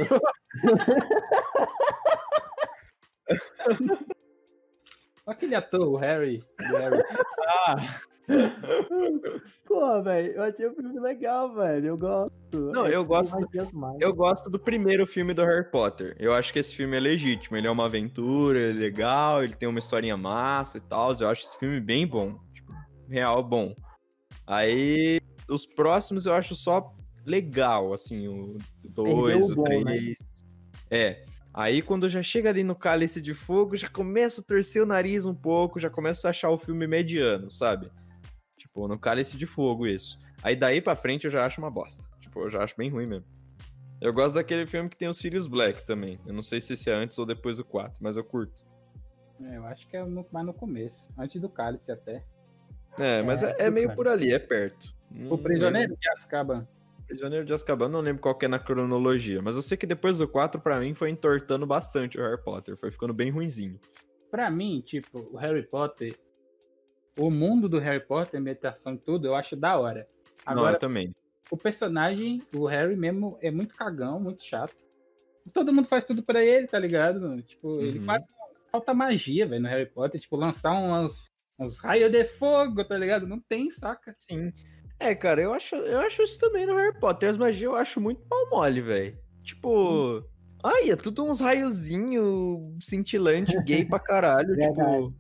Aquele 5.26 5.56
ator, 5.56 5.88
o 5.88 5.96
Harry. 5.98 6.42
o 6.60 6.78
Harry. 6.78 7.04
Pô, 9.66 10.02
velho, 10.04 10.34
eu 10.34 10.44
achei 10.44 10.66
o 10.68 10.74
filme 10.74 11.00
legal, 11.00 11.54
velho. 11.54 11.88
Eu 11.88 11.98
gosto. 11.98 12.32
Não, 12.74 12.86
É 12.86 12.96
eu 12.96 13.06
gosto-. 13.06 13.38
Eu 14.00 14.14
gosto 14.14 14.50
do 14.50 14.60
primeiro 14.60 15.08
filme 15.08 15.34
do 15.34 15.44
Harry 15.44 15.70
Potter. 15.70 16.16
Eu 16.20 16.34
acho 16.34 16.52
que 16.52 16.60
esse 16.60 16.76
filme 16.76 16.98
é 16.98 17.00
legítimo. 17.00 17.56
Ele 17.58 17.68
é 17.68 17.72
uma 17.72 17.86
aventura, 17.86 18.60
ele 18.60 18.78
é 18.80 18.82
legal, 18.82 19.44
ele 19.44 19.56
tem 19.56 19.68
uma 19.68 19.80
historinha 19.80 20.18
massa 20.18 20.78
e 20.78 20.82
tal. 20.82 21.16
Eu 21.20 21.30
acho 21.30 21.44
esse 21.44 21.58
filme 21.58 21.80
bem 21.80 22.06
bom. 22.06 22.38
Tipo, 22.54 22.74
real 23.10 23.44
bom. 23.44 23.74
Aí, 24.46 25.20
os 25.50 25.66
próximos 25.66 26.26
eu 26.26 26.34
acho 26.34 26.56
só 26.56 26.94
legal, 27.26 27.94
assim, 27.94 28.28
o 28.28 28.58
2, 28.86 29.14
Perdeu 29.14 29.48
o 29.48 29.52
o 29.52 29.56
bom, 29.56 29.64
3. 29.64 29.86
né? 29.86 30.14
É. 30.90 31.26
Aí 31.54 31.82
quando 31.82 32.08
já 32.08 32.22
chega 32.22 32.50
ali 32.50 32.64
no 32.64 32.76
Cálice 32.76 33.20
de 33.20 33.34
Fogo, 33.34 33.76
já 33.76 33.90
começa 33.90 34.42
a 34.42 34.44
torcer 34.44 34.82
o 34.82 34.86
nariz 34.86 35.26
um 35.26 35.34
pouco, 35.34 35.80
já 35.80 35.90
começa 35.90 36.28
a 36.28 36.30
achar 36.30 36.50
o 36.52 36.58
filme 36.58 36.86
mediano, 36.88 37.52
sabe? 37.52 37.90
Tipo, 38.78 38.88
no 38.88 39.00
Cálice 39.00 39.36
de 39.36 39.48
Fogo 39.48 39.88
isso. 39.88 40.20
Aí 40.44 40.56
daí 40.56 40.80
pra 40.80 40.96
frente 40.96 41.26
eu 41.26 41.32
já 41.32 41.44
acho 41.44 41.60
uma 41.60 41.72
bosta. 41.72 42.04
Tipo, 42.22 42.42
eu 42.42 42.50
já 42.50 42.64
acho 42.64 42.76
bem 42.78 42.92
ruim 42.92 43.08
mesmo. 43.08 43.26
Eu 44.00 44.14
gosto 44.14 44.36
daquele 44.36 44.68
filme 44.68 44.88
que 44.88 44.96
tem 44.96 45.08
o 45.08 45.14
Sirius 45.14 45.48
Black 45.48 45.84
também. 45.84 46.20
Eu 46.28 46.34
não 46.34 46.44
sei 46.44 46.62
se 46.62 46.74
esse 46.74 46.88
é 46.88 46.94
antes 46.94 47.18
ou 47.18 47.26
depois 47.26 47.58
do 47.58 47.66
4, 47.66 47.98
mas 48.00 48.18
eu 48.18 48.24
curto. 48.24 48.64
É, 49.44 49.58
eu 49.58 49.66
acho 49.66 49.88
que 49.88 49.98
é 49.98 50.04
no- 50.06 50.24
mais 50.32 50.46
no 50.46 50.54
começo, 50.54 51.10
antes 51.18 51.42
do 51.42 51.50
Cálice 51.50 51.92
até. 51.92 52.24
É, 53.00 53.24
mas 53.24 53.42
é, 53.42 53.56
É, 53.58 53.64
é 53.64 53.72
meio 53.72 53.96
por 53.96 54.08
ali, 54.08 54.32
é 54.32 54.38
perto. 54.38 54.94
O 55.28 55.38
Prisioneiro 55.40 55.96
de 56.00 56.10
Azkaban. 56.12 56.68
Prisioneiro 57.08 57.46
de 57.48 57.54
Azkaban, 57.54 57.88
não 57.90 58.02
lembro 58.02 58.22
qual 58.22 58.36
que 58.36 58.46
é 58.46 58.48
na 58.48 58.60
cronologia, 58.60 59.42
mas 59.42 59.56
eu 59.56 59.64
sei 59.64 59.76
que 59.76 59.88
depois 59.88 60.20
do 60.20 60.28
4, 60.28 60.62
pra 60.62 60.80
mim, 60.80 60.94
foi 60.94 61.10
entortando 61.10 61.66
bastante 61.66 62.20
o 62.20 62.22
Harry 62.22 62.44
Potter, 62.44 62.78
foi 62.78 62.92
ficando 62.92 63.14
bem 63.14 63.32
ruinzinho. 63.32 63.80
Pra 64.30 64.52
mim, 64.52 64.82
tipo, 64.86 65.28
o 65.32 65.38
Harry 65.38 65.64
Potter, 65.66 66.16
o 67.18 67.30
mundo 67.32 67.68
do 67.68 67.80
Harry 67.80 68.06
Potter, 68.06 68.40
a 68.40 68.44
meditação 68.44 68.94
e 68.94 68.98
tudo, 68.98 69.28
eu 69.28 69.36
acho 69.36 69.56
da 69.56 69.78
hora. 69.78 70.08
não, 70.46 70.54
Agora, 70.54 70.76
eu 70.76 70.80
também. 70.80 71.14
o 71.52 71.58
personagem, 71.58 72.42
o 72.54 72.66
Harry 72.66 72.96
mesmo, 72.96 73.38
é 73.42 73.50
muito 73.52 73.76
cagão, 73.76 74.20
muito 74.20 74.44
chato. 74.44 74.76
Todo 75.54 75.74
mundo 75.74 75.88
faz 75.88 76.04
tudo 76.06 76.22
pra 76.24 76.44
ele, 76.44 76.68
tá 76.68 76.78
ligado? 76.78 77.42
Tipo, 77.44 77.82
ele 77.82 78.00
Uhum. 78.00 78.06
quase 78.06 78.26
falta 78.72 78.94
magia, 78.94 79.48
velho, 79.48 79.62
no 79.64 79.68
Harry 79.70 79.86
Potter. 79.86 80.20
Tipo, 80.20 80.36
lançar 80.36 80.74
uns, 80.74 81.26
uns 81.60 81.78
raios 81.78 82.12
de 82.12 82.26
fogo, 82.26 82.84
tá 82.84 82.98
ligado? 82.98 83.26
Não 83.26 83.40
tem, 83.40 83.72
saca? 83.72 84.14
Sim. 84.20 84.52
É, 85.00 85.14
cara, 85.16 85.42
eu 85.42 85.54
acho, 85.54 85.76
eu 85.76 86.00
acho 86.00 86.22
isso 86.24 86.38
também 86.40 86.66
no 86.66 86.76
Harry 86.76 87.00
Potter. 87.00 87.30
As 87.30 87.38
magias 87.38 87.64
eu 87.64 87.76
acho 87.76 88.02
muito 88.02 88.22
pau 88.28 88.50
mole, 88.50 88.82
velho. 88.82 89.18
Tipo. 89.44 90.24
Ai, 90.64 90.90
é 90.90 90.96
tudo 90.96 91.24
uns 91.24 91.40
raiozinho 91.40 92.76
cintilante, 92.82 93.56
gay 93.64 93.86
pra 93.86 94.00
caralho. 94.00 94.54
tipo. 94.60 95.14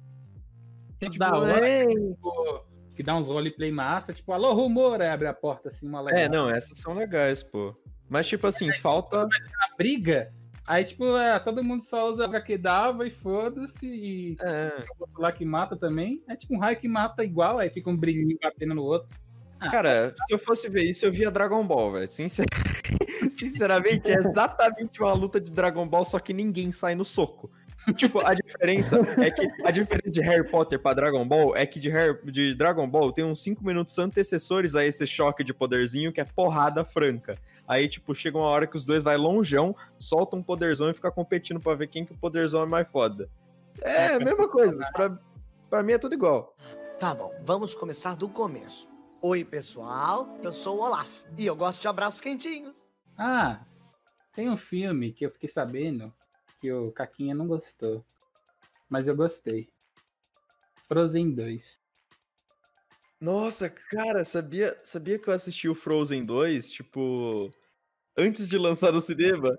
Tipo, 0.99 1.19
da 1.19 1.38
hora, 1.38 1.67
é... 1.67 1.88
tipo, 1.88 2.65
que 2.95 3.03
dá 3.03 3.15
uns 3.15 3.27
roleplay 3.27 3.71
massa, 3.71 4.13
tipo, 4.13 4.31
alô, 4.33 4.53
rumor, 4.53 5.01
aí 5.01 5.10
abre 5.10 5.27
a 5.27 5.33
porta 5.33 5.69
assim, 5.69 5.88
uma 5.88 6.01
legal. 6.01 6.19
é, 6.19 6.27
não, 6.27 6.49
essas 6.49 6.79
são 6.79 6.95
legais, 6.95 7.43
pô. 7.43 7.73
Mas, 8.10 8.27
tipo 8.27 8.47
assim, 8.47 8.71
falta. 8.73 9.23
A 9.23 9.75
briga, 9.77 10.27
aí, 10.67 10.83
tipo, 10.83 11.15
é, 11.15 11.38
todo 11.39 11.63
mundo 11.63 11.83
só 11.86 12.10
usa 12.10 12.25
a 12.25 12.41
que 12.41 12.57
dava 12.57 13.05
e 13.05 13.12
foda-se, 13.12 13.86
e 13.86 14.38
É. 14.41 14.83
lá 15.17 15.31
que 15.31 15.45
mata 15.45 15.75
também. 15.75 16.23
É 16.27 16.36
tipo 16.36 16.55
um 16.55 16.60
raio 16.60 16.79
que 16.79 16.88
mata 16.88 17.23
igual, 17.23 17.60
aí 17.60 17.69
fica 17.69 17.89
um 17.89 17.95
brilhinho 17.97 18.38
batendo 18.41 18.73
no 18.73 18.83
outro. 18.83 19.10
Cara, 19.71 20.13
se 20.27 20.33
eu 20.33 20.39
fosse 20.39 20.69
ver 20.69 20.83
isso, 20.83 21.05
eu 21.05 21.12
via 21.12 21.31
Dragon 21.31 21.65
Ball, 21.65 21.91
velho. 21.91 22.07
Sincer... 22.07 22.45
Sinceramente, 23.38 24.12
é 24.12 24.15
exatamente 24.15 25.01
uma 25.01 25.13
luta 25.13 25.39
de 25.39 25.49
Dragon 25.49 25.88
Ball, 25.88 26.05
só 26.05 26.19
que 26.19 26.33
ninguém 26.33 26.71
sai 26.71 26.95
no 26.95 27.05
soco. 27.05 27.51
Tipo, 27.95 28.19
a 28.19 28.34
diferença 28.34 28.97
é 29.21 29.32
que 29.32 29.47
a 29.63 29.71
diferença 29.71 30.12
de 30.12 30.21
Harry 30.21 30.47
Potter 30.47 30.80
pra 30.80 30.93
Dragon 30.93 31.26
Ball 31.28 31.56
é 31.56 31.65
que 31.65 31.80
de, 31.80 31.89
Harry, 31.89 32.19
de 32.32 32.54
Dragon 32.54 32.88
Ball 32.88 33.12
tem 33.12 33.23
uns 33.23 33.41
5 33.41 33.63
minutos 33.63 33.97
antecessores 33.97 34.76
a 34.76 34.86
esse 34.86 35.08
choque 35.08 35.43
de 35.43 35.54
poderzinho 35.54 36.12
que 36.12 36.19
é 36.19 36.26
porrada 36.26 36.84
franca. 36.84 37.38
Aí, 37.67 37.88
tipo, 37.88 38.13
chega 38.13 38.38
uma 38.38 38.47
hora 38.47 38.67
que 38.67 38.76
os 38.76 38.86
dois 38.86 39.04
vai 39.04 39.17
longeão, 39.17 39.76
soltam 40.00 40.39
um 40.39 40.43
poderzão 40.43 40.89
e 40.89 40.93
fica 40.93 41.12
competindo 41.12 41.60
pra 41.60 41.76
ver 41.76 41.88
quem 41.88 42.06
que 42.06 42.13
o 42.13 42.17
poderzão 42.17 42.63
é 42.63 42.65
mais 42.65 42.88
foda. 42.89 43.30
É, 43.82 44.15
a 44.15 44.19
mesma 44.19 44.47
coisa. 44.47 44.78
Pra, 44.93 45.19
pra 45.69 45.84
mim 45.84 45.93
é 45.93 45.97
tudo 45.97 46.13
igual. 46.13 46.56
Tá 47.00 47.13
bom, 47.13 47.34
vamos 47.43 47.76
começar 47.76 48.15
do 48.15 48.28
começo. 48.28 48.88
Oi, 49.21 49.43
pessoal, 49.43 50.38
eu 50.43 50.54
sou 50.54 50.78
o 50.78 50.82
Olaf 50.82 51.10
e 51.38 51.45
eu 51.45 51.56
gosto 51.56 51.82
de 51.82 51.88
abraços 51.88 52.21
quentinhos. 52.21 52.84
Ah, 53.17 53.62
tem 54.34 54.50
um 54.50 54.58
filme 54.58 55.12
que 55.12 55.26
eu 55.26 55.32
fiquei 55.32 55.50
sabendo 55.50 56.13
que 56.60 56.72
o 56.72 56.91
Caquinha 56.91 57.34
não 57.36 57.48
gostou. 57.48 58.04
Mas 58.89 59.08
eu 59.08 59.15
gostei. 59.15 59.70
Frozen 60.88 61.34
2. 61.34 61.80
Nossa, 63.20 63.70
cara, 63.70 64.24
sabia, 64.24 64.80
sabia 64.84 65.17
que 65.17 65.28
eu 65.28 65.34
assisti 65.34 65.67
o 65.67 65.76
Frozen 65.76 66.24
2, 66.24 66.72
tipo, 66.72 67.52
antes 68.15 68.48
de 68.48 68.58
lançar 68.58 68.91
no 68.93 69.02
cinema? 69.02 69.58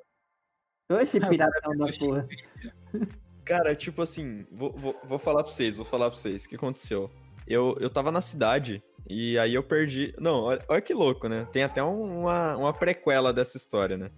Oxe, 0.90 1.18
piratão 1.20 1.76
da 1.76 1.92
porra. 1.98 2.28
Cara, 3.44 3.74
tipo 3.74 4.00
assim, 4.02 4.44
vou, 4.52 4.72
vou, 4.72 5.00
vou 5.04 5.18
falar 5.18 5.42
pra 5.42 5.52
vocês, 5.52 5.76
vou 5.76 5.84
falar 5.84 6.08
pra 6.10 6.18
vocês, 6.18 6.44
o 6.44 6.48
que 6.48 6.56
aconteceu? 6.56 7.10
Eu, 7.46 7.76
eu 7.80 7.90
tava 7.90 8.12
na 8.12 8.20
cidade 8.20 8.82
e 9.08 9.38
aí 9.38 9.54
eu 9.54 9.62
perdi. 9.62 10.14
Não, 10.18 10.42
olha, 10.42 10.64
olha 10.68 10.82
que 10.82 10.92
louco, 10.94 11.28
né? 11.28 11.46
Tem 11.50 11.62
até 11.64 11.82
um- 11.82 12.20
uma, 12.20 12.56
uma 12.56 12.72
prequela 12.74 13.32
dessa 13.32 13.56
história, 13.56 13.96
né? 13.96 14.08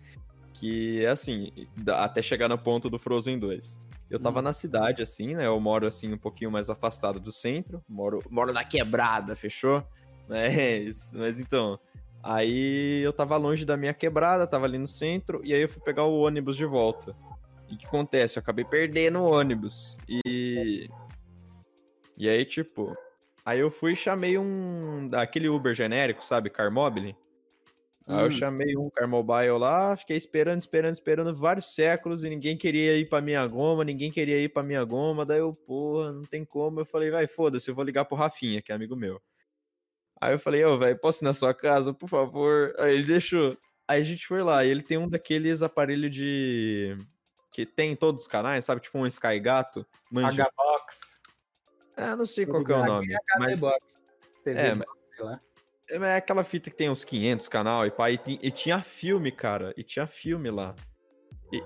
Que 0.61 1.04
é 1.04 1.08
assim, 1.08 1.50
até 1.88 2.20
chegar 2.20 2.48
no 2.48 2.58
ponto 2.58 2.90
do 2.90 2.98
Frozen 2.98 3.38
2. 3.38 3.78
Eu 4.11 4.18
tava 4.18 4.42
na 4.42 4.52
cidade, 4.52 5.02
assim, 5.02 5.34
né? 5.34 5.46
Eu 5.46 5.58
moro 5.58 5.86
assim 5.86 6.12
um 6.12 6.18
pouquinho 6.18 6.50
mais 6.50 6.68
afastado 6.68 7.18
do 7.18 7.32
centro. 7.32 7.82
Moro, 7.88 8.22
moro 8.28 8.52
na 8.52 8.64
quebrada, 8.64 9.34
fechou? 9.34 9.82
É 10.32 10.78
isso. 10.78 11.18
Mas 11.18 11.40
então. 11.40 11.76
Aí 12.22 13.00
eu 13.02 13.12
tava 13.12 13.36
longe 13.36 13.64
da 13.64 13.76
minha 13.76 13.92
quebrada, 13.92 14.46
tava 14.46 14.64
ali 14.64 14.78
no 14.78 14.86
centro, 14.86 15.40
e 15.42 15.52
aí 15.52 15.62
eu 15.62 15.68
fui 15.68 15.82
pegar 15.82 16.04
o 16.04 16.20
ônibus 16.20 16.56
de 16.56 16.64
volta. 16.64 17.16
E 17.68 17.74
o 17.74 17.76
que 17.76 17.84
acontece? 17.86 18.38
Eu 18.38 18.42
acabei 18.42 18.64
perdendo 18.64 19.18
o 19.18 19.28
ônibus. 19.28 19.96
E. 20.08 20.88
E 22.16 22.28
aí, 22.28 22.44
tipo, 22.44 22.96
Aí 23.44 23.58
eu 23.58 23.70
fui 23.70 23.92
e 23.92 23.96
chamei 23.96 24.38
um. 24.38 25.11
aquele 25.14 25.48
Uber 25.48 25.74
genérico, 25.74 26.24
sabe? 26.24 26.50
Carmobile. 26.50 27.16
Aí 28.12 28.22
eu 28.24 28.26
Hum. 28.26 28.30
chamei 28.30 28.76
um 28.76 28.90
Carmobile 28.90 29.58
lá, 29.58 29.96
fiquei 29.96 30.16
esperando, 30.16 30.58
esperando, 30.61 30.92
esperando 30.94 31.34
vários 31.36 31.72
séculos 31.74 32.24
e 32.24 32.28
ninguém 32.28 32.56
queria 32.56 32.96
ir 32.96 33.08
pra 33.08 33.20
minha 33.20 33.46
goma, 33.46 33.84
ninguém 33.84 34.11
queria 34.11 34.36
ir 34.40 34.48
pra 34.48 34.62
minha 34.64 34.82
goma. 34.84 35.24
Daí 35.24 35.38
eu, 35.38 35.54
porra, 35.54 36.12
não 36.12 36.24
tem 36.24 36.44
como. 36.44 36.80
Eu 36.80 36.84
falei, 36.84 37.11
vai, 37.11 37.26
foda-se, 37.28 37.70
eu 37.70 37.74
vou 37.74 37.84
ligar 37.84 38.04
pro 38.04 38.16
Rafinha, 38.16 38.61
que 38.61 38.72
é 38.72 38.74
amigo 38.74 38.96
meu. 38.96 39.22
Aí 40.20 40.34
eu 40.34 40.38
falei, 40.38 40.64
ô, 40.64 40.76
velho, 40.76 40.98
posso 40.98 41.22
ir 41.22 41.26
na 41.26 41.32
sua 41.32 41.54
casa, 41.54 41.94
por 41.94 42.08
favor? 42.08 42.74
Aí 42.78 42.94
ele 42.94 43.04
deixou. 43.04 43.56
Aí 43.86 44.00
a 44.00 44.04
gente 44.04 44.26
foi 44.26 44.42
lá, 44.42 44.64
e 44.64 44.70
ele 44.70 44.82
tem 44.82 44.98
um 44.98 45.08
daqueles 45.08 45.62
aparelhos 45.62 46.11
de. 46.14 46.96
que 47.52 47.64
tem 47.64 47.92
em 47.92 47.96
todos 47.96 48.22
os 48.22 48.28
canais, 48.28 48.64
sabe? 48.64 48.80
Tipo 48.80 48.98
um 48.98 49.06
Sky 49.06 49.38
Gato. 49.40 49.86
Manja. 50.11 50.42
H-Box. 50.42 51.00
É, 51.96 52.16
não 52.16 52.26
sei 52.26 52.44
qual 52.46 52.64
que 52.64 52.72
é 52.72 52.76
o 52.76 52.84
nome. 52.86 53.08
Mas. 53.38 53.61
TV 54.44 54.58
É, 54.61 54.74
Box, 54.74 54.90
sei 55.16 55.24
lá. 55.24 55.40
É 55.91 56.16
aquela 56.16 56.43
fita 56.43 56.70
que 56.70 56.76
tem 56.76 56.91
uns 56.91 57.05
500 57.05 57.49
canal 57.49 57.86
e 57.86 57.91
pá, 57.91 58.11
e, 58.11 58.18
e 58.26 58.51
tinha 58.51 58.80
filme, 58.80 59.30
cara. 59.30 59.74
E 59.76 59.82
tinha 59.82 60.07
filme 60.07 60.51
lá. 60.51 60.74
E, 61.53 61.62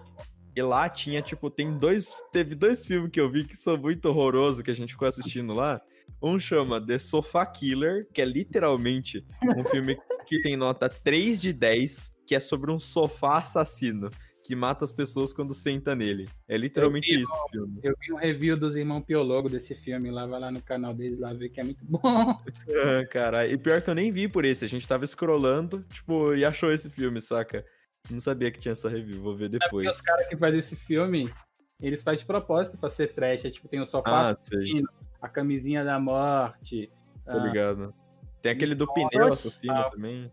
e 0.57 0.63
lá 0.63 0.89
tinha, 0.89 1.23
tipo, 1.23 1.51
tem 1.51 1.77
dois. 1.79 2.13
Teve 2.33 2.55
dois 2.55 2.87
filmes 2.87 3.11
que 3.11 3.21
eu 3.21 3.29
vi 3.29 3.45
que 3.45 3.57
são 3.57 3.77
muito 3.77 4.07
horrorosos 4.07 4.63
que 4.63 4.71
a 4.71 4.75
gente 4.75 4.93
ficou 4.93 5.09
assistindo 5.09 5.53
lá. 5.53 5.81
Um 6.23 6.39
chama 6.39 6.85
The 6.85 6.99
Sofa 6.99 7.45
Killer, 7.47 8.09
que 8.13 8.23
é 8.23 8.25
literalmente 8.25 9.25
um 9.43 9.65
filme 9.69 9.99
que 10.27 10.41
tem 10.41 10.57
nota 10.57 10.89
3 10.89 11.41
de 11.41 11.53
10, 11.53 12.13
que 12.27 12.35
é 12.35 12.41
sobre 12.41 12.71
um 12.71 12.79
sofá 12.79 13.39
assassino 13.39 14.11
que 14.45 14.55
mata 14.55 14.85
as 14.85 14.93
pessoas 14.93 15.33
quando 15.33 15.55
senta 15.55 15.97
nele. 15.97 16.29
É 16.47 16.55
literalmente 16.59 17.17
vi, 17.17 17.23
isso 17.23 17.33
o 17.33 17.49
filme. 17.51 17.81
Eu 17.83 17.95
vi 17.99 18.13
um 18.13 18.17
review 18.17 18.59
dos 18.59 18.77
irmãos 18.77 19.01
Piologo 19.01 19.49
desse 19.49 19.75
filme 19.75 20.11
lá, 20.11 20.27
vai 20.27 20.39
lá 20.39 20.51
no 20.51 20.63
canal 20.63 20.93
deles 20.93 21.19
lá 21.19 21.33
ver 21.33 21.49
que 21.49 21.61
é 21.61 21.65
muito 21.65 21.83
bom. 21.89 22.01
Ah, 22.05 23.07
Caralho. 23.11 23.51
E 23.51 23.57
pior 23.57 23.81
que 23.81 23.89
eu 23.89 23.95
nem 23.95 24.13
vi 24.13 24.29
por 24.29 24.45
esse. 24.45 24.63
A 24.63 24.69
gente 24.69 24.87
tava 24.87 25.07
scrollando, 25.07 25.83
tipo, 25.85 26.35
e 26.35 26.45
achou 26.45 26.71
esse 26.71 26.91
filme, 26.91 27.23
saca? 27.23 27.65
Não 28.11 28.21
sabia 28.21 28.51
que 28.51 28.59
tinha 28.59 28.73
essa 28.73 28.87
review. 28.87 29.23
Vou 29.23 29.35
ver 29.35 29.47
É 29.47 29.49
depois. 29.49 29.89
os 29.97 30.01
caras 30.03 30.29
que 30.29 30.37
fazem 30.37 30.59
esse 30.61 30.77
filme, 30.77 31.33
eles 31.81 32.03
fazem 32.03 32.21
de 32.21 32.27
propósito 32.27 32.77
pra 32.77 32.91
ser 32.91 33.15
trash. 33.15 33.47
É, 33.47 33.51
tipo, 33.51 33.67
tem 33.67 33.81
o 33.81 33.87
sofá, 33.87 34.11
Ah, 34.11 34.29
assassino, 34.33 34.87
a 35.23 35.29
camisinha 35.29 35.83
da 35.83 35.99
morte. 35.99 36.91
Tô 37.25 37.39
ah, 37.39 37.47
ligado. 37.47 37.95
Tem 38.43 38.53
aquele 38.53 38.75
do 38.75 38.87
pneu 38.93 39.33
assassino 39.33 39.73
Ah. 39.73 39.89
também. 39.91 40.31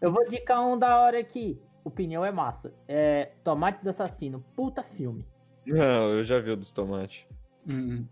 Eu 0.00 0.12
vou 0.12 0.24
indicar 0.24 0.64
um 0.64 0.78
da 0.78 1.00
hora 1.00 1.18
aqui. 1.18 1.60
O 1.84 1.90
pneu 1.90 2.24
é 2.24 2.32
massa. 2.32 2.72
É 2.88 3.26
Tomates 3.44 3.86
Assassino. 3.86 4.42
Puta 4.56 4.82
filme. 4.82 5.24
Não, 5.66 6.10
eu 6.12 6.24
já 6.24 6.38
vi 6.38 6.50
o 6.50 6.56
dos 6.56 6.72
tomates. 6.72 7.26
hum, 7.68 8.06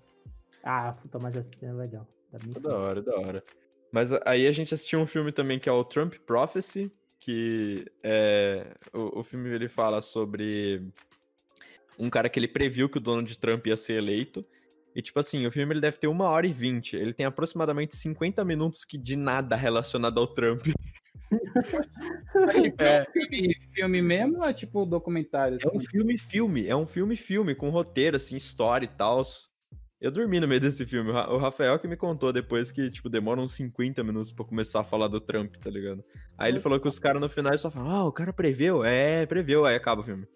Ah, 0.62 0.94
o 1.04 1.08
Tomates 1.08 1.40
Assassino 1.40 1.72
é 1.72 1.74
legal. 1.74 2.06
Tá 2.30 2.38
bem 2.38 2.52
É 2.54 2.60
da 2.60 2.76
hora, 2.76 2.98
é 3.00 3.02
da 3.02 3.16
hora. 3.16 3.44
Mas 3.90 4.12
a- 4.12 4.22
aí 4.26 4.46
a 4.46 4.52
gente 4.52 4.72
assistiu 4.74 5.00
um 5.00 5.06
filme 5.06 5.32
também 5.32 5.58
que 5.58 5.68
é 5.68 5.72
o 5.72 5.84
Trump 5.84 6.14
Prophecy, 6.26 6.90
que 7.20 7.84
é. 8.02 8.74
O, 8.92 9.20
o 9.20 9.22
filme 9.22 9.48
ele 9.50 9.68
fala 9.68 10.00
sobre 10.00 10.86
um 11.98 12.08
cara 12.10 12.28
que 12.28 12.38
ele 12.38 12.48
previu 12.48 12.88
que 12.88 12.98
o 12.98 13.00
Donald 13.00 13.38
Trump 13.38 13.66
ia 13.66 13.76
ser 13.76 13.94
eleito. 13.94 14.44
E, 14.94 15.00
tipo 15.00 15.18
assim, 15.20 15.46
o 15.46 15.50
filme 15.50 15.72
ele 15.72 15.80
deve 15.80 15.96
ter 15.96 16.06
uma 16.06 16.28
hora 16.28 16.46
e 16.46 16.52
vinte. 16.52 16.94
Ele 16.96 17.14
tem 17.14 17.24
aproximadamente 17.24 17.96
50 17.96 18.44
minutos 18.44 18.84
que 18.84 18.98
de 18.98 19.16
nada 19.16 19.56
relacionado 19.56 20.18
ao 20.20 20.26
Trump. 20.26 20.66
é 22.78 22.98
é 22.98 23.02
um 23.02 23.04
filme, 23.72 24.02
mesmo 24.02 24.38
ou 24.38 24.44
é 24.44 24.52
tipo 24.52 24.84
documentário? 24.86 25.58
É 25.62 25.66
um 25.68 25.78
assim? 25.78 25.86
filme 25.88 26.18
filme, 26.18 26.66
é 26.66 26.76
um 26.76 26.86
filme 26.86 27.16
filme 27.16 27.54
com 27.54 27.70
roteiro 27.70 28.16
assim, 28.16 28.36
história 28.36 28.84
e 28.86 28.88
tal. 28.96 29.22
Eu 30.00 30.10
dormi 30.10 30.40
no 30.40 30.48
meio 30.48 30.60
desse 30.60 30.84
filme. 30.84 31.10
O 31.10 31.12
Ra- 31.12 31.32
O 31.32 31.38
Rafael 31.38 31.78
que 31.78 31.86
me 31.86 31.96
contou 31.96 32.32
depois 32.32 32.72
que, 32.72 32.90
tipo, 32.90 33.08
demora 33.08 33.40
uns 33.40 33.52
50 33.52 34.02
minutos 34.02 34.32
pra 34.32 34.44
começar 34.44 34.80
a 34.80 34.84
falar 34.84 35.06
do 35.06 35.20
Trump, 35.20 35.54
tá 35.56 35.70
ligado? 35.70 36.02
Aí 36.36 36.50
ele 36.50 36.58
falou 36.58 36.80
que 36.80 36.88
os 36.88 36.98
caras 36.98 37.20
no 37.20 37.28
final 37.28 37.56
só 37.56 37.70
falam, 37.70 37.88
ah, 37.88 38.04
o 38.04 38.10
cara 38.12 38.32
preveu? 38.32 38.84
É, 38.84 39.24
preveu, 39.26 39.64
aí 39.64 39.76
acaba 39.76 40.00
o 40.00 40.04
filme. 40.04 40.26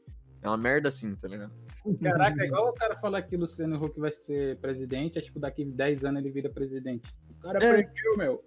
É 0.40 0.46
uma 0.48 0.56
merda 0.56 0.88
assim, 0.88 1.16
tá 1.16 1.26
ligado? 1.26 1.52
Caraca, 2.00 2.40
é 2.42 2.46
igual 2.46 2.68
o 2.68 2.74
cara 2.74 2.94
falar 2.96 3.22
que 3.22 3.34
o 3.34 3.40
Luciano 3.40 3.74
Huck 3.84 3.98
vai 3.98 4.12
ser 4.12 4.56
presidente, 4.58 5.18
é 5.18 5.20
tipo, 5.20 5.40
daqui 5.40 5.64
10 5.64 6.04
anos 6.04 6.22
ele 6.22 6.30
vira 6.32 6.48
presidente. 6.48 7.02
O 7.36 7.40
cara 7.40 7.58
É. 7.64 7.72
previu, 7.82 8.16
meu. 8.16 8.38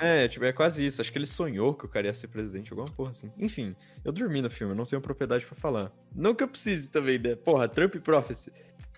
É, 0.00 0.26
tipo, 0.28 0.44
é 0.44 0.52
quase 0.52 0.84
isso. 0.84 1.00
Acho 1.00 1.12
que 1.12 1.18
ele 1.18 1.26
sonhou 1.26 1.74
que 1.74 1.84
o 1.84 1.88
cara 1.88 2.06
ia 2.06 2.14
ser 2.14 2.28
presidente, 2.28 2.72
alguma 2.72 2.90
porra 2.90 3.10
assim. 3.10 3.30
Enfim, 3.38 3.72
eu 4.02 4.10
dormi 4.10 4.40
no 4.40 4.48
filme, 4.48 4.72
eu 4.72 4.76
não 4.76 4.86
tenho 4.86 5.02
propriedade 5.02 5.44
pra 5.44 5.54
falar. 5.54 5.92
Não 6.14 6.34
que 6.34 6.42
eu 6.42 6.48
precise 6.48 6.90
também, 6.90 7.18
né? 7.18 7.36
Porra, 7.36 7.68
Trump 7.68 7.94
Prophecy. 7.96 8.50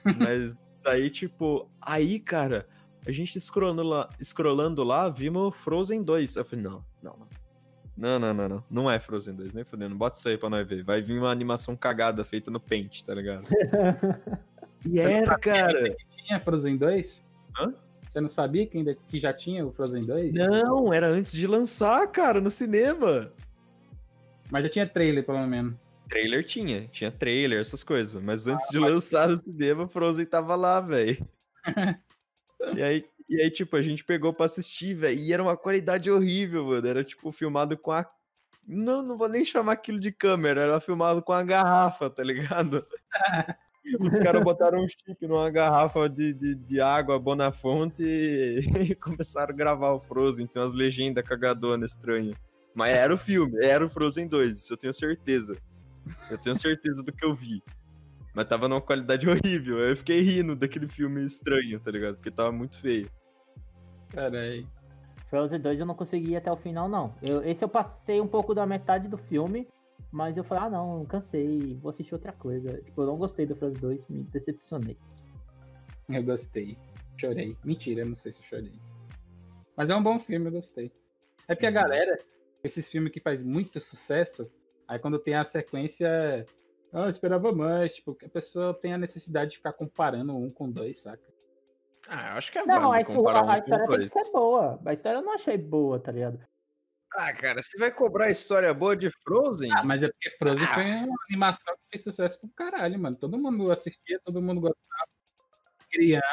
Mas 0.18 0.55
daí, 0.82 1.11
tipo, 1.11 1.68
aí, 1.80 2.20
cara, 2.20 2.68
a 3.05 3.11
gente 3.11 3.38
scrollando 3.40 3.82
lá, 3.82 4.09
scrollando 4.22 4.84
lá 4.84 5.09
vimos 5.09 5.57
Frozen 5.57 6.05
2. 6.05 6.36
Eu 6.36 6.44
falei, 6.44 6.64
não, 6.64 6.84
não, 7.03 7.16
não. 7.18 7.28
Não, 7.94 8.18
não, 8.18 8.34
não, 8.34 8.48
não. 8.48 8.64
Não 8.70 8.90
é 8.90 8.98
Frozen 8.98 9.34
2, 9.34 9.53
nem 9.53 9.64
fudendo. 9.64 9.94
Bota 9.94 10.16
isso 10.16 10.28
aí 10.28 10.38
pra 10.38 10.48
nós 10.48 10.66
ver. 10.66 10.82
Vai 10.84 11.03
vir 11.03 11.18
uma 11.18 11.30
animação 11.30 11.76
cagada 11.76 12.24
feita 12.24 12.50
no 12.50 12.61
Paint, 12.61 13.03
tá 13.03 13.14
ligado? 13.14 13.46
e 14.86 14.98
era, 14.98 15.36
cara. 15.38 15.94
Tinha 16.16 16.40
Frozen 16.40 16.76
2? 16.76 17.20
Hã? 17.59 17.74
Você 18.12 18.20
não 18.20 18.28
sabia 18.28 18.66
que, 18.66 18.76
ainda, 18.76 18.94
que 18.94 19.18
já 19.18 19.32
tinha 19.32 19.64
o 19.66 19.72
Frozen 19.72 20.02
2? 20.02 20.34
Não, 20.34 20.92
era 20.92 21.08
antes 21.08 21.32
de 21.32 21.46
lançar, 21.46 22.06
cara, 22.08 22.42
no 22.42 22.50
cinema. 22.50 23.32
Mas 24.50 24.64
já 24.64 24.68
tinha 24.68 24.86
trailer, 24.86 25.24
pelo 25.24 25.46
menos. 25.46 25.74
Trailer 26.10 26.44
tinha, 26.44 26.86
tinha 26.88 27.10
trailer, 27.10 27.58
essas 27.58 27.82
coisas. 27.82 28.22
Mas 28.22 28.46
antes 28.46 28.68
de 28.68 28.78
lançar 28.78 29.30
no 29.30 29.38
cinema, 29.38 29.88
Frozen 29.88 30.26
tava 30.26 30.54
lá, 30.54 30.78
velho. 30.78 31.26
e, 32.76 32.82
aí, 32.82 33.02
e 33.30 33.40
aí, 33.40 33.50
tipo, 33.50 33.76
a 33.76 33.80
gente 33.80 34.04
pegou 34.04 34.34
pra 34.34 34.44
assistir, 34.44 34.92
velho. 34.92 35.18
E 35.18 35.32
era 35.32 35.42
uma 35.42 35.56
qualidade 35.56 36.10
horrível, 36.10 36.66
mano. 36.66 36.86
Era, 36.86 37.02
tipo, 37.02 37.32
filmado 37.32 37.78
com 37.78 37.92
a. 37.92 38.06
Não, 38.68 39.02
não 39.02 39.16
vou 39.16 39.26
nem 39.26 39.42
chamar 39.42 39.72
aquilo 39.72 39.98
de 39.98 40.12
câmera, 40.12 40.60
era 40.60 40.80
filmado 40.80 41.22
com 41.22 41.32
a 41.32 41.42
garrafa, 41.42 42.10
tá 42.10 42.22
ligado? 42.22 42.86
Os 44.01 44.18
caras 44.18 44.43
botaram 44.43 44.82
um 44.84 44.88
chip 44.88 45.26
numa 45.26 45.51
garrafa 45.51 46.09
de, 46.09 46.34
de, 46.34 46.55
de 46.55 46.80
água 46.80 47.18
Bonafonte 47.18 48.03
e, 48.03 48.61
e 48.93 48.95
começaram 48.95 49.53
a 49.53 49.57
gravar 49.57 49.93
o 49.93 50.01
Frozen. 50.01 50.47
Tem 50.47 50.61
umas 50.62 50.74
legendas 50.74 51.24
cagadonas 51.24 51.93
estranhas. 51.93 52.36
Mas 52.74 52.97
era 52.97 53.12
o 53.14 53.18
filme, 53.18 53.62
era 53.64 53.84
o 53.84 53.88
Frozen 53.88 54.26
2, 54.28 54.59
isso 54.59 54.72
eu 54.72 54.76
tenho 54.76 54.95
certeza. 54.95 55.57
Eu 56.30 56.38
tenho 56.38 56.57
certeza 56.59 57.03
do 57.03 57.12
que 57.12 57.24
eu 57.24 57.34
vi. 57.34 57.62
Mas 58.34 58.47
tava 58.49 58.66
numa 58.66 58.80
qualidade 58.80 59.28
horrível. 59.28 59.78
Eu 59.78 59.97
fiquei 59.97 60.20
rindo 60.22 60.57
daquele 60.57 60.88
filme 60.88 61.24
estranho, 61.24 61.78
tá 61.78 61.90
ligado? 61.90 62.14
Porque 62.14 62.30
tava 62.30 62.51
muito 62.51 62.76
feio. 62.76 63.11
Caralho. 64.09 64.66
Frozen 65.28 65.61
2 65.61 65.80
eu 65.80 65.86
não 65.86 65.95
consegui 65.95 66.32
ir 66.32 66.36
até 66.36 66.51
o 66.51 66.57
final, 66.57 66.88
não. 66.88 67.14
Eu- 67.22 67.43
esse 67.43 67.64
eu 67.64 67.68
passei 67.68 68.20
um 68.20 68.26
pouco 68.28 68.55
da 68.55 68.66
metade 68.66 69.09
do 69.09 69.16
filme, 69.16 69.66
mas 70.12 70.36
eu 70.36 70.44
falei, 70.44 70.64
ah 70.64 70.70
não, 70.70 71.06
cansei, 71.06 71.74
vou 71.80 71.90
assistir 71.90 72.14
outra 72.14 72.32
coisa. 72.32 72.80
Tipo, 72.82 73.02
eu 73.02 73.06
não 73.06 73.16
gostei 73.16 73.46
do 73.46 73.56
Frozen 73.56 73.80
2, 73.80 74.08
me 74.10 74.22
decepcionei. 74.24 74.98
Eu 76.08 76.22
gostei. 76.22 76.76
Chorei. 77.18 77.56
Mentira, 77.64 78.02
eu 78.02 78.06
não 78.06 78.14
sei 78.14 78.32
se 78.32 78.40
eu 78.40 78.44
chorei. 78.44 78.72
Mas 79.74 79.88
é 79.88 79.96
um 79.96 80.02
bom 80.02 80.20
filme, 80.20 80.46
eu 80.46 80.52
gostei. 80.52 80.92
É 81.48 81.54
porque 81.54 81.66
a 81.66 81.70
galera, 81.70 82.18
esses 82.62 82.88
filmes 82.90 83.10
que 83.10 83.20
faz 83.20 83.42
muito 83.42 83.80
sucesso, 83.80 84.50
aí 84.86 84.98
quando 84.98 85.18
tem 85.18 85.34
a 85.34 85.44
sequência. 85.44 86.46
Ah, 86.92 87.04
eu 87.04 87.10
esperava 87.10 87.50
mais. 87.50 87.94
Tipo, 87.94 88.14
que 88.14 88.26
a 88.26 88.28
pessoa 88.28 88.74
tem 88.74 88.92
a 88.92 88.98
necessidade 88.98 89.52
de 89.52 89.56
ficar 89.56 89.72
comparando 89.72 90.36
um 90.36 90.50
com 90.50 90.70
dois, 90.70 90.98
saca? 90.98 91.26
Ah, 92.06 92.32
eu 92.32 92.36
acho 92.36 92.52
que 92.52 92.58
é 92.58 92.66
Não, 92.66 92.74
a, 92.74 92.80
válido 92.80 93.14
comparar 93.14 93.38
a 93.38 93.42
um 93.42 93.46
com 93.46 93.58
história 93.58 93.88
tem 93.88 94.08
que 94.08 94.08
ser 94.08 94.32
boa. 94.32 94.80
A 94.84 94.92
história 94.92 95.18
eu 95.18 95.22
não 95.22 95.32
achei 95.32 95.56
boa, 95.56 95.98
tá 95.98 96.12
ligado? 96.12 96.38
Ah, 97.16 97.32
cara, 97.32 97.62
você 97.62 97.76
vai 97.78 97.90
cobrar 97.90 98.30
história 98.30 98.72
boa 98.72 98.96
de 98.96 99.10
Frozen? 99.22 99.70
Ah, 99.72 99.84
mas 99.84 100.02
é 100.02 100.08
porque 100.08 100.30
Frozen 100.38 100.64
Ah. 100.66 100.74
foi 100.74 100.84
uma 100.84 101.16
animação 101.28 101.74
que 101.74 101.82
fez 101.90 102.04
sucesso 102.04 102.40
pro 102.40 102.48
caralho, 102.50 102.98
mano. 102.98 103.16
Todo 103.16 103.36
mundo 103.38 103.70
assistia, 103.70 104.18
todo 104.24 104.40
mundo 104.40 104.60
gostava. 104.62 105.10
Criança, 105.90 106.26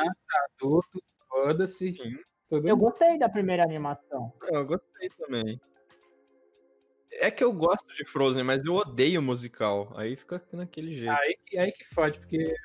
adulto, 0.55 1.03
foda-se. 1.27 1.97
Eu 2.49 2.61
mundo. 2.61 2.77
gostei 2.77 3.19
da 3.19 3.27
primeira 3.27 3.63
animação. 3.63 4.33
Eu 4.51 4.65
gostei 4.65 5.09
também. 5.17 5.59
É 7.11 7.29
que 7.29 7.43
eu 7.43 7.51
gosto 7.51 7.93
de 7.95 8.05
Frozen, 8.05 8.43
mas 8.43 8.63
eu 8.63 8.73
odeio 8.73 9.21
musical. 9.21 9.91
Aí 9.97 10.15
fica 10.15 10.41
naquele 10.53 10.93
jeito. 10.93 11.11
Aí, 11.11 11.37
que- 11.45 11.57
aí 11.57 11.71
que 11.73 11.83
fode, 11.93 12.19
porque 12.19 12.55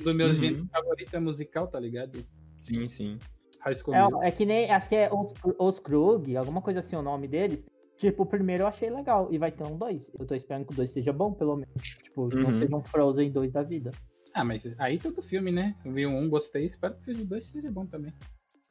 um 0.00 0.04
dos 0.04 0.14
meus 0.14 0.34
Uhum. 0.34 0.40
gêneros 0.40 0.70
favoritos 0.70 1.14
é 1.14 1.18
musical, 1.18 1.66
tá 1.66 1.80
ligado? 1.80 2.24
Sim, 2.56 2.86
sim. 2.86 3.18
High 3.66 3.76
School 3.76 3.94
Musical. 3.96 4.22
É, 4.22 4.28
é 4.28 4.30
que 4.30 4.46
nem, 4.46 4.70
acho 4.70 4.88
que 4.88 4.94
é 4.96 5.10
os, 5.12 5.32
os 5.58 5.78
Krug, 5.80 6.36
alguma 6.36 6.62
coisa 6.62 6.80
assim 6.80 6.96
o 6.96 7.02
nome 7.02 7.26
deles. 7.28 7.64
Tipo, 7.98 8.24
o 8.24 8.26
primeiro 8.26 8.62
eu 8.64 8.66
achei 8.66 8.90
legal. 8.90 9.28
E 9.32 9.38
vai 9.38 9.50
ter 9.50 9.64
um 9.66 9.76
2. 9.76 10.02
Eu 10.18 10.26
tô 10.26 10.34
esperando 10.34 10.66
que 10.66 10.72
o 10.72 10.76
2 10.76 10.90
seja 10.92 11.12
bom, 11.12 11.32
pelo 11.32 11.56
menos. 11.56 11.72
Tipo, 12.02 12.28
não 12.34 12.50
Uhum. 12.50 12.58
seja 12.58 12.76
um 12.76 12.84
Frozen 12.84 13.32
2 13.32 13.52
da 13.52 13.62
vida. 13.62 13.90
Ah, 14.34 14.44
mas 14.44 14.62
aí 14.78 14.98
todo 14.98 15.22
filme, 15.22 15.50
né? 15.50 15.74
Eu 15.84 15.92
vi 15.92 16.06
um, 16.06 16.28
gostei, 16.28 16.66
espero 16.66 16.94
que 16.94 17.04
seja 17.06 17.22
o 17.22 17.24
dois 17.24 17.48
seja 17.48 17.70
bom 17.70 17.86
também. 17.86 18.12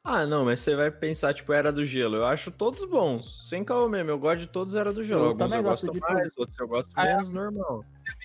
Ah, 0.04 0.24
não, 0.24 0.44
mas 0.44 0.60
você 0.60 0.76
vai 0.76 0.88
pensar, 0.92 1.34
tipo, 1.34 1.52
Era 1.52 1.72
do 1.72 1.84
Gelo. 1.84 2.14
Eu 2.14 2.24
acho 2.24 2.52
todos 2.52 2.84
bons. 2.88 3.40
Sem 3.48 3.64
caô 3.64 3.88
mesmo. 3.88 4.08
Eu 4.12 4.18
gosto 4.20 4.42
de 4.42 4.46
todos 4.46 4.76
Era 4.76 4.92
do 4.92 5.02
Gelo. 5.02 5.22
Eu 5.22 5.28
Alguns 5.30 5.52
eu 5.52 5.62
gosto 5.64 5.92
mais, 5.98 6.28
outros 6.36 6.56
eu 6.60 6.68
gosto 6.68 6.92
Ah, 6.94 7.04
menos, 7.06 7.32
normal. 7.32 7.80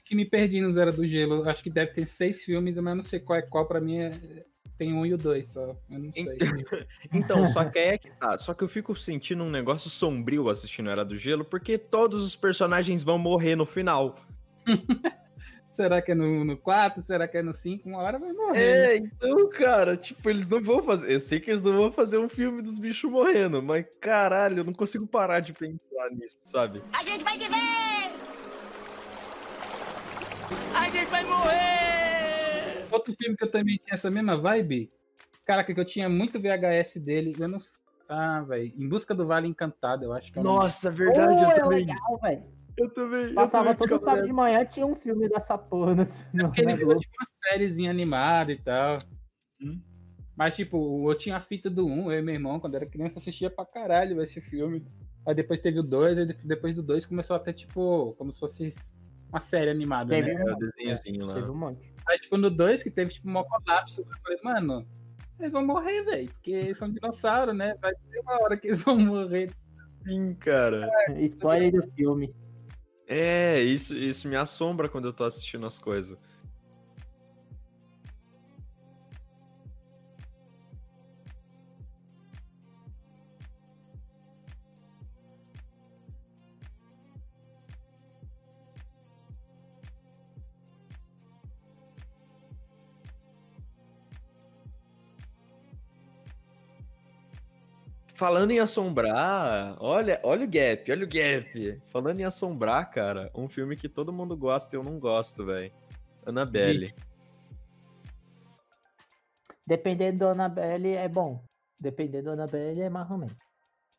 Que 0.05 0.13
me 0.13 0.29
perdi 0.29 0.61
no 0.61 0.71
Zero 0.73 0.93
do 0.93 1.07
Gelo. 1.07 1.49
Acho 1.49 1.63
que 1.63 1.71
deve 1.71 1.93
ter 1.93 2.05
seis 2.05 2.43
filmes, 2.43 2.75
mas 2.75 2.85
eu 2.85 2.95
não 2.97 3.03
sei 3.03 3.19
qual 3.19 3.39
é 3.39 3.41
qual. 3.41 3.65
Pra 3.65 3.81
mim 3.81 3.97
é... 3.97 4.11
tem 4.81 4.93
um 4.93 5.05
e 5.05 5.13
o 5.13 5.17
dois 5.17 5.49
só. 5.49 5.77
Eu 5.91 5.99
não 5.99 6.11
sei. 6.11 6.25
Então, 7.13 7.45
só 7.45 7.63
que 7.65 7.77
é 7.77 7.97
que 7.99 8.09
tá. 8.17 8.39
Só 8.39 8.51
que 8.51 8.63
eu 8.63 8.67
fico 8.67 8.95
sentindo 8.95 9.43
um 9.43 9.49
negócio 9.51 9.91
sombrio 9.91 10.49
assistindo 10.49 10.89
Era 10.89 11.05
do 11.05 11.15
Gelo, 11.15 11.45
porque 11.45 11.77
todos 11.77 12.23
os 12.23 12.35
personagens 12.35 13.03
vão 13.03 13.19
morrer 13.19 13.55
no 13.55 13.63
final. 13.63 14.15
Será 15.71 16.01
que 16.01 16.11
é 16.11 16.15
no, 16.15 16.43
no 16.43 16.57
4? 16.57 17.03
Será 17.05 17.27
que 17.27 17.37
é 17.37 17.43
no 17.43 17.55
5? 17.55 17.87
Uma 17.87 17.99
hora 17.99 18.17
vai 18.17 18.33
morrer. 18.33 18.53
né? 18.53 18.95
É, 18.95 18.97
então, 18.97 19.49
cara, 19.51 19.95
tipo, 19.95 20.27
eles 20.27 20.47
não 20.47 20.61
vão 20.61 20.81
fazer. 20.81 21.13
Eu 21.13 21.19
sei 21.19 21.39
que 21.39 21.51
eles 21.51 21.61
não 21.61 21.73
vão 21.73 21.91
fazer 21.91 22.17
um 22.17 22.27
filme 22.27 22.63
dos 22.63 22.79
bichos 22.79 23.09
morrendo, 23.09 23.61
mas 23.61 23.85
caralho, 23.99 24.61
eu 24.61 24.63
não 24.63 24.73
consigo 24.73 25.05
parar 25.05 25.41
de 25.41 25.53
pensar 25.53 26.09
nisso, 26.09 26.37
sabe? 26.43 26.81
A 26.91 27.03
gente 27.03 27.23
vai 27.23 27.37
te 27.37 27.47
ver! 27.47 28.11
A 30.75 30.89
gente 30.89 31.09
vai 31.09 31.23
morrer! 31.23 31.80
Outro 32.91 33.13
filme 33.15 33.35
que 33.37 33.43
eu 33.43 33.51
também 33.51 33.77
tinha 33.77 33.95
essa 33.95 34.09
mesma 34.11 34.37
vibe. 34.37 34.91
Caraca, 35.45 35.73
que 35.73 35.79
eu 35.79 35.85
tinha 35.85 36.07
muito 36.09 36.39
VHS 36.39 36.99
dele. 36.99 37.35
Eu 37.39 37.47
não. 37.47 37.59
Ah, 38.09 38.41
velho. 38.41 38.73
Em 38.77 38.87
Busca 38.89 39.15
do 39.15 39.25
Vale 39.25 39.47
Encantado, 39.47 40.03
eu 40.05 40.13
acho 40.13 40.31
que 40.31 40.37
é 40.37 40.41
um- 40.41 40.43
Nossa, 40.45 40.89
Pô, 40.91 40.97
verdade, 40.97 41.43
eu 41.43 41.49
é 41.49 41.55
também. 41.55 41.79
legal. 41.79 42.19
Eu 42.77 42.89
também. 42.93 43.23
eu 43.29 43.33
Passava 43.35 43.73
também 43.75 43.87
todo 43.89 44.03
sábado 44.03 44.25
de 44.27 44.33
manhã, 44.33 44.65
tinha 44.65 44.85
um 44.85 44.95
filme 44.95 45.29
dessa 45.29 45.57
porra 45.57 45.95
no, 45.95 46.05
Porque 46.45 46.61
ele 46.61 46.73
virou 46.73 46.87
Globo. 46.91 47.01
tipo 47.01 47.13
uma 47.19 47.27
sériezinha 47.49 47.89
animada 47.91 48.51
e 48.51 48.57
tal. 48.57 48.97
Hum. 49.61 49.79
Mas, 50.35 50.55
tipo, 50.55 51.09
eu 51.11 51.17
tinha 51.17 51.37
a 51.37 51.41
fita 51.41 51.69
do 51.69 51.85
1, 51.85 52.11
eu 52.11 52.19
e 52.19 52.21
meu 52.21 52.33
irmão, 52.33 52.59
quando 52.59 52.75
era 52.75 52.85
criança, 52.85 53.19
assistia 53.19 53.49
pra 53.49 53.65
caralho 53.65 54.21
esse 54.21 54.41
filme. 54.41 54.83
Aí 55.27 55.35
depois 55.35 55.59
teve 55.59 55.79
o 55.79 55.83
2, 55.83 56.17
aí 56.17 56.25
depois 56.43 56.75
do 56.75 56.81
2 56.81 57.05
começou 57.05 57.35
a 57.35 57.39
ter, 57.39 57.53
tipo, 57.53 58.13
como 58.17 58.31
se 58.31 58.39
fosse 58.39 58.73
uma 59.31 59.41
série 59.41 59.71
animada, 59.71 60.09
Teve 60.09 60.33
né? 60.33 60.41
É, 60.41 60.53
o 60.53 60.55
desenhozinho 60.57 61.25
lá. 61.25 61.33
Teve 61.33 61.49
um 61.49 61.55
monte. 61.55 61.79
Aí, 62.07 62.19
tipo, 62.19 62.37
no 62.37 62.49
2 62.49 62.83
que 62.83 62.91
teve, 62.91 63.11
tipo, 63.11 63.29
um 63.29 63.43
colapso. 63.43 64.01
Eu 64.01 64.17
falei, 64.21 64.39
mano, 64.43 64.87
eles 65.39 65.51
vão 65.51 65.65
morrer, 65.65 66.03
velho. 66.03 66.29
Porque 66.33 66.75
são 66.75 66.91
dinossauros, 66.91 67.55
né? 67.55 67.73
Vai 67.81 67.93
ter 67.93 68.19
uma 68.19 68.41
hora 68.43 68.57
que 68.57 68.67
eles 68.67 68.83
vão 68.83 68.99
morrer. 68.99 69.51
Sim, 70.05 70.33
cara. 70.35 70.89
Spoiler 71.17 71.71
do 71.71 71.91
filme. 71.91 72.33
É, 73.07 73.59
isso, 73.61 73.95
isso 73.95 74.27
me 74.27 74.35
assombra 74.35 74.87
quando 74.87 75.05
eu 75.05 75.13
tô 75.13 75.23
assistindo 75.23 75.65
as 75.65 75.77
coisas. 75.77 76.17
Falando 98.21 98.51
em 98.51 98.59
assombrar, 98.59 99.75
olha, 99.79 100.21
olha 100.23 100.45
o 100.45 100.47
gap, 100.47 100.91
olha 100.91 101.05
o 101.05 101.09
gap. 101.09 101.81
Falando 101.87 102.19
em 102.19 102.23
assombrar, 102.23 102.87
cara, 102.91 103.31
um 103.33 103.49
filme 103.49 103.75
que 103.75 103.89
todo 103.89 104.13
mundo 104.13 104.37
gosta 104.37 104.75
e 104.75 104.77
eu 104.77 104.83
não 104.83 104.99
gosto, 104.99 105.43
velho. 105.43 105.73
Annabelle. 106.23 106.93
Dependendo 109.65 110.19
do 110.19 110.27
Annabelle 110.27 110.89
é 110.89 111.09
bom. 111.09 111.43
Dependendo 111.79 112.25
do 112.25 112.31
Annabelle 112.33 112.81
é 112.81 112.89
mais 112.91 113.09
ou 113.09 113.17
menos. 113.17 113.35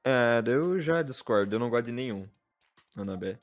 É, 0.07 0.41
eu 0.47 0.81
já 0.81 1.03
discordo, 1.03 1.57
eu 1.57 1.59
não 1.59 1.69
gosto 1.69 1.87
de 1.87 1.93
nenhum. 1.93 2.25
Annabelle. 2.97 3.41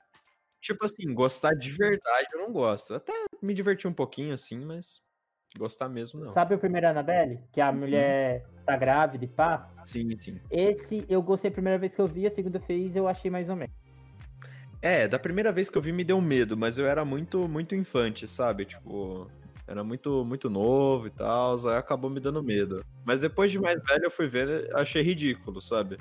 Tipo 0.62 0.86
assim, 0.86 1.14
gostar 1.14 1.56
de 1.56 1.72
verdade 1.72 2.30
eu 2.32 2.40
não 2.40 2.54
gosto. 2.54 2.96
Até 2.96 3.12
me 3.42 3.54
diverti 3.54 3.86
um 3.86 3.94
pouquinho 3.94 4.34
assim, 4.34 4.64
mas 4.64 5.02
gostar 5.58 5.90
mesmo 5.90 6.24
não. 6.24 6.32
Sabe 6.32 6.56
o 6.56 6.60
primeiro 6.60 6.88
Annabelle? 6.88 7.40
Que 7.52 7.62
a 7.62 7.72
mulher 7.72 8.46
tá 8.66 8.76
grávida 8.78 9.26
e 9.26 9.28
pá? 9.28 9.66
Sim, 9.84 10.16
sim. 10.18 10.36
Esse 10.52 11.06
eu 11.10 11.22
gostei 11.22 11.50
a 11.50 11.54
primeira 11.54 11.78
vez 11.78 11.94
que 11.94 12.00
eu 12.00 12.08
vi, 12.08 12.28
a 12.28 12.32
segunda 12.32 12.60
vez 12.60 12.96
eu 12.96 13.08
achei 13.08 13.32
mais 13.32 13.50
ou 13.50 13.56
menos. 13.56 13.74
É, 14.82 15.08
da 15.08 15.20
primeira 15.20 15.52
vez 15.52 15.70
que 15.70 15.78
eu 15.78 15.82
vi 15.82 15.92
me 15.92 16.04
deu 16.04 16.22
medo, 16.22 16.56
mas 16.56 16.78
eu 16.78 16.88
era 16.88 17.04
muito, 17.04 17.48
muito 17.48 17.76
infante, 17.76 18.28
sabe? 18.28 18.66
Tipo, 18.66 19.28
era 19.68 19.84
muito, 19.84 20.24
muito 20.24 20.50
novo 20.50 21.08
e 21.08 21.10
tal, 21.10 21.56
aí 21.68 21.78
acabou 21.78 22.10
me 22.10 22.20
dando 22.20 22.42
medo. 22.42 22.84
Mas 23.06 23.20
depois 23.20 23.52
de 23.52 23.60
mais 23.60 23.82
velho 23.84 24.06
eu 24.06 24.12
fui 24.12 24.28
ver, 24.28 24.74
achei 24.76 25.02
ridículo, 25.02 25.62
sabe? 25.62 25.98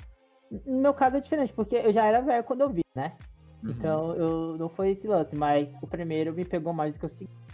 No 0.65 0.81
meu 0.81 0.93
caso 0.93 1.17
é 1.17 1.19
diferente, 1.19 1.53
porque 1.53 1.75
eu 1.75 1.91
já 1.91 2.05
era 2.05 2.21
velho 2.21 2.43
quando 2.43 2.61
eu 2.61 2.69
vi, 2.69 2.81
né? 2.95 3.11
Uhum. 3.63 3.71
Então 3.71 4.15
eu 4.15 4.55
não 4.57 4.69
foi 4.69 4.91
esse 4.91 5.05
lance, 5.05 5.35
mas 5.35 5.69
o 5.81 5.87
primeiro 5.87 6.33
me 6.33 6.45
pegou 6.45 6.73
mais 6.73 6.93
do 6.93 6.99
que 6.99 7.05
o 7.05 7.09
segundo. 7.09 7.48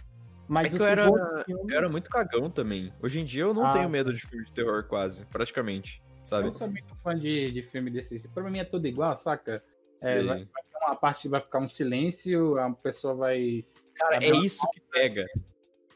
Mas 0.48 0.66
É 0.66 0.68
que 0.70 0.76
o 0.76 0.78
eu 0.82 0.86
era- 0.86 1.04
filme- 1.44 1.72
Eu 1.72 1.76
era 1.76 1.88
muito 1.88 2.08
cagão 2.10 2.50
também. 2.50 2.92
Hoje 3.02 3.20
em 3.20 3.24
dia 3.24 3.42
eu 3.42 3.54
não 3.54 3.66
Ah, 3.66 3.70
tenho 3.70 3.88
medo 3.88 4.12
de 4.12 4.20
filme 4.20 4.44
de 4.44 4.52
terror 4.52 4.84
quase, 4.84 5.24
praticamente, 5.26 6.00
Eu 6.20 6.26
sabe? 6.26 6.46
não 6.46 6.54
sou 6.54 6.68
muito 6.68 6.94
fã 7.02 7.16
de, 7.18 7.50
de 7.50 7.62
filme 7.62 7.90
desse 7.90 8.18
tipo. 8.20 8.32
Pra 8.34 8.48
mim 8.50 8.58
é 8.58 8.64
tudo 8.64 8.86
igual, 8.86 9.16
saca? 9.18 9.62
É, 10.02 10.22
vai, 10.22 10.44
vai 10.44 10.62
ter 10.62 10.76
uma 10.86 10.94
parte 10.96 11.22
que 11.22 11.28
vai 11.28 11.40
ficar 11.40 11.58
um 11.58 11.68
silêncio, 11.68 12.58
a 12.58 12.70
pessoa 12.72 13.14
vai, 13.14 13.64
Cara, 13.94 14.18
é 14.22 14.30
isso 14.36 14.64
que 14.72 14.80
pega. 14.92 15.26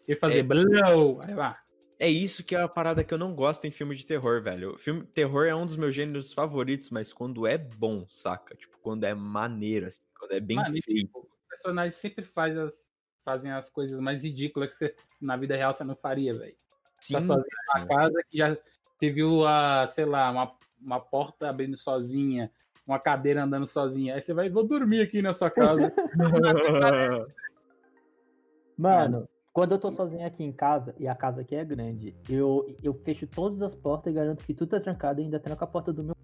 e 0.09 0.17
fazer 0.17 0.39
É. 0.41 0.43
blow. 0.43 1.21
Aí 1.25 1.35
lá. 1.35 1.57
É 1.99 2.09
isso 2.09 2.43
que 2.43 2.57
é 2.57 2.61
a 2.63 2.67
parada 2.69 3.05
que 3.05 3.13
eu 3.13 3.19
não 3.19 3.35
gosto 3.35 3.67
em 3.67 3.71
filme 3.71 3.95
de 3.95 4.07
terror, 4.07 4.43
velho. 4.43 4.77
Filme 4.79 5.05
terror 5.05 5.47
é 5.47 5.55
um 5.55 5.67
dos 5.67 5.77
meus 5.77 5.95
gêneros 5.95 6.33
favoritos, 6.33 6.89
mas 6.91 7.13
quando 7.13 7.47
é 7.47 7.59
bom, 7.59 8.07
saca? 8.09 8.57
Tipo, 8.57 8.79
quando 8.81 9.05
é 9.05 9.15
maneiro, 9.15 9.87
assim, 9.87 10.01
quando 10.19 10.33
é 10.33 10.41
bem 10.41 10.57
Mano, 10.57 10.71
feito. 10.73 10.87
tipo, 11.07 11.19
os 11.21 11.49
personagens 11.49 11.97
sempre 11.97 12.25
faz 12.25 12.57
as, 12.57 12.90
fazem 13.25 13.51
as 13.51 13.71
coisas 13.71 13.99
mais 14.01 14.23
ridículas 14.23 14.71
que 14.71 14.79
você, 14.79 14.95
na 15.21 15.37
vida 15.37 15.57
real 15.57 15.75
você 15.75 15.85
não 15.85 15.97
faria, 15.97 16.37
velho. 16.37 16.57
Sim, 17.01 17.15
Tá 17.15 17.21
sozinho 17.23 17.47
numa 17.75 17.87
casa 17.87 18.23
que 18.31 18.39
já 18.39 18.57
você 19.01 19.11
viu 19.11 19.47
a, 19.47 19.89
sei 19.95 20.05
lá, 20.05 20.31
uma, 20.31 20.55
uma 20.81 21.01
porta 21.01 21.49
abrindo 21.49 21.79
sozinha, 21.79 22.51
uma 22.87 22.99
cadeira 22.99 23.45
andando 23.45 23.67
sozinha. 23.67 24.15
Aí 24.15 24.23
você 24.23 24.35
vai, 24.35 24.51
vou 24.51 24.63
dormir 24.67 25.01
aqui 25.01 25.23
na 25.23 25.33
sua 25.33 25.51
casa. 25.51 25.91
Mano, 28.77 29.27
quando 29.53 29.73
eu 29.73 29.79
tô 29.79 29.91
sozinho 29.91 30.27
aqui 30.27 30.45
em 30.45 30.53
casa, 30.53 30.95
e 30.99 31.09
a 31.09 31.15
casa 31.15 31.41
aqui 31.41 31.55
é 31.55 31.65
grande, 31.65 32.15
eu, 32.29 32.77
eu 32.83 32.93
fecho 32.93 33.27
todas 33.27 33.63
as 33.63 33.75
portas 33.75 34.13
e 34.13 34.17
garanto 34.17 34.45
que 34.45 34.53
tudo 34.55 34.71
tá 34.71 34.81
trancado 34.81 35.21
e 35.21 35.25
ainda 35.25 35.41
tranco 35.41 35.65
a 35.65 35.67
porta 35.67 35.93
do 35.93 36.05
meu. 36.05 36.15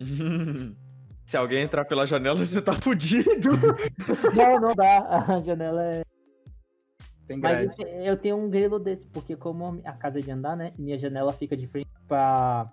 Se 1.26 1.36
alguém 1.36 1.62
entrar 1.64 1.84
pela 1.84 2.06
janela, 2.06 2.36
você 2.44 2.62
tá 2.62 2.72
fudido. 2.72 3.50
Não, 4.34 4.60
não 4.60 4.74
dá. 4.74 5.24
A 5.36 5.40
janela 5.42 5.82
é. 5.82 6.02
Tem 7.26 7.36
Mas 7.38 7.74
grade. 7.76 7.82
eu, 7.82 8.04
eu 8.04 8.16
tenho 8.16 8.36
um 8.36 8.48
grilo 8.48 8.78
desse, 8.78 9.04
porque 9.08 9.34
como 9.36 9.80
a 9.84 9.92
casa 9.92 10.20
é 10.20 10.22
de 10.22 10.30
andar, 10.30 10.56
né? 10.56 10.72
e 10.78 10.82
Minha 10.82 10.98
janela 10.98 11.32
fica 11.32 11.56
de 11.56 11.66
frente 11.66 11.88
pra. 12.06 12.64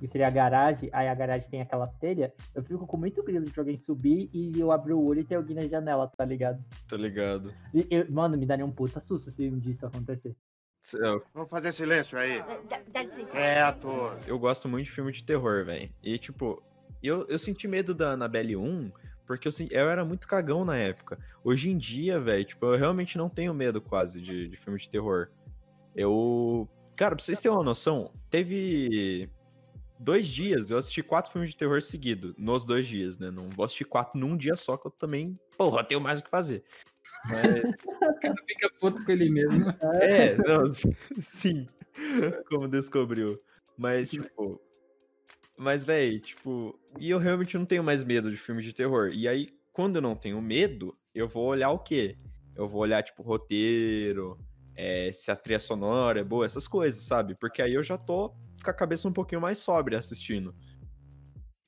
Que 0.00 0.06
seria 0.06 0.28
a 0.28 0.30
garagem, 0.30 0.88
aí 0.92 1.08
a 1.08 1.14
garagem 1.14 1.50
tem 1.50 1.60
aquela 1.60 1.88
telha, 1.88 2.32
eu 2.54 2.62
fico 2.62 2.86
com 2.86 2.96
muito 2.96 3.20
grilo 3.24 3.44
de 3.46 3.58
alguém 3.58 3.76
subir 3.76 4.30
e 4.32 4.56
eu 4.58 4.70
abrir 4.70 4.92
o 4.92 5.04
olho 5.04 5.22
e 5.22 5.24
ter 5.24 5.34
alguém 5.34 5.56
na 5.56 5.66
janela, 5.66 6.06
tá 6.16 6.24
ligado? 6.24 6.62
Tá 6.88 6.96
ligado? 6.96 7.52
E 7.74 7.84
eu- 7.90 8.06
mano, 8.08 8.38
me 8.38 8.46
daria 8.46 8.64
um 8.64 8.70
puta 8.70 9.00
susto 9.00 9.28
se 9.32 9.48
um 9.50 9.58
dia 9.58 9.72
isso 9.72 9.84
acontecer. 9.84 10.36
Eu, 10.94 11.20
Vamos 11.34 11.50
fazer 11.50 11.72
silêncio 11.72 12.16
aí. 12.16 12.38
Dá, 12.70 12.78
dá 12.92 13.02
licença. 13.02 13.26
Quieto. 13.26 13.88
eu 14.28 14.38
gosto 14.38 14.68
muito 14.68 14.84
de 14.84 14.92
filme 14.92 15.10
de 15.10 15.24
terror, 15.24 15.64
velho. 15.64 15.90
E, 16.00 16.16
tipo, 16.16 16.62
eu, 17.02 17.26
eu 17.28 17.38
senti 17.38 17.68
medo 17.68 17.94
da 17.94 18.10
Annabelle 18.10 18.56
1 18.56 18.90
porque 19.28 19.46
eu, 19.46 19.52
eu 19.70 19.90
era 19.90 20.04
muito 20.06 20.26
cagão 20.26 20.64
na 20.64 20.76
época. 20.76 21.18
Hoje 21.44 21.70
em 21.70 21.76
dia, 21.76 22.18
velho, 22.18 22.44
tipo, 22.46 22.64
eu 22.64 22.78
realmente 22.78 23.18
não 23.18 23.28
tenho 23.28 23.52
medo 23.52 23.78
quase 23.78 24.22
de, 24.22 24.48
de 24.48 24.56
filme 24.56 24.78
de 24.78 24.88
terror. 24.88 25.28
Eu. 25.94 26.66
Cara, 26.96 27.14
pra 27.14 27.22
vocês 27.22 27.38
terem 27.38 27.56
uma 27.56 27.62
noção, 27.62 28.10
teve 28.30 29.30
dois 30.00 30.26
dias, 30.26 30.70
eu 30.70 30.78
assisti 30.78 31.02
quatro 31.02 31.30
filmes 31.30 31.50
de 31.50 31.56
terror 31.56 31.82
seguidos, 31.82 32.36
nos 32.38 32.64
dois 32.64 32.86
dias, 32.88 33.18
né? 33.18 33.30
Não 33.30 33.50
vou 33.50 33.66
assistir 33.66 33.84
quatro 33.84 34.18
num 34.18 34.36
dia 34.36 34.56
só, 34.56 34.76
que 34.78 34.86
eu 34.86 34.90
também, 34.90 35.38
porra, 35.58 35.84
tenho 35.84 36.00
mais 36.00 36.20
o 36.20 36.24
que 36.24 36.30
fazer. 36.30 36.64
Mas. 37.26 37.62
O 38.18 38.20
cara 38.20 38.34
fica 38.46 38.70
puto 38.80 39.04
com 39.04 39.12
ele 39.12 39.30
mesmo. 39.30 39.70
É, 40.00 40.36
não, 40.38 40.64
sim. 41.20 41.68
Como 42.48 42.66
descobriu. 42.66 43.40
Mas, 43.76 44.10
tipo. 44.10 44.60
Mas, 45.58 45.84
velho, 45.84 46.20
tipo. 46.20 46.78
E 46.98 47.10
eu 47.10 47.18
realmente 47.18 47.58
não 47.58 47.66
tenho 47.66 47.82
mais 47.82 48.04
medo 48.04 48.30
de 48.30 48.36
filmes 48.36 48.64
de 48.64 48.72
terror. 48.72 49.10
E 49.12 49.26
aí, 49.26 49.48
quando 49.72 49.96
eu 49.96 50.02
não 50.02 50.14
tenho 50.14 50.40
medo, 50.40 50.92
eu 51.14 51.28
vou 51.28 51.46
olhar 51.46 51.70
o 51.70 51.78
quê? 51.78 52.14
Eu 52.56 52.68
vou 52.68 52.80
olhar, 52.80 53.02
tipo, 53.02 53.22
roteiro, 53.22 54.38
é, 54.76 55.10
se 55.12 55.30
a 55.30 55.36
trilha 55.36 55.58
sonora 55.58 56.20
é 56.20 56.24
boa, 56.24 56.46
essas 56.46 56.68
coisas, 56.68 57.00
sabe? 57.02 57.34
Porque 57.38 57.60
aí 57.60 57.74
eu 57.74 57.82
já 57.82 57.98
tô 57.98 58.30
com 58.62 58.70
a 58.70 58.74
cabeça 58.74 59.08
um 59.08 59.12
pouquinho 59.12 59.40
mais 59.40 59.58
sóbria 59.58 59.98
assistindo. 59.98 60.54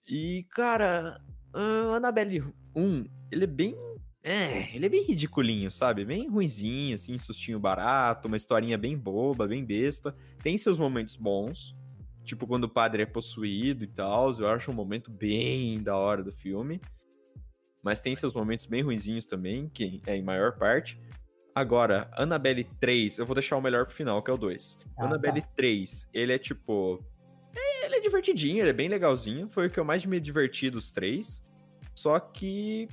E, 0.08 0.44
cara, 0.50 1.16
a 1.52 1.96
Annabelle 1.96 2.44
1, 2.74 3.04
ele 3.30 3.44
é 3.44 3.46
bem 3.46 3.76
é, 4.22 4.76
ele 4.76 4.84
é 4.84 4.88
bem 4.88 5.02
ridiculinho, 5.02 5.70
sabe? 5.70 6.04
Bem 6.04 6.28
ruinzinho, 6.28 6.94
assim, 6.94 7.16
sustinho 7.16 7.58
barato, 7.58 8.28
uma 8.28 8.36
historinha 8.36 8.76
bem 8.76 8.96
boba, 8.96 9.48
bem 9.48 9.64
besta. 9.64 10.12
Tem 10.42 10.58
seus 10.58 10.76
momentos 10.76 11.16
bons, 11.16 11.72
tipo 12.24 12.46
quando 12.46 12.64
o 12.64 12.68
padre 12.68 13.02
é 13.02 13.06
possuído 13.06 13.84
e 13.84 13.88
tal, 13.88 14.32
eu 14.38 14.48
acho 14.48 14.70
um 14.70 14.74
momento 14.74 15.10
bem 15.10 15.82
da 15.82 15.96
hora 15.96 16.22
do 16.22 16.32
filme. 16.32 16.80
Mas 17.82 18.00
tem 18.00 18.14
seus 18.14 18.34
momentos 18.34 18.66
bem 18.66 18.82
ruinzinhos 18.82 19.24
também, 19.24 19.68
que 19.68 20.02
é 20.06 20.16
em 20.16 20.22
maior 20.22 20.56
parte. 20.56 20.98
Agora, 21.54 22.08
Annabelle 22.16 22.64
3, 22.78 23.18
eu 23.18 23.26
vou 23.26 23.34
deixar 23.34 23.56
o 23.56 23.60
melhor 23.60 23.86
pro 23.86 23.94
final, 23.94 24.22
que 24.22 24.30
é 24.30 24.34
o 24.34 24.36
2. 24.36 24.78
Ah, 24.96 25.06
Annabelle 25.06 25.44
3, 25.56 26.08
ele 26.12 26.32
é 26.32 26.38
tipo. 26.38 27.04
é, 27.54 27.86
ele 27.86 27.96
é 27.96 28.00
divertidinho, 28.00 28.60
ele 28.60 28.70
é 28.70 28.72
bem 28.72 28.88
legalzinho. 28.88 29.48
Foi 29.48 29.66
o 29.66 29.70
que 29.70 29.80
eu 29.80 29.84
mais 29.84 30.04
me 30.04 30.20
diverti 30.20 30.70
dos 30.70 30.92
três. 30.92 31.44
Só 31.94 32.18
que. 32.18 32.88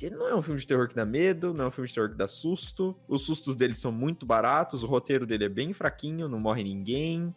Ele 0.00 0.16
não 0.16 0.26
é 0.26 0.34
um 0.34 0.42
filme 0.42 0.58
de 0.58 0.66
terror 0.66 0.88
que 0.88 0.96
dá 0.96 1.04
medo, 1.04 1.54
não 1.54 1.66
é 1.66 1.68
um 1.68 1.70
filme 1.70 1.86
de 1.86 1.94
terror 1.94 2.10
que 2.10 2.16
dá 2.16 2.26
susto. 2.26 2.98
Os 3.08 3.24
sustos 3.24 3.54
dele 3.54 3.76
são 3.76 3.92
muito 3.92 4.26
baratos, 4.26 4.82
o 4.82 4.86
roteiro 4.86 5.24
dele 5.24 5.44
é 5.44 5.48
bem 5.48 5.72
fraquinho, 5.72 6.28
não 6.28 6.40
morre 6.40 6.64
ninguém. 6.64 7.32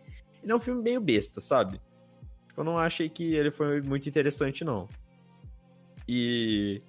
Ele 0.45 0.51
é 0.51 0.55
um 0.55 0.59
filme 0.59 0.83
meio 0.83 1.01
besta, 1.01 1.41
sabe? 1.41 1.81
Eu 2.55 2.63
não 2.63 2.77
achei 2.77 3.09
que 3.09 3.33
ele 3.33 3.49
foi 3.49 3.81
muito 3.81 4.07
interessante, 4.07 4.63
não. 4.63 4.87
E. 6.07 6.83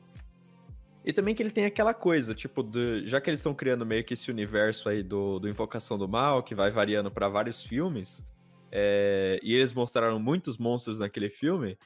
E 1.03 1.13
também 1.13 1.35
que 1.35 1.43
ele 1.43 1.51
tem 1.51 1.65
aquela 1.65 1.95
coisa, 1.95 2.35
tipo, 2.35 2.63
de, 2.63 3.09
já 3.09 3.19
que 3.19 3.31
eles 3.31 3.41
estão 3.41 3.55
criando 3.55 3.87
meio 3.87 4.05
que 4.05 4.13
esse 4.13 4.31
universo 4.31 4.89
aí 4.89 5.03
do, 5.03 5.39
do 5.39 5.49
Invocação 5.49 5.97
do 5.97 6.07
Mal, 6.07 6.43
que 6.43 6.55
vai 6.55 6.71
variando 6.71 7.11
pra 7.11 7.29
vários 7.29 7.63
filmes, 7.63 8.27
é, 8.73 9.39
e 9.41 9.55
eles 9.55 9.73
mostraram 9.73 10.19
muitos 10.19 10.59
monstros 10.59 10.99
naquele 10.99 11.31
filme, 11.31 11.79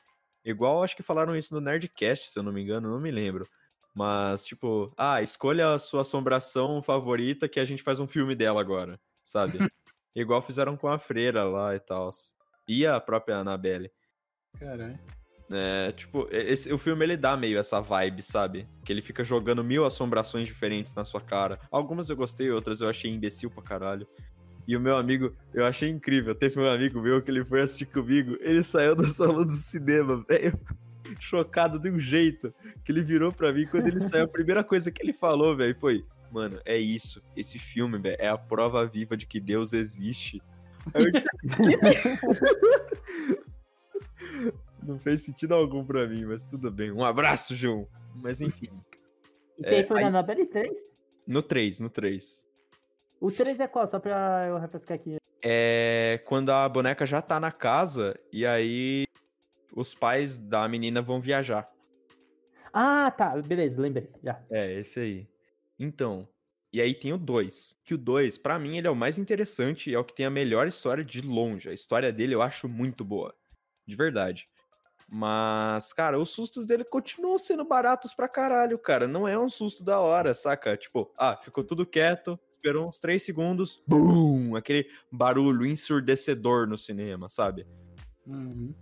igual 0.43 0.83
acho 0.83 0.97
que 0.97 1.03
falaram 1.03 1.37
isso 1.37 1.55
no 1.55 1.61
Nerdcast, 1.61 2.31
se 2.31 2.39
eu 2.39 2.43
não 2.43 2.51
me 2.51 2.62
engano, 2.62 2.91
não 2.91 2.99
me 2.99 3.11
lembro. 3.11 3.47
Mas, 3.95 4.45
tipo, 4.47 4.91
ah, 4.97 5.21
escolha 5.21 5.75
a 5.75 5.79
sua 5.79 6.01
assombração 6.01 6.83
favorita 6.83 7.47
que 7.47 7.61
a 7.61 7.64
gente 7.64 7.83
faz 7.83 8.01
um 8.01 8.07
filme 8.07 8.35
dela 8.35 8.61
agora, 8.61 8.99
sabe? 9.23 9.59
igual 10.15 10.43
fizeram 10.43 10.77
com 10.77 10.89
a 10.89 10.99
Freira 10.99 11.45
lá 11.45 11.75
e 11.75 11.81
tal. 11.81 12.11
E 12.69 12.87
a 12.87 13.01
própria 13.01 13.37
Annabelle. 13.37 13.91
Caralho. 14.59 14.97
É, 15.53 15.91
tipo, 15.93 16.29
esse, 16.31 16.73
o 16.73 16.79
filme 16.79 17.05
ele 17.05 17.17
dá 17.17 17.37
meio 17.37 17.59
essa 17.59 17.81
vibe, 17.81 18.23
sabe? 18.23 18.69
Que 18.85 18.93
ele 18.93 19.03
fica 19.03 19.25
jogando 19.25 19.65
mil 19.65 19.85
assombrações 19.85 20.47
diferentes 20.47 20.95
na 20.95 21.05
sua 21.05 21.21
cara. 21.21 21.59
Algumas 21.71 22.09
eu 22.09 22.17
gostei, 22.17 22.51
outras 22.51 22.81
eu 22.81 22.89
achei 22.89 23.11
imbecil 23.11 23.51
pra 23.51 23.63
caralho. 23.63 24.07
E 24.69 24.77
o 24.77 24.81
meu 24.81 24.97
amigo, 24.97 25.35
eu 25.53 25.67
achei 25.67 25.89
incrível. 25.89 26.35
Teve 26.35 26.61
um 26.61 26.69
amigo 26.69 27.01
meu 27.01 27.21
que 27.21 27.31
ele 27.31 27.45
foi 27.45 27.63
assistir 27.63 27.87
comigo, 27.87 28.37
ele 28.41 28.63
saiu 28.63 28.95
da 28.95 29.03
sala 29.09 29.45
do 29.45 29.55
cinema, 29.55 30.25
velho. 30.29 30.59
Chocado 31.19 31.81
de 31.81 31.91
um 31.91 31.99
jeito. 31.99 32.51
Que 32.85 32.93
ele 32.93 33.03
virou 33.03 33.33
pra 33.33 33.53
mim, 33.53 33.67
quando 33.67 33.89
ele 33.89 34.01
saiu, 34.01 34.27
a 34.27 34.29
primeira 34.29 34.63
coisa 34.63 34.93
que 34.93 35.03
ele 35.03 35.13
falou, 35.13 35.57
velho, 35.57 35.75
foi: 35.81 36.05
Mano, 36.31 36.61
é 36.64 36.76
isso. 36.78 37.22
Esse 37.37 37.59
filme, 37.59 37.99
velho, 37.99 38.16
é 38.18 38.28
a 38.28 38.39
prova 38.39 38.87
viva 38.87 39.16
de 39.16 39.26
que 39.26 39.41
Deus 39.41 39.72
existe. 39.72 40.41
Não 44.83 44.99
fez 44.99 45.22
sentido 45.22 45.55
algum 45.55 45.85
pra 45.85 46.07
mim, 46.07 46.24
mas 46.24 46.47
tudo 46.47 46.70
bem. 46.70 46.91
Um 46.91 47.05
abraço, 47.05 47.55
João. 47.55 47.87
Mas 48.16 48.41
enfim. 48.41 48.68
E 49.59 49.62
quem 49.62 49.78
É, 49.81 49.85
foi 49.85 49.99
aí- 49.99 50.03
na 50.05 50.09
Annabelle 50.09 50.47
3? 50.47 50.76
No 51.26 51.43
3, 51.43 51.81
no 51.81 51.91
3. 51.91 52.47
O 53.20 53.31
3 53.31 53.61
é 53.61 53.68
qual? 53.68 53.89
Só 53.91 54.01
pra 54.01 54.47
eu 54.49 54.59
refrescar 54.59 54.97
aqui. 54.97 55.16
É 55.43 56.20
quando 56.26 56.51
a 56.51 56.68
boneca 56.68 57.05
já 57.07 57.20
tá 57.22 57.39
na 57.39 57.53
casa 57.53 58.18
e 58.33 58.45
aí 58.47 59.07
os 59.74 59.95
pais 59.95 60.39
da 60.39 60.66
menina 60.68 61.01
vão 61.03 61.20
viajar. 61.20 61.70
Ah, 62.72 63.11
tá. 63.11 63.37
Beleza, 63.43 63.81
lembrei. 63.81 64.09
Já. 64.22 64.41
É, 64.51 64.78
esse 64.81 65.01
aí. 65.01 65.28
Então, 65.83 66.28
e 66.70 66.78
aí 66.78 66.95
tem 66.95 67.11
o 67.14 67.16
2. 67.18 67.74
Que 67.85 67.95
o 67.95 67.99
2, 67.99 68.37
pra 68.37 68.59
mim, 68.59 68.76
ele 68.76 68.87
é 68.87 68.91
o 68.91 68.95
mais 68.95 69.18
interessante 69.18 69.89
e 69.91 69.95
é 69.95 69.99
o 69.99 70.05
que 70.05 70.14
tem 70.14 70.26
a 70.26 70.31
melhor 70.31 70.68
história 70.68 71.03
de 71.03 71.22
longe. 71.22 71.70
A 71.70 71.72
história 71.72 72.12
dele 72.12 72.35
eu 72.35 72.43
acho 72.43 72.68
muito 72.68 73.03
boa. 73.03 73.35
De 73.87 73.97
verdade. 73.97 74.47
Mas, 75.09 75.93
cara, 75.93 76.20
os 76.20 76.28
sustos 76.31 76.66
dele 76.66 76.85
continuam 76.85 77.39
sendo 77.39 77.64
baratos 77.64 78.14
pra 78.14 78.28
caralho, 78.28 78.78
cara. 78.78 79.09
Não 79.09 79.26
é 79.26 79.37
um 79.39 79.49
susto 79.49 79.83
da 79.83 79.99
hora, 79.99 80.35
saca? 80.35 80.76
Tipo, 80.76 81.11
ah, 81.16 81.37
ficou 81.37 81.64
tudo 81.64 81.85
quieto, 81.87 82.39
esperou 82.51 82.87
uns 82.87 83.01
3 83.01 83.22
segundos, 83.22 83.83
BUM! 83.89 84.55
Aquele 84.55 84.87
barulho 85.11 85.66
ensurdecedor 85.66 86.68
no 86.68 86.76
cinema, 86.76 87.28
sabe? 87.28 87.66
Uhum. 88.26 88.72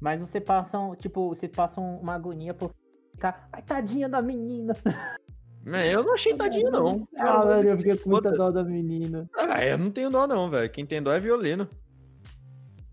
Mas 0.00 0.20
você 0.20 0.40
passa, 0.40 0.78
tipo, 0.98 1.28
você 1.28 1.48
passa 1.48 1.80
um- 1.80 1.98
uma 1.98 2.14
agonia 2.14 2.54
por 2.54 2.72
ficar. 3.12 3.48
Ai, 3.52 3.62
tadinha 3.62 4.08
da 4.08 4.22
menina. 4.22 4.74
É, 5.66 5.94
eu 5.94 6.04
não 6.04 6.14
achei 6.14 6.34
tadinho, 6.34 6.70
não. 6.70 7.08
Ah, 7.16 7.44
mais 7.44 7.58
velho, 7.58 7.68
é 7.68 7.72
eu 7.72 7.76
que 7.76 7.82
fiquei 7.84 7.96
com 7.98 8.10
muita 8.10 8.30
dó 8.32 8.50
da 8.50 8.62
menina. 8.62 9.28
Ah, 9.36 9.64
eu 9.64 9.78
não 9.78 9.90
tenho 9.90 10.10
dó, 10.10 10.26
não, 10.26 10.50
velho. 10.50 10.70
Quem 10.70 10.84
tem 10.84 11.02
dó 11.02 11.12
é 11.12 11.20
violino. 11.20 11.68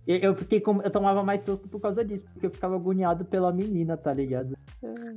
Eu, 0.07 0.17
eu 0.17 0.36
fiquei 0.36 0.59
com. 0.59 0.82
Eu 0.82 0.89
tomava 0.89 1.24
mais 1.24 1.43
susto 1.43 1.67
por 1.67 1.80
causa 1.80 2.03
disso, 2.03 2.26
porque 2.34 2.47
eu 2.47 2.51
ficava 2.51 2.76
agoniado 2.76 3.24
pela 3.26 3.51
menina, 3.51 3.95
tá 3.95 4.13
ligado? 4.13 4.55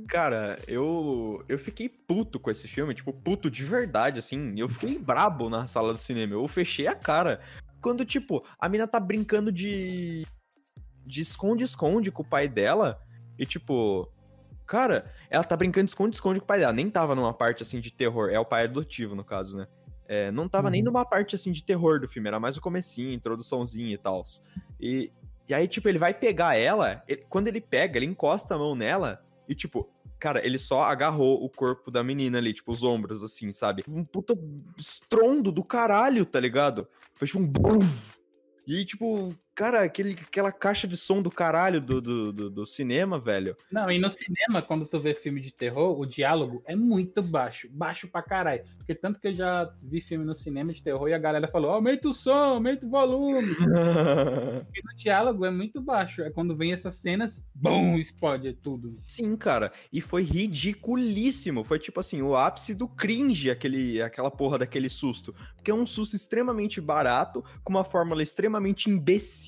Cara, 0.07 0.59
eu 0.67 1.43
eu 1.49 1.57
fiquei 1.57 1.89
puto 1.89 2.39
com 2.39 2.51
esse 2.51 2.67
filme, 2.67 2.93
tipo, 2.93 3.11
puto 3.11 3.49
de 3.49 3.63
verdade, 3.63 4.19
assim. 4.19 4.53
Eu 4.57 4.69
fiquei 4.69 4.97
brabo 4.99 5.49
na 5.49 5.65
sala 5.65 5.93
do 5.93 5.99
cinema. 5.99 6.33
Eu 6.33 6.47
fechei 6.47 6.87
a 6.87 6.95
cara. 6.95 7.39
Quando, 7.81 8.05
tipo, 8.05 8.45
a 8.59 8.69
mina 8.69 8.87
tá 8.87 8.99
brincando 8.99 9.51
de. 9.51 10.25
de 11.03 11.21
esconde-esconde 11.21 12.11
com 12.11 12.21
o 12.21 12.27
pai 12.27 12.47
dela. 12.47 12.99
E, 13.39 13.45
tipo. 13.45 14.07
Cara, 14.65 15.11
ela 15.29 15.43
tá 15.43 15.55
brincando 15.55 15.85
de 15.85 15.91
esconde-esconde 15.91 16.39
com 16.39 16.43
o 16.45 16.47
pai 16.47 16.59
dela. 16.59 16.73
Nem 16.73 16.89
tava 16.89 17.13
numa 17.15 17.33
parte 17.33 17.61
assim 17.63 17.79
de 17.79 17.91
terror. 17.91 18.29
É 18.29 18.39
o 18.39 18.45
pai 18.45 18.63
adotivo, 18.65 19.15
no 19.15 19.23
caso, 19.23 19.57
né? 19.57 19.67
É, 20.07 20.31
não 20.31 20.47
tava 20.47 20.69
nem 20.69 20.81
Uhum. 20.81 20.85
numa 20.85 21.05
parte 21.05 21.35
assim 21.35 21.51
de 21.51 21.63
terror 21.63 21.99
do 21.99 22.07
filme, 22.07 22.27
era 22.27 22.39
mais 22.39 22.57
o 22.57 22.61
comecinho, 22.61 23.11
introduçãozinha 23.13 23.93
e 23.93 23.97
tal. 23.97 24.23
E, 24.79 25.09
e 25.49 25.53
aí, 25.53 25.67
tipo, 25.67 25.89
ele 25.89 25.97
vai 25.97 26.13
pegar 26.13 26.55
ela, 26.55 27.03
ele- 27.07 27.23
quando 27.29 27.47
ele 27.47 27.59
pega, 27.59 27.97
ele 27.97 28.05
encosta 28.05 28.53
a 28.53 28.57
mão 28.57 28.75
nela 28.75 29.19
e, 29.49 29.55
tipo, 29.55 29.89
cara, 30.19 30.45
ele 30.45 30.59
só 30.59 30.83
agarrou 30.83 31.43
o 31.43 31.49
corpo 31.49 31.89
da 31.89 32.03
menina 32.03 32.37
ali, 32.37 32.53
tipo, 32.53 32.71
os 32.71 32.83
ombros, 32.83 33.23
assim, 33.23 33.51
sabe? 33.51 33.83
Um 33.87 34.03
puta 34.05 34.37
estrondo 34.77 35.51
do 35.51 35.63
caralho, 35.63 36.23
tá 36.25 36.39
ligado? 36.39 36.87
Foi 37.15 37.27
tipo 37.27 37.39
um. 37.39 37.51
E 38.67 38.75
aí, 38.77 38.85
tipo, 38.85 39.35
cara, 39.55 39.83
aquele, 39.83 40.11
aquela 40.11 40.51
caixa 40.51 40.85
de 40.85 40.97
som 40.97 41.21
do 41.21 41.31
caralho 41.31 41.79
do, 41.79 42.01
do, 42.01 42.33
do, 42.33 42.49
do 42.49 42.65
cinema, 42.65 43.17
velho. 43.17 43.55
Não, 43.71 43.89
e 43.89 43.97
no 43.97 44.11
cinema, 44.11 44.61
quando 44.61 44.85
tu 44.85 44.99
vê 44.99 45.15
filme 45.15 45.39
de 45.39 45.51
terror, 45.51 45.97
o 45.97 46.05
diálogo 46.05 46.61
é 46.65 46.75
muito 46.75 47.21
baixo. 47.23 47.69
Baixo 47.71 48.07
pra 48.07 48.21
caralho. 48.21 48.63
Porque 48.77 48.93
tanto 48.93 49.19
que 49.19 49.29
eu 49.29 49.33
já 49.33 49.71
vi 49.81 50.01
filme 50.01 50.25
no 50.25 50.35
cinema 50.35 50.73
de 50.73 50.83
terror 50.83 51.07
e 51.07 51.13
a 51.13 51.17
galera 51.17 51.47
falou: 51.47 51.71
aumenta 51.71 52.09
o 52.09 52.13
som, 52.13 52.31
aumenta 52.31 52.85
o 52.85 52.89
volume. 52.89 53.55
Porque 53.55 54.81
no 54.83 54.95
diálogo 54.97 55.45
é 55.45 55.51
muito 55.51 55.81
baixo. 55.81 56.21
É 56.21 56.29
quando 56.29 56.55
vem 56.55 56.73
essas 56.73 56.95
cenas, 56.95 57.41
bum, 57.55 57.97
explode 57.97 58.53
tudo. 58.53 58.99
Sim, 59.07 59.37
cara. 59.37 59.71
E 59.91 60.01
foi 60.01 60.23
ridiculíssimo. 60.23 61.63
Foi 61.63 61.79
tipo 61.79 62.01
assim, 62.01 62.21
o 62.21 62.35
ápice 62.35 62.75
do 62.75 62.89
cringe, 62.89 63.49
aquele, 63.49 64.01
aquela 64.01 64.29
porra 64.29 64.59
daquele 64.59 64.89
susto. 64.89 65.33
Porque 65.55 65.71
é 65.71 65.73
um 65.73 65.85
susto 65.85 66.15
extremamente 66.15 66.81
barato, 66.81 67.41
com 67.63 67.71
uma 67.71 67.83
fórmula 67.83 68.21
extremamente 68.21 68.89
imbecil. 68.89 69.44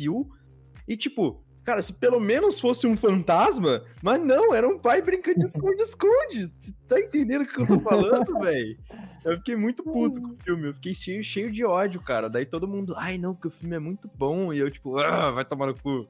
E 0.87 0.95
tipo, 0.97 1.43
cara, 1.63 1.81
se 1.81 1.93
pelo 1.93 2.19
menos 2.19 2.59
fosse 2.59 2.85
um 2.87 2.95
fantasma, 2.95 3.83
mas 4.01 4.23
não, 4.23 4.53
era 4.53 4.67
um 4.67 4.77
pai 4.79 5.01
brincando 5.01 5.39
de 5.39 5.45
esconde-esconde. 5.47 6.51
Você 6.59 6.73
tá 6.87 6.99
entendendo 6.99 7.41
o 7.41 7.47
que 7.47 7.59
eu 7.61 7.67
tô 7.67 7.79
falando, 7.79 8.37
velho? 8.39 8.77
Eu 9.25 9.37
fiquei 9.37 9.55
muito 9.57 9.83
puto 9.83 10.21
com 10.21 10.29
o 10.29 10.37
filme, 10.43 10.67
eu 10.69 10.73
fiquei 10.75 10.95
cheio, 10.95 11.23
cheio 11.23 11.51
de 11.51 11.65
ódio, 11.65 12.01
cara. 12.01 12.29
Daí 12.29 12.45
todo 12.45 12.67
mundo, 12.67 12.93
ai 12.97 13.17
não, 13.17 13.33
porque 13.33 13.49
o 13.49 13.51
filme 13.51 13.75
é 13.75 13.79
muito 13.79 14.09
bom. 14.15 14.53
E 14.53 14.59
eu, 14.59 14.71
tipo, 14.71 14.97
ah, 14.97 15.31
vai 15.31 15.43
tomar 15.43 15.67
no 15.67 15.75
cu. 15.75 16.03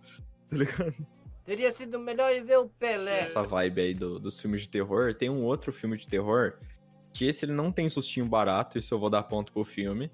Tá 0.49 0.55
ligado? 0.57 0.93
Teria 1.43 1.71
sido 1.71 1.97
melhor 1.97 2.31
ir 2.31 2.43
ver 2.43 2.57
o 2.59 2.67
Pelé. 2.67 3.21
essa 3.21 3.41
vibe 3.41 3.81
aí 3.81 3.93
do- 3.93 4.19
dos 4.19 4.39
filmes 4.39 4.61
de 4.61 4.67
terror, 4.69 5.13
tem 5.15 5.29
um 5.29 5.43
outro 5.43 5.71
filme 5.71 5.97
de 5.97 6.05
terror 6.07 6.59
que 7.13 7.25
esse 7.25 7.45
ele 7.45 7.53
não 7.53 7.71
tem 7.71 7.87
sustinho 7.89 8.25
barato, 8.27 8.77
isso 8.77 8.93
eu 8.93 8.99
vou 8.99 9.09
dar 9.09 9.23
ponto 9.23 9.51
pro 9.51 9.63
filme. 9.65 10.11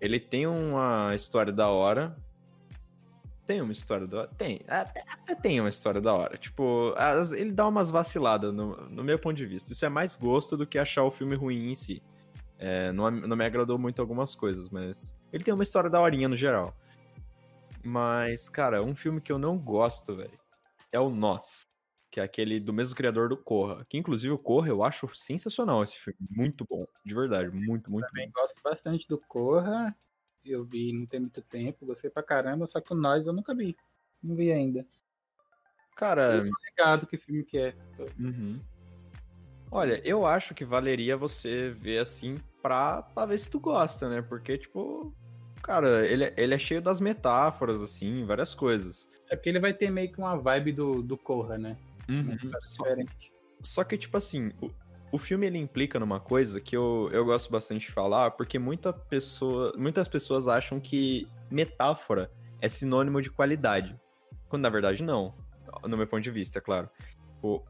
Ele 0.00 0.20
tem 0.20 0.46
uma 0.46 1.12
história 1.14 1.52
da 1.52 1.68
hora. 1.68 2.14
Tem 3.50 3.60
uma 3.60 3.72
história 3.72 4.06
da 4.06 4.18
hora? 4.18 4.28
Tem. 4.38 4.60
Até, 4.68 5.02
até 5.08 5.34
tem 5.34 5.58
uma 5.58 5.68
história 5.68 6.00
da 6.00 6.14
hora. 6.14 6.36
Tipo, 6.36 6.94
as- 6.96 7.32
ele 7.32 7.50
dá 7.50 7.66
umas 7.66 7.90
vaciladas 7.90 8.54
no, 8.54 8.76
no 8.88 9.02
meu 9.02 9.18
ponto 9.18 9.36
de 9.36 9.44
vista. 9.44 9.72
Isso 9.72 9.84
é 9.84 9.88
mais 9.88 10.14
gosto 10.14 10.56
do 10.56 10.64
que 10.64 10.78
achar 10.78 11.02
o 11.02 11.10
filme 11.10 11.34
ruim 11.34 11.68
em 11.72 11.74
si. 11.74 12.00
É, 12.60 12.92
não, 12.92 13.10
não 13.10 13.36
me 13.36 13.44
agradou 13.44 13.76
muito 13.76 14.00
algumas 14.00 14.36
coisas, 14.36 14.68
mas 14.70 15.16
ele 15.32 15.42
tem 15.42 15.52
uma 15.52 15.64
história 15.64 15.90
da 15.90 16.00
horinha 16.00 16.28
no 16.28 16.36
geral. 16.36 16.76
Mas, 17.82 18.48
cara, 18.48 18.84
um 18.84 18.94
filme 18.94 19.20
que 19.20 19.32
eu 19.32 19.38
não 19.38 19.58
gosto, 19.58 20.14
velho, 20.14 20.38
é 20.92 21.00
o 21.00 21.10
Nós, 21.10 21.62
que 22.08 22.20
é 22.20 22.22
aquele 22.22 22.60
do 22.60 22.72
mesmo 22.72 22.94
criador 22.94 23.28
do 23.28 23.36
Corra. 23.36 23.84
Que 23.88 23.98
inclusive 23.98 24.32
o 24.32 24.38
Corra 24.38 24.68
eu 24.68 24.84
acho 24.84 25.08
sensacional 25.12 25.82
esse 25.82 25.98
filme, 25.98 26.20
muito 26.30 26.64
bom, 26.70 26.86
de 27.04 27.14
verdade, 27.14 27.50
muito, 27.50 27.90
muito 27.90 28.04
bom. 28.04 28.10
Também 28.10 28.30
gosto 28.30 28.60
bastante 28.62 29.08
do 29.08 29.18
Corra. 29.18 29.92
Eu 30.44 30.64
vi 30.64 30.92
não 30.92 31.06
tem 31.06 31.20
muito 31.20 31.42
tempo, 31.42 31.86
gostei 31.86 32.10
pra 32.10 32.22
caramba, 32.22 32.66
só 32.66 32.80
que 32.80 32.92
o 32.92 32.96
Nós 32.96 33.26
eu 33.26 33.32
nunca 33.32 33.54
vi. 33.54 33.76
Não 34.22 34.34
vi 34.34 34.52
ainda. 34.52 34.86
Cara, 35.96 36.42
Ligado 36.42 37.06
que 37.06 37.18
filme 37.18 37.44
que 37.44 37.58
é. 37.58 37.74
uhum. 38.18 38.58
olha, 39.70 40.00
eu 40.02 40.24
acho 40.24 40.54
que 40.54 40.64
valeria 40.64 41.16
você 41.16 41.68
ver 41.68 41.98
assim 41.98 42.38
pra, 42.62 43.02
pra 43.02 43.26
ver 43.26 43.38
se 43.38 43.50
tu 43.50 43.60
gosta, 43.60 44.08
né? 44.08 44.22
Porque, 44.22 44.56
tipo, 44.56 45.14
cara, 45.62 46.06
ele, 46.06 46.24
é- 46.24 46.34
ele 46.38 46.54
é 46.54 46.58
cheio 46.58 46.80
das 46.80 47.00
metáforas, 47.00 47.82
assim, 47.82 48.24
várias 48.24 48.54
coisas. 48.54 49.10
É 49.28 49.36
porque 49.36 49.48
ele 49.48 49.60
vai 49.60 49.74
ter 49.74 49.90
meio 49.90 50.10
que 50.10 50.18
uma 50.18 50.36
vibe 50.36 50.72
do, 50.72 51.02
do 51.02 51.16
Corra, 51.18 51.58
né? 51.58 51.76
Uhum. 52.08 52.34
História 52.64 53.06
Só-. 53.06 53.30
Só 53.62 53.84
que, 53.84 53.98
tipo 53.98 54.16
assim, 54.16 54.50
o, 54.62 54.70
o 55.12 55.18
filme 55.18 55.46
ele 55.46 55.58
implica 55.58 55.98
numa 55.98 56.20
coisa 56.20 56.60
que 56.60 56.76
eu, 56.76 57.08
eu 57.12 57.24
gosto 57.24 57.50
bastante 57.50 57.86
de 57.86 57.92
falar, 57.92 58.32
porque 58.32 58.58
muita 58.58 58.92
pessoa, 58.92 59.72
muitas 59.76 60.08
pessoas 60.08 60.46
acham 60.46 60.78
que 60.78 61.26
metáfora 61.50 62.30
é 62.60 62.68
sinônimo 62.68 63.20
de 63.20 63.30
qualidade. 63.30 63.98
Quando 64.48 64.62
na 64.62 64.68
verdade 64.68 65.02
não, 65.02 65.34
no 65.86 65.96
meu 65.96 66.06
ponto 66.06 66.22
de 66.22 66.30
vista, 66.30 66.58
é 66.58 66.62
claro. 66.62 66.88
O, 67.42 67.62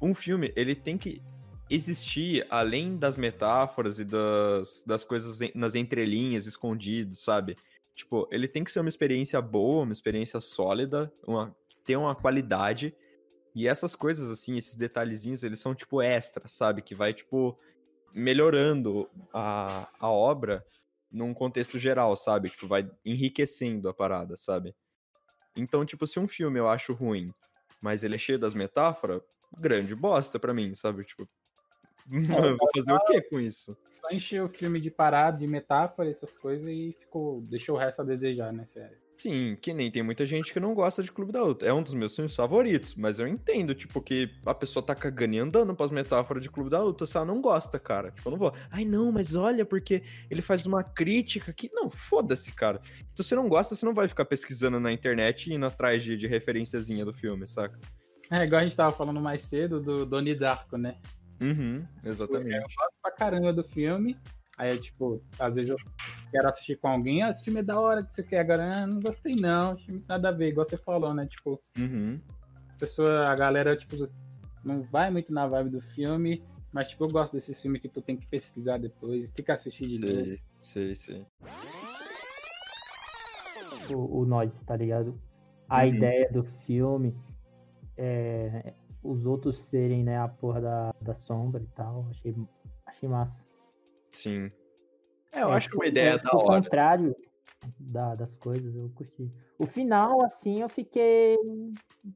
um 0.00 0.14
filme, 0.14 0.52
ele 0.56 0.74
tem 0.74 0.96
que 0.96 1.22
existir 1.68 2.46
além 2.48 2.96
das 2.96 3.16
metáforas 3.16 3.98
e 3.98 4.04
das, 4.04 4.84
das 4.86 5.04
coisas 5.04 5.40
nas 5.54 5.74
entrelinhas, 5.74 6.46
escondidos, 6.46 7.22
sabe? 7.22 7.56
Tipo, 7.94 8.28
ele 8.30 8.46
tem 8.46 8.62
que 8.62 8.70
ser 8.70 8.80
uma 8.80 8.88
experiência 8.88 9.40
boa, 9.40 9.82
uma 9.82 9.92
experiência 9.92 10.40
sólida, 10.40 11.12
uma, 11.26 11.54
ter 11.84 11.96
uma 11.96 12.14
qualidade. 12.14 12.94
E 13.56 13.66
essas 13.66 13.94
coisas, 13.94 14.30
assim, 14.30 14.58
esses 14.58 14.76
detalhezinhos, 14.76 15.42
eles 15.42 15.60
são, 15.60 15.74
tipo, 15.74 16.02
extras, 16.02 16.52
sabe? 16.52 16.82
Que 16.82 16.94
vai, 16.94 17.14
tipo, 17.14 17.58
melhorando 18.12 19.08
a, 19.32 19.88
a 19.98 20.10
obra 20.10 20.62
num 21.10 21.32
contexto 21.32 21.78
geral, 21.78 22.14
sabe? 22.16 22.50
Tipo, 22.50 22.68
vai 22.68 22.86
enriquecendo 23.02 23.88
a 23.88 23.94
parada, 23.94 24.36
sabe? 24.36 24.76
Então, 25.56 25.86
tipo, 25.86 26.06
se 26.06 26.20
um 26.20 26.28
filme 26.28 26.60
eu 26.60 26.68
acho 26.68 26.92
ruim, 26.92 27.32
mas 27.80 28.04
ele 28.04 28.16
é 28.16 28.18
cheio 28.18 28.38
das 28.38 28.52
metáforas, 28.52 29.22
grande 29.58 29.94
bosta 29.94 30.38
pra 30.38 30.52
mim, 30.52 30.74
sabe? 30.74 31.04
Tipo, 31.04 31.26
eu 32.52 32.58
vou 32.58 32.68
fazer 32.74 32.92
o 32.92 33.04
quê 33.06 33.22
com 33.22 33.40
isso? 33.40 33.74
Só 33.90 34.10
encheu 34.10 34.44
o 34.44 34.50
filme 34.50 34.82
de 34.82 34.90
parada, 34.90 35.38
de 35.38 35.46
metáfora, 35.46 36.10
essas 36.10 36.36
coisas, 36.36 36.68
e 36.68 36.94
ficou. 37.00 37.40
deixou 37.40 37.76
o 37.76 37.78
resto 37.78 38.02
a 38.02 38.04
desejar, 38.04 38.52
né, 38.52 38.66
sério. 38.66 39.05
Sim, 39.16 39.56
que 39.62 39.72
nem 39.72 39.90
tem 39.90 40.02
muita 40.02 40.26
gente 40.26 40.52
que 40.52 40.60
não 40.60 40.74
gosta 40.74 41.02
de 41.02 41.10
Clube 41.10 41.32
da 41.32 41.42
Luta. 41.42 41.64
É 41.64 41.72
um 41.72 41.82
dos 41.82 41.94
meus 41.94 42.14
filmes 42.14 42.34
favoritos, 42.34 42.94
mas 42.94 43.18
eu 43.18 43.26
entendo, 43.26 43.74
tipo, 43.74 44.02
que 44.02 44.30
a 44.44 44.54
pessoa 44.54 44.84
tá 44.84 44.94
cagando 44.94 45.34
e 45.34 45.38
andando 45.38 45.74
pras 45.74 45.90
metáforas 45.90 46.42
de 46.42 46.50
Clube 46.50 46.68
da 46.68 46.82
Luta, 46.82 47.06
se 47.06 47.16
ela 47.16 47.24
não 47.24 47.40
gosta, 47.40 47.78
cara. 47.78 48.10
Tipo, 48.10 48.28
eu 48.28 48.32
não 48.32 48.38
vou. 48.38 48.52
Ai, 48.70 48.84
não, 48.84 49.10
mas 49.10 49.34
olha, 49.34 49.64
porque 49.64 50.02
ele 50.30 50.42
faz 50.42 50.66
uma 50.66 50.84
crítica 50.84 51.50
que. 51.52 51.70
Não, 51.72 51.88
foda-se, 51.88 52.52
cara. 52.52 52.78
Se 53.14 53.24
você 53.24 53.34
não 53.34 53.48
gosta, 53.48 53.74
você 53.74 53.86
não 53.86 53.94
vai 53.94 54.06
ficar 54.06 54.26
pesquisando 54.26 54.78
na 54.78 54.92
internet 54.92 55.48
e 55.50 55.54
indo 55.54 55.64
atrás 55.64 56.04
de, 56.04 56.16
de 56.16 56.26
referenciazinha 56.26 57.04
do 57.04 57.14
filme, 57.14 57.46
saca? 57.46 57.78
É, 58.30 58.44
igual 58.44 58.60
a 58.60 58.64
gente 58.64 58.76
tava 58.76 58.94
falando 58.94 59.20
mais 59.20 59.42
cedo 59.44 59.80
do 59.80 60.04
Doni 60.04 60.34
Darko, 60.34 60.76
né? 60.76 60.94
Uhum, 61.40 61.82
Eu 62.04 62.10
exatamente. 62.10 62.58
gosto 62.60 63.00
pra 63.00 63.12
caramba 63.12 63.52
do 63.52 63.62
filme. 63.62 64.14
Aí, 64.56 64.70
eu, 64.70 64.80
tipo, 64.80 65.20
às 65.38 65.54
vezes 65.54 65.70
eu 65.70 65.76
quero 66.30 66.48
assistir 66.48 66.76
com 66.78 66.88
alguém, 66.88 67.22
ah, 67.22 67.30
esse 67.30 67.44
filme 67.44 67.60
é 67.60 67.62
da 67.62 67.78
hora, 67.78 68.02
que 68.02 68.14
você 68.14 68.22
quer 68.22 68.40
agora, 68.40 68.82
ah, 68.82 68.86
não 68.86 69.00
gostei 69.00 69.34
não, 69.36 69.74
esse 69.74 69.84
filme 69.84 70.04
nada 70.08 70.28
a 70.28 70.32
ver, 70.32 70.48
igual 70.48 70.66
você 70.66 70.76
falou, 70.76 71.12
né? 71.14 71.26
Tipo, 71.26 71.60
Uhum. 71.76 72.18
a 72.74 72.78
pessoa, 72.78 73.28
a 73.28 73.34
galera, 73.36 73.76
tipo, 73.76 73.96
não 74.64 74.82
vai 74.82 75.10
muito 75.10 75.32
na 75.32 75.46
vibe 75.46 75.70
do 75.70 75.80
filme, 75.80 76.42
mas, 76.72 76.88
tipo, 76.88 77.04
eu 77.04 77.08
gosto 77.08 77.32
desses 77.34 77.60
filmes 77.60 77.80
que 77.80 77.88
tu 77.88 78.00
tem 78.02 78.16
que 78.16 78.28
pesquisar 78.28 78.78
depois, 78.78 79.30
tem 79.30 79.44
que 79.44 79.52
assistir 79.52 79.88
de 79.88 80.00
novo. 80.00 80.24
Sei, 80.58 80.94
sei, 80.94 80.94
sei. 80.94 81.26
o, 83.94 84.20
o 84.20 84.26
Nós, 84.26 84.52
tá 84.66 84.76
ligado? 84.76 85.18
A 85.68 85.84
Uhum. 85.84 85.94
ideia 85.94 86.28
do 86.32 86.44
filme 86.44 87.14
é 87.96 88.74
os 89.02 89.24
outros 89.24 89.64
serem, 89.66 90.02
né, 90.02 90.18
a 90.18 90.26
porra 90.28 90.60
da, 90.60 90.90
da 91.00 91.14
sombra 91.14 91.62
e 91.62 91.66
tal. 91.68 92.04
Achei, 92.10 92.34
achei 92.86 93.08
massa. 93.08 93.45
Sim. 94.16 94.50
É, 95.32 95.42
eu 95.42 95.50
É, 95.52 95.56
acho 95.56 95.68
que 95.68 95.76
uma 95.76 95.84
o- 95.84 95.88
ideia 95.88 96.16
o- 96.16 96.22
da 96.22 96.30
O 96.32 96.38
hora. 96.38 96.62
contrário 96.62 97.14
da- 97.78 98.14
das 98.14 98.34
coisas, 98.36 98.74
eu 98.74 98.88
curti. 98.94 99.30
O 99.58 99.66
final, 99.66 100.22
assim, 100.22 100.60
eu 100.62 100.68
fiquei 100.68 101.36
um 101.44 101.74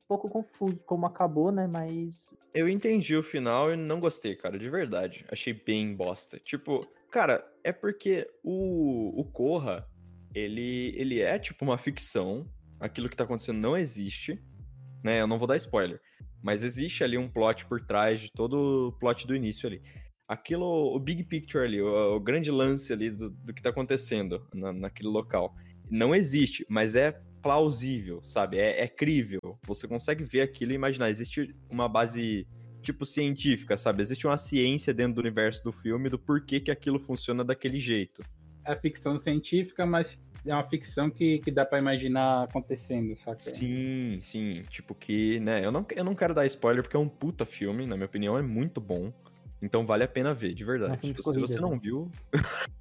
pouco 0.09 0.29
confuso 0.29 0.77
como 0.87 1.07
acabou, 1.07 1.51
né? 1.53 1.67
Mas 1.67 2.15
Eu 2.53 2.69
entendi 2.69 3.15
o 3.15 3.23
final 3.23 3.73
e 3.73 3.77
não 3.77 4.01
gostei, 4.01 4.35
cara, 4.35 4.59
de 4.59 4.69
verdade. 4.69 5.25
Achei 5.31 5.53
bem 5.53 5.95
bosta. 5.95 6.37
Tipo, 6.41 6.81
cara, 7.09 7.47
é 7.63 7.71
porque 7.73 8.29
o, 8.43 9.21
o 9.21 9.25
Corra, 9.25 9.87
ele, 10.35 10.93
ele 10.97 11.21
é 11.21 11.39
tipo 11.39 11.65
uma 11.65 11.79
ficção. 11.79 12.45
Aquilo 12.81 13.09
que 13.09 13.17
tá 13.17 13.23
acontecendo 13.23 13.61
não 13.61 13.77
existe, 13.77 14.35
né? 15.05 15.21
Eu 15.21 15.29
não 15.29 15.39
vou 15.39 15.47
dar 15.47 15.57
spoiler. 15.59 16.01
Mas 16.43 16.65
existe 16.65 17.05
ali 17.05 17.17
um 17.17 17.29
plot 17.31 17.67
por 17.67 17.85
trás 17.87 18.19
de 18.19 18.33
todo 18.33 18.89
o 18.89 18.93
plot 18.99 19.27
do 19.29 19.37
início 19.37 19.69
ali. 19.69 19.81
Aquilo, 20.31 20.95
o 20.95 20.99
big 21.01 21.25
picture 21.25 21.65
ali, 21.65 21.83
o, 21.83 22.15
o 22.15 22.21
grande 22.21 22.53
lance 22.53 22.93
ali 22.93 23.11
do, 23.11 23.31
do 23.31 23.53
que 23.53 23.61
tá 23.61 23.71
acontecendo 23.71 24.47
na, 24.55 24.73
naquele 24.73 25.09
local. 25.09 25.57
Não 25.91 26.15
existe, 26.15 26.65
mas 26.71 26.95
é 26.95 27.19
plausível, 27.43 28.23
sabe? 28.23 28.57
É, 28.57 28.85
é 28.85 28.87
crível. 28.87 29.41
Você 29.67 29.89
consegue 29.89 30.23
ver 30.23 30.43
aquilo 30.43 30.71
e 30.71 30.77
imaginar. 30.77 31.11
Existe 31.11 31.51
uma 31.69 31.89
base, 31.89 32.47
tipo, 32.81 33.05
científica, 33.05 33.77
sabe? 33.77 34.03
Existe 34.03 34.25
uma 34.25 34.37
ciência 34.37 34.95
dentro 34.95 35.15
do 35.15 35.21
universo 35.21 35.65
do 35.65 35.73
filme 35.73 36.09
do 36.09 36.17
porquê 36.17 36.61
que 36.61 36.71
aquilo 36.71 37.01
funciona 37.01 37.43
daquele 37.43 37.81
jeito. 37.81 38.23
É 38.65 38.77
ficção 38.77 39.19
científica, 39.19 39.85
mas 39.85 40.17
é 40.47 40.55
uma 40.55 40.63
ficção 40.63 41.11
que, 41.11 41.41
que 41.41 41.51
dá 41.51 41.65
pra 41.65 41.81
imaginar 41.81 42.45
acontecendo, 42.45 43.17
saca? 43.17 43.41
Sim, 43.41 44.19
sim. 44.21 44.63
Tipo 44.71 44.95
que, 44.95 45.41
né? 45.41 45.65
Eu 45.65 45.73
não, 45.73 45.85
eu 45.91 46.05
não 46.05 46.15
quero 46.15 46.35
dar 46.35 46.47
spoiler 46.47 46.85
porque 46.85 46.97
é 46.97 47.01
um 47.01 47.09
puta 47.09 47.45
filme, 47.45 47.85
na 47.85 47.97
minha 47.97 48.07
opinião, 48.07 48.39
é 48.39 48.43
muito 48.43 48.81
bom. 48.81 49.13
Então 49.63 49.85
vale 49.87 50.05
a 50.05 50.09
pena 50.09 50.33
ver, 50.35 50.55
de 50.55 50.63
É 50.63 50.65
um 50.65 50.69
verdade. 50.69 50.97
filme 51.01 51.15
de 51.15 51.23
Se 51.23 51.29
você 51.29 51.41
corrida, 51.41 51.61
não 51.61 51.71
né? 51.73 51.79
viu. 51.83 52.11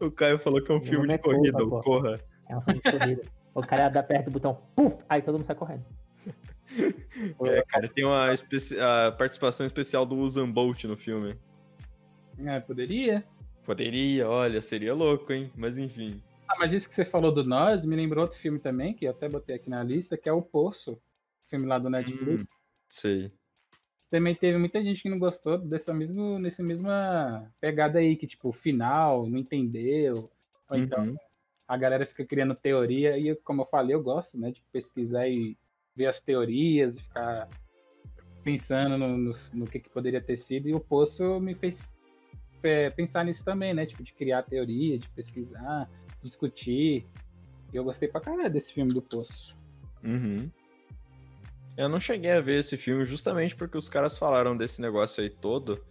o 0.00 0.10
Caio 0.10 0.38
falou 0.38 0.62
que 0.62 0.70
é 0.70 0.74
um 0.74 0.78
Meu 0.78 0.86
filme 0.86 1.06
nome 1.06 1.08
de 1.08 1.14
é 1.14 1.18
Corra, 1.18 1.36
corrida, 1.36 1.64
o 1.64 1.70
pô. 1.70 1.80
Corra. 1.80 2.20
é 2.48 2.56
um 2.56 2.60
filme 2.60 2.80
de 2.84 2.90
corrida. 2.92 3.22
o 3.54 3.62
cara 3.62 3.88
dá 3.88 4.02
perto 4.02 4.26
do 4.26 4.30
botão, 4.32 4.54
puf, 4.76 4.96
aí 5.08 5.22
todo 5.22 5.38
mundo 5.38 5.46
sai 5.46 5.56
correndo. 5.56 5.84
É, 7.44 7.62
cara, 7.68 7.86
tem 7.86 8.02
uma 8.02 8.32
especi- 8.32 8.80
a 8.80 9.12
participação 9.12 9.66
especial 9.66 10.06
do 10.06 10.16
Usain 10.16 10.50
Bolt 10.50 10.84
no 10.84 10.96
filme. 10.96 11.36
É, 12.42 12.60
poderia. 12.60 13.22
Poderia, 13.66 14.26
olha, 14.26 14.62
seria 14.62 14.94
louco, 14.94 15.30
hein? 15.34 15.52
Mas 15.54 15.76
enfim. 15.76 16.22
Ah, 16.48 16.54
mas 16.58 16.72
isso 16.72 16.88
que 16.88 16.94
você 16.94 17.04
falou 17.04 17.30
do 17.30 17.44
Nós 17.44 17.84
me 17.84 17.94
lembrou 17.94 18.22
outro 18.24 18.38
filme 18.38 18.58
também, 18.58 18.94
que 18.94 19.04
eu 19.04 19.10
até 19.10 19.28
botei 19.28 19.56
aqui 19.56 19.68
na 19.68 19.82
lista, 19.82 20.16
que 20.16 20.30
é 20.30 20.32
O 20.32 20.40
Poço. 20.40 20.98
Filme 21.52 21.66
lá 21.66 21.78
do 21.78 21.90
Netflix. 21.90 22.40
Hum, 22.40 22.46
sei. 22.88 23.30
Também 24.10 24.34
teve 24.34 24.56
muita 24.56 24.82
gente 24.82 25.02
que 25.02 25.10
não 25.10 25.18
gostou 25.18 25.58
dessa 25.58 25.92
mesmo, 25.92 26.38
nessa 26.38 26.62
mesma 26.62 27.46
pegada 27.60 27.98
aí, 27.98 28.16
que 28.16 28.26
tipo, 28.26 28.50
final, 28.52 29.26
não 29.26 29.38
entendeu. 29.38 30.30
Ou 30.70 30.78
então 30.78 31.04
Uhum. 31.04 31.16
a 31.68 31.76
galera 31.76 32.06
fica 32.06 32.24
criando 32.24 32.54
teoria, 32.54 33.18
e 33.18 33.36
como 33.36 33.60
eu 33.60 33.66
falei, 33.66 33.94
eu 33.94 34.02
gosto, 34.02 34.38
né, 34.38 34.50
de 34.50 34.62
pesquisar 34.72 35.28
e 35.28 35.58
ver 35.94 36.06
as 36.06 36.22
teorias, 36.22 36.96
e 36.96 37.02
ficar 37.02 37.50
pensando 38.42 38.96
no, 38.96 39.18
no, 39.18 39.32
no 39.52 39.66
que, 39.66 39.78
que 39.78 39.90
poderia 39.90 40.22
ter 40.22 40.38
sido, 40.38 40.68
e 40.70 40.74
o 40.74 40.80
Poço 40.80 41.38
me 41.38 41.54
fez 41.54 41.94
é, 42.62 42.88
pensar 42.88 43.26
nisso 43.26 43.44
também, 43.44 43.74
né, 43.74 43.84
tipo, 43.84 44.02
de 44.02 44.14
criar 44.14 44.42
teoria, 44.42 44.98
de 44.98 45.08
pesquisar, 45.10 45.86
discutir, 46.22 47.04
e 47.70 47.76
eu 47.76 47.84
gostei 47.84 48.08
pra 48.08 48.22
caralho 48.22 48.50
desse 48.50 48.72
filme 48.72 48.92
do 48.94 49.02
Poço. 49.02 49.54
Uhum. 50.02 50.50
Eu 51.82 51.88
não 51.88 51.98
cheguei 51.98 52.30
a 52.30 52.40
ver 52.40 52.60
esse 52.60 52.76
filme 52.76 53.04
justamente 53.04 53.56
porque 53.56 53.76
os 53.76 53.88
caras 53.88 54.16
falaram 54.16 54.56
desse 54.56 54.80
negócio 54.80 55.22
aí 55.22 55.28
todo. 55.28 55.84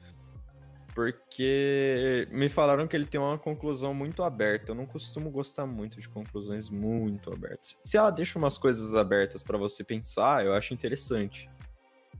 Porque 0.96 2.28
me 2.32 2.50
falaram 2.50 2.88
que 2.88 2.96
ele 2.96 3.06
tem 3.06 3.20
uma 3.20 3.38
conclusão 3.38 3.94
muito 3.94 4.24
aberta. 4.24 4.72
Eu 4.72 4.76
não 4.76 4.86
costumo 4.86 5.30
gostar 5.30 5.66
muito 5.66 6.00
de 6.00 6.08
conclusões 6.08 6.70
muito 6.70 7.32
abertas. 7.32 7.80
Se 7.84 7.98
ela 7.98 8.10
deixa 8.10 8.38
umas 8.38 8.58
coisas 8.58 8.96
abertas 8.96 9.42
pra 9.42 9.58
você 9.58 9.84
pensar, 9.84 10.46
eu 10.46 10.54
acho 10.54 10.74
interessante. 10.74 11.50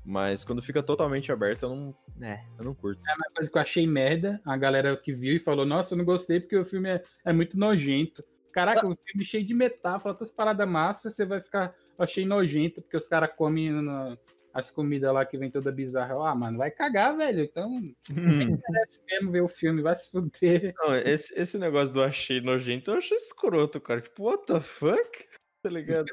Mas 0.04 0.44
quando 0.44 0.62
fica 0.62 0.82
totalmente 0.82 1.32
aberto, 1.32 1.64
eu 1.64 1.76
não. 1.76 1.96
É, 2.22 2.44
eu 2.58 2.66
não 2.66 2.74
curto. 2.74 3.02
É 3.08 3.14
uma 3.14 3.32
coisa 3.36 3.52
que 3.52 3.58
eu 3.58 3.62
achei 3.62 3.86
merda, 3.86 4.42
a 4.46 4.58
galera 4.58 4.98
que 4.98 5.14
viu 5.14 5.36
e 5.36 5.40
falou, 5.40 5.66
nossa, 5.66 5.94
eu 5.94 5.98
não 5.98 6.06
gostei 6.06 6.40
porque 6.40 6.58
o 6.58 6.66
filme 6.66 6.90
é, 6.90 7.04
é 7.26 7.34
muito 7.34 7.58
nojento. 7.58 8.24
Caraca, 8.52 8.86
o 8.86 8.98
filme 9.06 9.24
cheio 9.24 9.46
de 9.46 9.54
metáfora, 9.54 10.14
outras 10.14 10.32
paradas 10.32 10.68
massas, 10.68 11.16
você 11.16 11.26
vai 11.26 11.40
ficar, 11.40 11.74
achei 12.02 12.26
nojento, 12.26 12.82
porque 12.82 12.98
os 12.98 13.08
caras 13.08 13.32
comem 13.36 13.72
no- 13.72 14.18
as 14.54 14.70
comidas 14.70 15.14
lá 15.14 15.26
que 15.26 15.38
vem 15.38 15.50
toda 15.50 15.72
bizarra. 15.72 16.14
Ah, 16.30 16.36
mano, 16.36 16.58
vai 16.58 16.70
cagar, 16.70 17.16
velho. 17.16 17.42
Então, 17.44 17.70
nem 18.50 18.50
merece 18.70 19.00
mesmo 19.10 19.32
ver 19.32 19.42
o 19.42 19.48
filme, 19.48 19.82
vai 19.82 19.96
se 19.96 20.10
fuder. 20.12 20.74
Não, 20.78 20.96
esse, 20.96 21.34
esse 21.40 21.58
negócio 21.58 21.94
do 21.94 22.04
achei 22.04 22.42
nojento, 22.42 22.92
eu 22.92 22.98
achei 22.98 23.16
escroto, 23.16 23.80
cara. 23.80 24.02
Tipo, 24.02 24.24
what 24.24 24.46
the 24.46 24.60
fuck? 24.60 25.26
Tá 25.64 25.70
ligado? 25.70 26.08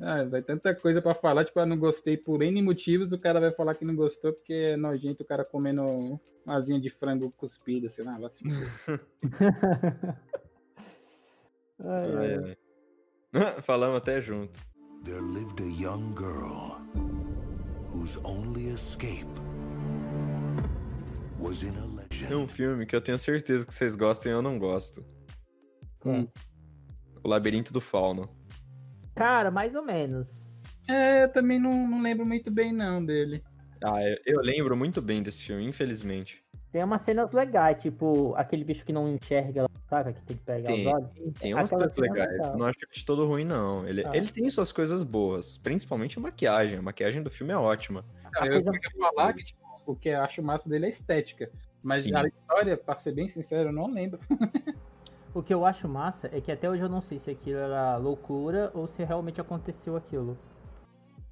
Ah, 0.00 0.22
vai 0.22 0.40
tanta 0.40 0.72
coisa 0.76 1.02
pra 1.02 1.12
falar, 1.12 1.44
tipo, 1.44 1.58
eu 1.58 1.66
não 1.66 1.76
gostei 1.76 2.16
por 2.16 2.40
N 2.40 2.62
motivos, 2.62 3.10
o 3.10 3.18
cara 3.18 3.40
vai 3.40 3.50
falar 3.50 3.74
que 3.74 3.84
não 3.84 3.96
gostou 3.96 4.32
porque 4.32 4.52
é 4.52 4.76
nojento 4.76 5.24
o 5.24 5.26
cara 5.26 5.44
comendo 5.44 5.82
uma 5.82 6.54
asinha 6.56 6.80
de 6.80 6.88
frango 6.88 7.32
cuspida, 7.36 7.90
sei 7.90 8.04
lá, 8.04 8.16
vai 8.16 8.30
se 8.30 8.44
fuder. 8.44 9.02
Ai, 11.80 12.16
Ai, 12.16 12.34
ai. 12.44 12.56
Falamos 13.62 13.98
até 13.98 14.20
junto. 14.20 14.60
There 15.04 15.20
lived 15.20 15.60
a 15.60 15.66
young 15.66 16.14
girl 16.14 16.78
whose 17.90 18.18
only 18.24 18.68
escape 18.68 19.28
was 21.38 21.62
in 21.62 21.76
a 21.78 21.86
legend. 21.86 22.28
Tem 22.28 22.36
um 22.36 22.48
filme 22.48 22.86
que 22.86 22.96
eu 22.96 23.00
tenho 23.00 23.18
certeza 23.18 23.66
que 23.66 23.74
vocês 23.74 23.96
gostam 23.96 24.32
e 24.32 24.34
eu 24.34 24.42
não 24.42 24.58
gosto. 24.58 25.04
Hum. 26.04 26.26
O 27.22 27.28
Labirinto 27.28 27.72
do 27.72 27.80
Fauno. 27.80 28.28
Cara, 29.14 29.50
mais 29.50 29.74
ou 29.74 29.84
menos. 29.84 30.26
É, 30.88 31.24
eu 31.24 31.32
também 31.32 31.60
não, 31.60 31.86
não 31.86 32.00
lembro 32.00 32.24
muito 32.24 32.50
bem 32.50 32.72
não 32.72 33.04
dele. 33.04 33.42
Ah, 33.84 34.02
eu, 34.02 34.16
eu 34.24 34.40
lembro 34.40 34.76
muito 34.76 35.02
bem 35.02 35.22
desse 35.22 35.44
filme, 35.44 35.66
infelizmente. 35.66 36.40
Tem 36.72 36.82
umas 36.82 37.02
cenas 37.02 37.30
legais, 37.32 37.80
tipo 37.80 38.34
aquele 38.36 38.64
bicho 38.64 38.84
que 38.84 38.92
não 38.92 39.08
enxerga, 39.08 39.66
saca? 39.88 40.12
Que 40.12 40.22
tem 40.22 40.36
que 40.36 40.42
pegar 40.44 40.62
Tem, 40.64 40.86
os 40.86 40.92
olhos. 40.92 41.32
Tem 41.40 41.54
umas 41.54 41.70
coisas 41.70 41.98
é 41.98 42.00
legais. 42.00 42.36
não 42.56 42.66
acho 42.66 42.78
ele 42.80 42.92
de 42.92 43.04
todo 43.04 43.26
ruim, 43.26 43.44
não. 43.44 43.86
Ele, 43.88 44.04
Ah. 44.06 44.10
ele 44.16 44.28
tem 44.30 44.48
suas 44.50 44.70
coisas 44.72 45.02
boas, 45.02 45.56
principalmente 45.58 46.18
a 46.18 46.20
maquiagem. 46.20 46.78
A 46.78 46.82
maquiagem 46.82 47.22
do 47.22 47.30
filme 47.30 47.52
é 47.52 47.56
ótima. 47.56 48.04
Não, 48.34 48.44
eu 48.46 48.62
coisa- 48.62 48.70
queria 48.80 48.90
falar 48.98 49.32
que 49.32 49.44
tipo, 49.44 49.60
o 49.86 49.96
que 49.96 50.08
eu 50.10 50.20
acho 50.20 50.42
massa 50.42 50.68
dele 50.68 50.86
é 50.86 50.88
a 50.88 50.92
estética. 50.92 51.50
Mas 51.82 52.02
Sim. 52.02 52.14
a 52.14 52.26
história, 52.26 52.76
pra 52.76 52.96
ser 52.96 53.12
bem 53.12 53.28
sincero, 53.28 53.68
eu 53.68 53.72
não 53.72 53.86
lembro. 53.92 54.18
O 55.34 55.42
que 55.42 55.52
eu 55.52 55.64
acho 55.66 55.86
massa 55.86 56.28
é 56.32 56.40
que 56.40 56.50
até 56.50 56.68
hoje 56.68 56.82
eu 56.82 56.88
não 56.88 57.02
sei 57.02 57.18
se 57.18 57.30
aquilo 57.30 57.58
era 57.58 57.96
loucura 57.98 58.70
ou 58.74 58.88
se 58.88 59.04
realmente 59.04 59.38
aconteceu 59.40 59.94
aquilo. 59.94 60.36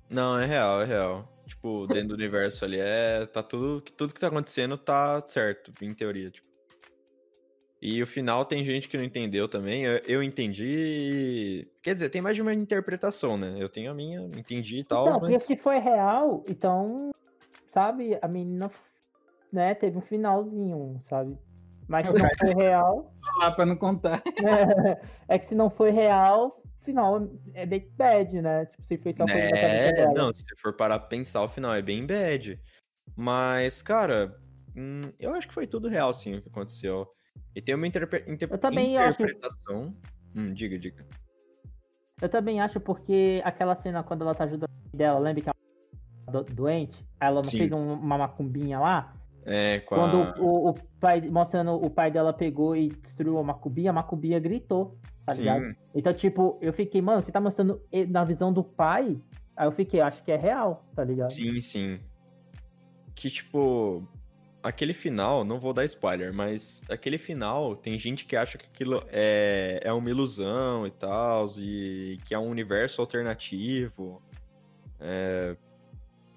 Não, 0.08 0.38
é 0.38 0.44
real, 0.44 0.82
é 0.82 0.84
real. 0.84 1.24
Tipo, 1.46 1.86
dentro 1.86 2.08
do 2.08 2.14
universo 2.14 2.64
ali, 2.64 2.78
é. 2.78 3.24
Tá 3.26 3.42
tudo. 3.42 3.80
Tudo 3.80 4.12
que 4.12 4.20
tá 4.20 4.28
acontecendo 4.28 4.76
tá 4.76 5.22
certo, 5.26 5.72
em 5.82 5.94
teoria, 5.94 6.30
tipo. 6.30 6.45
E 7.80 8.02
o 8.02 8.06
final 8.06 8.44
tem 8.44 8.64
gente 8.64 8.88
que 8.88 8.96
não 8.96 9.04
entendeu 9.04 9.48
também. 9.48 9.84
Eu, 9.84 9.98
eu 10.06 10.22
entendi. 10.22 11.68
Quer 11.82 11.94
dizer, 11.94 12.08
tem 12.08 12.22
mais 12.22 12.36
de 12.36 12.42
uma 12.42 12.54
interpretação, 12.54 13.36
né? 13.36 13.56
Eu 13.58 13.68
tenho 13.68 13.90
a 13.90 13.94
minha, 13.94 14.20
entendi 14.36 14.80
e 14.80 14.84
tal, 14.84 15.08
Então, 15.08 15.20
porque 15.20 15.34
mas. 15.34 15.42
se 15.42 15.56
foi 15.56 15.78
real, 15.78 16.42
então, 16.48 17.10
sabe, 17.72 18.18
a 18.20 18.28
menina, 18.28 18.70
né, 19.52 19.74
teve 19.74 19.98
um 19.98 20.02
finalzinho, 20.02 20.98
sabe? 21.04 21.36
Mas 21.86 22.08
se 22.08 22.18
não 22.18 22.28
foi 22.38 22.54
real, 22.54 23.12
Lá 23.38 23.50
pra 23.50 23.66
não 23.66 23.76
contar. 23.76 24.22
é 25.28 25.38
que 25.38 25.48
se 25.48 25.54
não 25.54 25.68
foi 25.70 25.90
real, 25.90 26.52
final 26.82 27.28
é 27.54 27.66
bem 27.66 27.90
bad, 27.96 28.40
né? 28.40 28.64
Tipo, 28.64 28.82
se 28.82 28.98
foi 28.98 29.14
só 29.14 29.26
coisa 29.26 29.50
da 29.50 29.60
cabeça 29.60 30.00
É, 30.00 30.06
não, 30.14 30.32
se 30.32 30.40
você 30.42 30.56
for 30.56 30.72
parar 30.74 30.98
pra 30.98 31.08
pensar, 31.08 31.42
o 31.42 31.48
final 31.48 31.74
é 31.74 31.82
bem 31.82 32.06
bad. 32.06 32.58
Mas, 33.14 33.82
cara, 33.82 34.34
hum, 34.74 35.10
eu 35.18 35.34
acho 35.34 35.48
que 35.48 35.54
foi 35.54 35.66
tudo 35.66 35.88
real, 35.88 36.12
sim, 36.14 36.36
o 36.36 36.42
que 36.42 36.48
aconteceu. 36.48 37.08
E 37.56 37.62
tem 37.62 37.74
uma 37.74 37.86
interpre- 37.86 38.22
inter- 38.28 38.50
Eu 38.52 38.58
também 38.58 38.98
acho- 38.98 39.22
interpretação. 39.22 39.90
Hum, 40.36 40.52
diga, 40.52 40.78
diga. 40.78 41.02
Eu 42.20 42.28
também 42.28 42.60
acho 42.60 42.78
porque 42.78 43.40
aquela 43.44 43.74
cena 43.80 44.02
quando 44.02 44.22
ela 44.22 44.34
tá 44.34 44.44
ajudando 44.44 44.68
a 44.92 44.96
dela, 44.96 45.18
lembra 45.18 45.42
que 45.42 45.48
ela 45.48 46.42
do- 46.42 46.54
doente? 46.54 46.94
Ela 47.18 47.42
Sim. 47.42 47.56
fez 47.58 47.72
um- 47.72 47.94
uma 47.94 48.18
macumbinha 48.18 48.78
lá? 48.78 49.14
É, 49.46 49.80
com 49.80 49.94
Quando 49.94 50.16
a... 50.22 50.34
o, 50.38 50.68
o 50.70 50.74
pai, 51.00 51.20
mostrando 51.22 51.72
o 51.72 51.88
pai 51.88 52.10
dela 52.10 52.32
pegou 52.32 52.76
e 52.76 52.88
destruiu 52.90 53.38
a 53.38 53.42
macumbinha, 53.42 53.90
a 53.90 53.94
macumbinha 53.94 54.38
gritou, 54.38 54.90
tá 55.24 55.34
Sim. 55.34 55.42
ligado? 55.42 55.76
Então, 55.94 56.12
tipo, 56.12 56.58
eu 56.60 56.72
fiquei, 56.74 57.00
mano, 57.00 57.22
você 57.22 57.32
tá 57.32 57.40
mostrando 57.40 57.80
na 58.10 58.22
visão 58.24 58.52
do 58.52 58.62
pai? 58.62 59.16
Aí 59.56 59.66
eu 59.66 59.72
fiquei, 59.72 60.00
acho 60.02 60.22
que 60.22 60.30
é 60.32 60.36
real, 60.36 60.82
tá 60.94 61.02
ligado? 61.04 61.30
Sim, 61.32 61.58
sim. 61.62 61.98
Que, 63.14 63.30
tipo, 63.30 64.02
aquele 64.66 64.92
final, 64.92 65.44
não 65.44 65.58
vou 65.58 65.72
dar 65.72 65.84
spoiler, 65.84 66.32
mas 66.34 66.82
aquele 66.88 67.18
final, 67.18 67.76
tem 67.76 67.98
gente 67.98 68.24
que 68.24 68.36
acha 68.36 68.58
que 68.58 68.66
aquilo 68.66 69.02
é, 69.08 69.80
é 69.82 69.92
uma 69.92 70.10
ilusão 70.10 70.86
e 70.86 70.90
tal, 70.90 71.46
e 71.58 72.18
que 72.26 72.34
é 72.34 72.38
um 72.38 72.48
universo 72.48 73.00
alternativo. 73.00 74.20
É, 75.00 75.56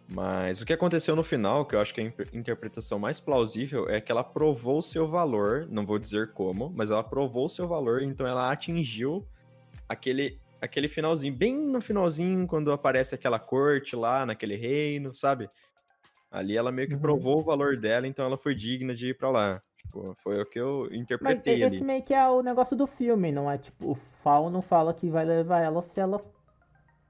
Mas 0.08 0.60
o 0.60 0.66
que 0.66 0.74
aconteceu 0.74 1.16
no 1.16 1.24
final, 1.24 1.66
que 1.66 1.76
eu 1.76 1.80
acho 1.80 1.94
que 1.94 2.02
é 2.02 2.04
a 2.04 2.08
inter- 2.08 2.30
interpretação 2.34 2.98
mais 2.98 3.20
plausível, 3.20 3.88
é 3.88 4.02
que 4.02 4.12
ela 4.12 4.24
provou 4.24 4.80
o 4.80 4.82
seu 4.82 5.08
valor, 5.08 5.68
não 5.70 5.86
vou 5.86 6.00
dizer 6.00 6.32
como, 6.34 6.72
mas 6.76 6.90
ela 6.90 7.04
provou 7.04 7.46
o 7.46 7.50
seu 7.50 7.68
valor, 7.68 8.02
então 8.02 8.26
ela 8.26 8.52
atingiu 8.52 9.24
aquele, 9.88 10.40
aquele 10.60 10.88
finalzinho, 10.88 11.36
bem 11.36 11.56
no 11.56 11.80
finalzinho, 11.80 12.48
quando 12.48 12.72
aparece 12.72 13.14
aquela 13.14 13.40
corte 13.40 13.96
lá, 13.96 14.26
naquele 14.26 14.56
reino, 14.56 15.14
sabe? 15.14 15.48
Ali 16.32 16.56
ela 16.58 16.72
meio 16.72 16.88
que 16.88 16.94
Uhum. 16.96 17.00
provou 17.02 17.40
o 17.40 17.44
valor 17.44 17.76
dela, 17.78 18.08
então 18.08 18.26
ela 18.26 18.38
foi 18.38 18.54
digna 18.56 18.94
de 18.94 19.10
ir 19.10 19.18
pra 19.18 19.30
lá. 19.30 19.62
Tipo, 19.78 20.14
foi 20.24 20.40
o 20.42 20.46
que 20.46 20.60
eu 20.60 20.88
Mas 20.90 21.00
interpretei 21.00 21.56
esse 21.56 21.66
ali. 21.66 21.82
meio 21.84 22.04
que 22.04 22.14
é 22.14 22.28
o 22.30 22.42
negócio 22.44 22.76
do 22.78 22.86
filme, 22.86 23.32
não 23.32 23.50
é? 23.50 23.58
Tipo, 23.58 23.92
o 23.92 23.96
Fal 24.24 24.50
não 24.50 24.62
fala 24.62 24.94
que 24.94 25.10
vai 25.10 25.26
levar 25.26 25.60
ela 25.62 25.82
se 25.82 26.00
ela 26.00 26.24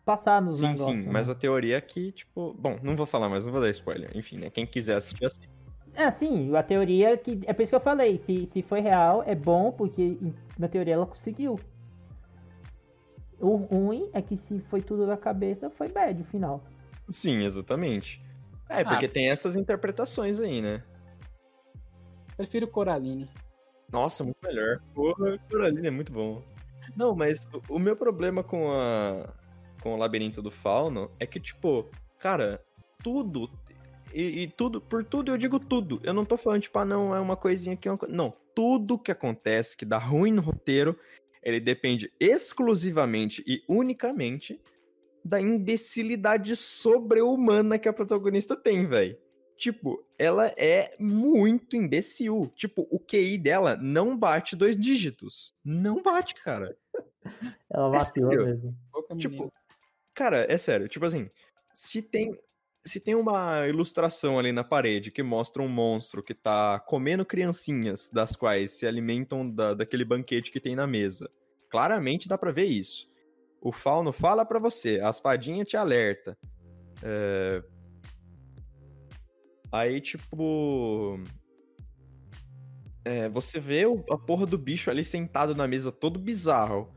passar 0.05 0.41
nos 0.41 0.57
Sim, 0.59 0.67
negócios. 0.67 0.85
sim, 0.87 1.01
né? 1.05 1.11
mas 1.11 1.27
a 1.29 1.35
teoria 1.35 1.77
é 1.77 1.81
que, 1.81 2.11
tipo... 2.13 2.53
Bom, 2.57 2.77
não 2.81 2.95
vou 2.95 3.05
falar 3.05 3.27
mais, 3.29 3.45
não 3.45 3.51
vou 3.51 3.61
dar 3.61 3.69
spoiler. 3.71 4.09
Enfim, 4.15 4.37
né? 4.37 4.49
Quem 4.49 4.65
quiser 4.65 4.95
assistir, 4.95 5.25
assiste. 5.25 5.49
É, 5.93 6.09
sim, 6.11 6.55
a 6.55 6.63
teoria 6.63 7.11
é 7.13 7.17
que. 7.17 7.41
É 7.45 7.51
por 7.51 7.61
isso 7.63 7.71
que 7.71 7.75
eu 7.75 7.79
falei, 7.81 8.19
se, 8.19 8.47
se 8.53 8.61
foi 8.61 8.79
real, 8.79 9.21
é 9.25 9.35
bom, 9.35 9.71
porque 9.71 10.17
na 10.57 10.67
teoria 10.69 10.93
ela 10.93 11.05
conseguiu. 11.05 11.59
O 13.39 13.55
ruim 13.57 14.09
é 14.13 14.21
que 14.21 14.37
se 14.37 14.59
foi 14.61 14.81
tudo 14.81 15.05
da 15.05 15.17
cabeça, 15.17 15.69
foi 15.69 15.89
bad 15.89 16.21
o 16.21 16.25
final. 16.25 16.63
Sim, 17.09 17.43
exatamente. 17.43 18.21
É, 18.69 18.83
porque 18.83 19.07
tem 19.07 19.29
essas 19.29 19.55
interpretações 19.55 20.39
aí, 20.39 20.61
né? 20.61 20.83
Prefiro 22.37 22.67
Coraline. 22.67 23.27
Nossa, 23.91 24.23
muito 24.23 24.37
melhor. 24.43 24.79
Porra, 24.93 25.37
Coraline 25.49 25.87
é 25.87 25.91
muito 25.91 26.13
bom. 26.13 26.43
Não, 26.95 27.15
mas 27.15 27.47
o, 27.51 27.75
o 27.75 27.79
meu 27.79 27.95
problema 27.95 28.43
com 28.43 28.71
a 28.71 29.33
com 29.81 29.93
o 29.93 29.97
labirinto 29.97 30.41
do 30.41 30.51
fauno 30.51 31.09
é 31.19 31.25
que, 31.25 31.39
tipo, 31.39 31.89
cara, 32.19 32.61
tudo. 33.01 33.49
E, 34.13 34.41
e 34.43 34.47
tudo, 34.47 34.81
por 34.81 35.05
tudo 35.05 35.31
eu 35.31 35.37
digo 35.37 35.59
tudo. 35.59 35.99
Eu 36.03 36.13
não 36.13 36.25
tô 36.25 36.35
falando, 36.37 36.61
tipo, 36.61 36.77
ah, 36.79 36.85
não, 36.85 37.15
é 37.15 37.19
uma 37.19 37.37
coisinha 37.37 37.77
que 37.77 37.87
é 37.87 37.91
uma 37.91 37.97
co- 37.97 38.07
Não, 38.07 38.33
tudo 38.53 38.99
que 38.99 39.11
acontece 39.11 39.77
que 39.77 39.85
dá 39.85 39.97
ruim 39.97 40.31
no 40.31 40.41
roteiro, 40.41 40.97
ele 41.41 41.59
depende 41.59 42.11
exclusivamente 42.19 43.43
e 43.47 43.63
unicamente 43.67 44.59
da 45.23 45.39
imbecilidade 45.39 46.55
sobre-humana 46.55 47.77
que 47.77 47.87
a 47.89 47.93
protagonista 47.93 48.55
tem, 48.55 48.85
velho. 48.85 49.17
Tipo, 49.57 50.05
ela 50.17 50.47
é 50.57 50.95
muito 50.97 51.75
imbecil. 51.75 52.51
Tipo, 52.55 52.87
o 52.89 52.97
QI 52.99 53.37
dela 53.37 53.75
não 53.75 54.17
bate 54.17 54.55
dois 54.55 54.77
dígitos. 54.77 55.53
Não 55.63 56.01
bate, 56.01 56.33
cara. 56.35 56.77
Ela 57.69 57.87
É 57.87 57.99
vacilou 57.99 58.29
sério? 58.31 58.45
mesmo. 58.45 58.77
Pouca 58.91 59.15
Tipo, 59.17 59.51
cara, 60.15 60.45
é 60.49 60.57
sério. 60.57 60.87
Tipo 60.87 61.05
assim, 61.05 61.29
se 61.73 62.01
tem 62.01 62.39
se 62.85 62.99
tem 62.99 63.13
uma 63.13 63.67
ilustração 63.67 64.39
ali 64.39 64.53
na 64.53 64.63
parede 64.63 65.11
que 65.11 65.21
mostra 65.21 65.61
um 65.61 65.67
monstro 65.67 66.23
que 66.23 66.33
tá 66.33 66.79
comendo 66.79 67.25
criancinhas, 67.25 68.09
das 68.09 68.35
quais 68.37 68.71
se 68.71 68.87
alimentam 68.87 69.47
da, 69.49 69.73
daquele 69.73 70.05
banquete 70.05 70.49
que 70.49 70.61
tem 70.61 70.75
na 70.75 70.87
mesa, 70.87 71.29
claramente 71.69 72.27
dá 72.27 72.37
pra 72.37 72.51
ver 72.51 72.63
isso. 72.65 73.08
O 73.61 73.71
fauno 73.71 74.11
fala 74.11 74.45
pra 74.45 74.59
você, 74.59 74.99
a 75.03 75.09
espadinha 75.09 75.63
te 75.65 75.75
alerta. 75.77 76.37
É, 77.03 77.61
Aí, 79.71 80.01
tipo. 80.01 81.19
É, 83.05 83.29
você 83.29 83.59
vê 83.59 83.85
o- 83.85 84.03
a 84.09 84.17
porra 84.17 84.45
do 84.45 84.57
bicho 84.57 84.89
ali 84.89 85.03
sentado 85.03 85.55
na 85.55 85.67
mesa, 85.67 85.91
todo 85.91 86.19
bizarro. 86.19 86.93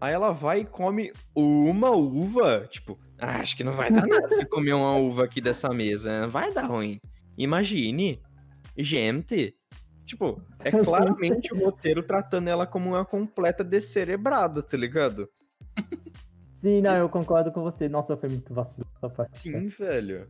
Aí 0.00 0.12
ela 0.14 0.32
vai 0.32 0.60
e 0.60 0.64
come 0.64 1.12
uma 1.34 1.90
uva. 1.90 2.66
Tipo, 2.70 2.98
ah, 3.18 3.40
acho 3.40 3.56
que 3.56 3.64
não 3.64 3.72
vai 3.72 3.90
dar 3.90 4.06
nada 4.06 4.28
se 4.28 4.44
comer 4.48 4.72
uma 4.74 4.96
uva 4.96 5.24
aqui 5.24 5.40
dessa 5.40 5.68
mesa. 5.70 6.26
Vai 6.28 6.52
dar 6.52 6.66
ruim. 6.66 6.98
Imagine. 7.36 8.20
Gente. 8.76 9.54
Tipo, 10.06 10.40
é 10.60 10.70
claramente 10.82 11.52
o 11.52 11.58
roteiro 11.64 12.02
tratando 12.02 12.48
ela 12.48 12.66
como 12.66 12.90
uma 12.90 13.04
completa 13.04 13.62
descerebrada, 13.62 14.62
tá 14.62 14.76
ligado? 14.76 15.28
Sim, 16.60 16.80
não, 16.80 16.96
eu 16.96 17.08
concordo 17.08 17.52
com 17.52 17.62
você. 17.62 17.88
Nossa, 17.88 18.16
foi 18.16 18.28
muito 18.28 18.52
vacilo 18.52 18.86
essa 18.96 19.08
parte. 19.08 19.38
Sim, 19.38 19.68
velho. 19.68 20.26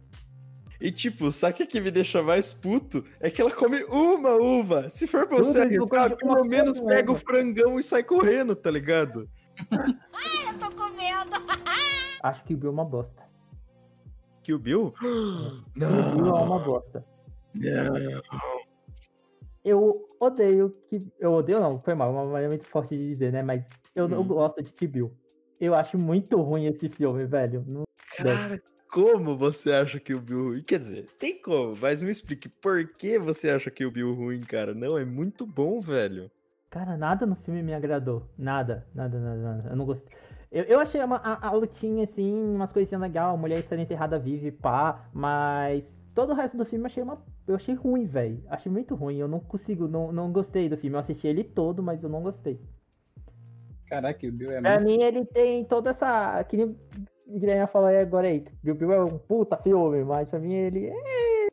E 0.80 0.92
tipo, 0.92 1.32
sabe 1.32 1.54
o 1.54 1.56
que, 1.56 1.66
que 1.66 1.80
me 1.80 1.90
deixa 1.90 2.22
mais 2.22 2.52
puto? 2.52 3.04
É 3.18 3.30
que 3.30 3.40
ela 3.40 3.50
come 3.50 3.82
uma 3.84 4.36
uva. 4.36 4.88
Se 4.90 5.06
for 5.06 5.26
pra 5.26 5.38
você 5.38 5.62
Tudo 5.62 5.72
isso 5.72 5.82
arriscar, 5.82 6.10
com 6.10 6.34
pelo 6.34 6.44
menos 6.44 6.78
pega 6.78 7.10
o 7.10 7.16
frangão 7.16 7.78
e 7.78 7.82
sai 7.82 8.04
correndo, 8.04 8.54
tá 8.54 8.70
ligado? 8.70 9.28
Ai, 9.72 10.52
eu 10.52 10.58
tô 10.58 10.70
com 10.76 10.88
medo. 10.90 11.30
Acho 12.22 12.44
que 12.44 12.54
o 12.54 12.56
Bill 12.56 12.70
é 12.70 12.72
uma 12.72 12.84
bosta. 12.84 13.24
Kill 14.42 14.58
Bill? 14.58 14.94
O 15.02 16.16
Bill 16.16 16.26
é 16.26 16.42
uma 16.42 16.58
bosta. 16.58 17.02
Não. 17.54 18.22
Eu 19.64 20.08
odeio 20.20 20.74
que. 20.88 21.04
Eu 21.18 21.32
odeio 21.32 21.60
não, 21.60 21.80
foi 21.82 21.94
mal, 21.94 22.12
uma 22.12 22.24
maneira 22.24 22.48
muito 22.48 22.66
forte 22.68 22.96
de 22.96 23.08
dizer, 23.14 23.32
né? 23.32 23.42
Mas 23.42 23.64
eu 23.98 24.08
não 24.08 24.22
Hum. 24.22 24.28
gosto 24.28 24.62
de 24.62 24.72
Kill 24.72 24.88
Bill. 24.90 25.12
Eu 25.60 25.74
acho 25.74 25.98
muito 25.98 26.40
ruim 26.40 26.66
esse 26.66 26.88
filme, 26.88 27.24
velho. 27.26 27.64
Não 27.66 27.82
Cara, 28.16 28.62
como 28.90 29.36
você 29.36 29.72
acha 29.72 30.00
que 30.00 30.14
o 30.14 30.20
Bill 30.20 30.44
ruim? 30.50 30.62
Quer 30.62 30.78
dizer, 30.78 31.06
tem 31.18 31.40
como, 31.40 31.76
mas 31.76 32.02
me 32.02 32.10
explique 32.10 32.48
por 32.48 32.86
que 32.96 33.18
você 33.18 33.50
acha 33.50 33.70
que 33.70 33.84
o 33.84 33.90
Bill 33.90 34.14
ruim, 34.14 34.40
cara? 34.40 34.74
Não, 34.74 34.96
é 34.98 35.04
muito 35.04 35.46
bom, 35.46 35.80
velho. 35.80 36.30
Cara, 36.70 36.96
nada 36.96 37.24
no 37.26 37.34
filme 37.34 37.62
me 37.62 37.74
agradou. 37.74 38.28
Nada, 38.36 38.86
nada, 38.94 39.18
nada, 39.18 39.40
nada. 39.42 39.68
Eu 39.70 39.76
não 39.76 39.86
gostei. 39.86 40.16
Eu, 40.50 40.64
eu 40.64 40.80
achei 40.80 41.02
uma, 41.02 41.16
a, 41.16 41.48
a 41.48 41.52
lutinha, 41.52 42.04
assim, 42.04 42.34
umas 42.34 42.72
coisinhas 42.72 43.00
legais, 43.00 43.30
a 43.30 43.36
mulher 43.36 43.62
sendo 43.62 43.82
enterrada 43.82 44.18
viva 44.18 44.46
e 44.46 44.52
pá, 44.52 45.02
mas 45.12 45.84
todo 46.14 46.32
o 46.32 46.34
resto 46.34 46.56
do 46.56 46.64
filme 46.64 46.84
eu 46.84 46.86
achei 46.86 47.02
uma. 47.02 47.16
Eu 47.46 47.56
achei 47.56 47.74
ruim, 47.74 48.04
velho. 48.04 48.42
Achei 48.48 48.70
muito 48.70 48.94
ruim. 48.94 49.18
Eu 49.18 49.28
não 49.28 49.40
consigo, 49.40 49.88
não, 49.88 50.12
não 50.12 50.32
gostei 50.32 50.68
do 50.68 50.76
filme. 50.76 50.96
Eu 50.96 51.00
assisti 51.00 51.26
ele 51.26 51.44
todo, 51.44 51.82
mas 51.82 52.02
eu 52.02 52.08
não 52.08 52.22
gostei. 52.22 52.60
Caraca, 53.88 54.26
o 54.26 54.32
Bill 54.32 54.50
é 54.52 54.60
Pra 54.60 54.80
muito. 54.80 54.84
mim, 54.84 55.02
ele 55.02 55.24
tem 55.24 55.64
toda 55.64 55.90
essa. 55.90 56.44
Que 56.44 56.56
nem 56.56 56.76
que 57.30 57.46
nem 57.46 57.58
eu 57.58 57.68
falei 57.68 57.98
agora 57.98 58.26
aí, 58.26 58.40
Kill 58.62 58.74
Bill 58.74 58.92
é 58.92 59.04
um 59.04 59.18
puta 59.18 59.56
filme, 59.58 60.02
mas 60.02 60.26
pra 60.28 60.38
mim 60.38 60.54
ele 60.54 60.86
é... 60.86 61.48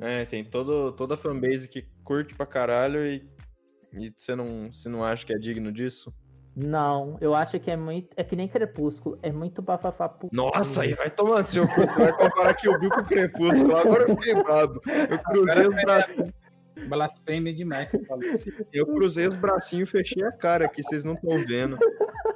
É, 0.00 0.24
tem 0.24 0.44
todo, 0.44 0.92
toda 0.92 1.14
a 1.14 1.16
fanbase 1.16 1.68
que 1.68 1.84
curte 2.04 2.36
pra 2.36 2.46
caralho 2.46 3.04
e, 3.04 3.26
e 3.92 4.12
você, 4.16 4.36
não, 4.36 4.72
você 4.72 4.88
não 4.88 5.02
acha 5.02 5.26
que 5.26 5.32
é 5.32 5.36
digno 5.36 5.72
disso? 5.72 6.14
Não, 6.56 7.16
eu 7.20 7.34
acho 7.34 7.58
que 7.58 7.70
é 7.70 7.76
muito. 7.76 8.08
É 8.16 8.22
que 8.24 8.34
nem 8.36 8.48
Crepúsculo, 8.48 9.16
é 9.22 9.30
muito 9.32 9.60
bafafá 9.60 10.08
pro. 10.08 10.28
Nossa, 10.32 10.82
aí 10.82 10.92
vai 10.92 11.10
tomar 11.10 11.44
seu 11.44 11.66
cu, 11.68 11.80
você 11.80 11.98
vai 11.98 12.12
comparar 12.16 12.54
Kill 12.54 12.78
Bill 12.78 12.90
com 12.90 13.04
Crepúsculo, 13.04 13.76
agora 13.76 14.04
eu 14.04 14.16
fiquei 14.16 14.34
bravo. 14.34 14.80
Eu 15.10 15.18
cruzei 15.18 15.66
os 15.68 15.74
bracinhos. 15.82 16.32
Blasfêmia 16.86 17.52
demais. 17.54 17.90
Eu 18.72 18.86
cruzei 18.86 19.26
os 19.26 19.34
bracinhos 19.34 19.88
e 19.88 19.92
fechei 19.92 20.22
a 20.24 20.32
cara 20.32 20.66
aqui, 20.66 20.82
vocês 20.82 21.04
não 21.04 21.14
estão 21.14 21.44
vendo. 21.46 21.78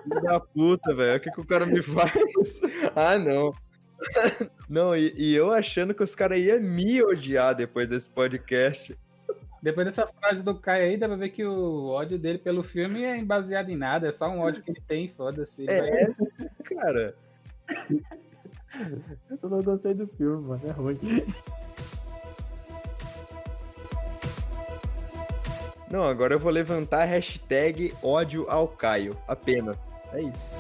Filho 0.03 0.21
da 0.23 0.41
puta, 0.41 0.95
velho. 0.95 1.19
O 1.19 1.21
que, 1.21 1.31
que 1.31 1.41
o 1.41 1.47
cara 1.47 1.65
me 1.67 1.83
faz? 1.83 2.61
Ah, 2.97 3.19
não. 3.19 3.55
Não, 4.69 4.97
e, 4.97 5.15
e 5.17 5.33
eu 5.33 5.53
achando 5.53 5.95
que 5.95 6.03
os 6.03 6.13
caras 6.13 6.41
iam 6.43 6.61
me 6.61 7.01
odiar 7.01 7.55
depois 7.55 7.87
desse 7.87 8.09
podcast. 8.09 8.99
Depois 9.63 9.87
dessa 9.87 10.09
frase 10.09 10.43
do 10.43 10.57
Caio 10.59 10.87
aí, 10.87 10.97
dá 10.97 11.07
pra 11.07 11.17
ver 11.17 11.29
que 11.29 11.45
o 11.45 11.87
ódio 11.91 12.19
dele 12.19 12.39
pelo 12.39 12.65
filme 12.65 13.05
é 13.05 13.23
baseado 13.25 13.69
em 13.69 13.77
nada, 13.77 14.09
é 14.09 14.13
só 14.13 14.29
um 14.29 14.41
ódio 14.41 14.61
que 14.61 14.73
ele 14.73 14.83
tem, 14.89 15.07
foda-se. 15.07 15.71
É, 15.71 15.79
vai- 15.79 16.13
cara. 16.65 17.15
Eu 19.41 19.49
não 19.49 19.63
gostei 19.63 19.95
do 19.95 20.09
filme, 20.09 20.49
mano, 20.49 20.63
é 20.67 20.73
ruim. 20.73 20.99
Não, 25.93 26.05
agora 26.05 26.33
eu 26.35 26.39
vou 26.39 26.51
levantar 26.51 27.03
a 27.03 27.05
hashtag 27.05 27.93
ódio 28.03 28.47
ao 28.49 28.67
Caio. 28.67 29.15
Apenas. 29.29 29.77
É 30.15 30.23
isso. 30.23 30.57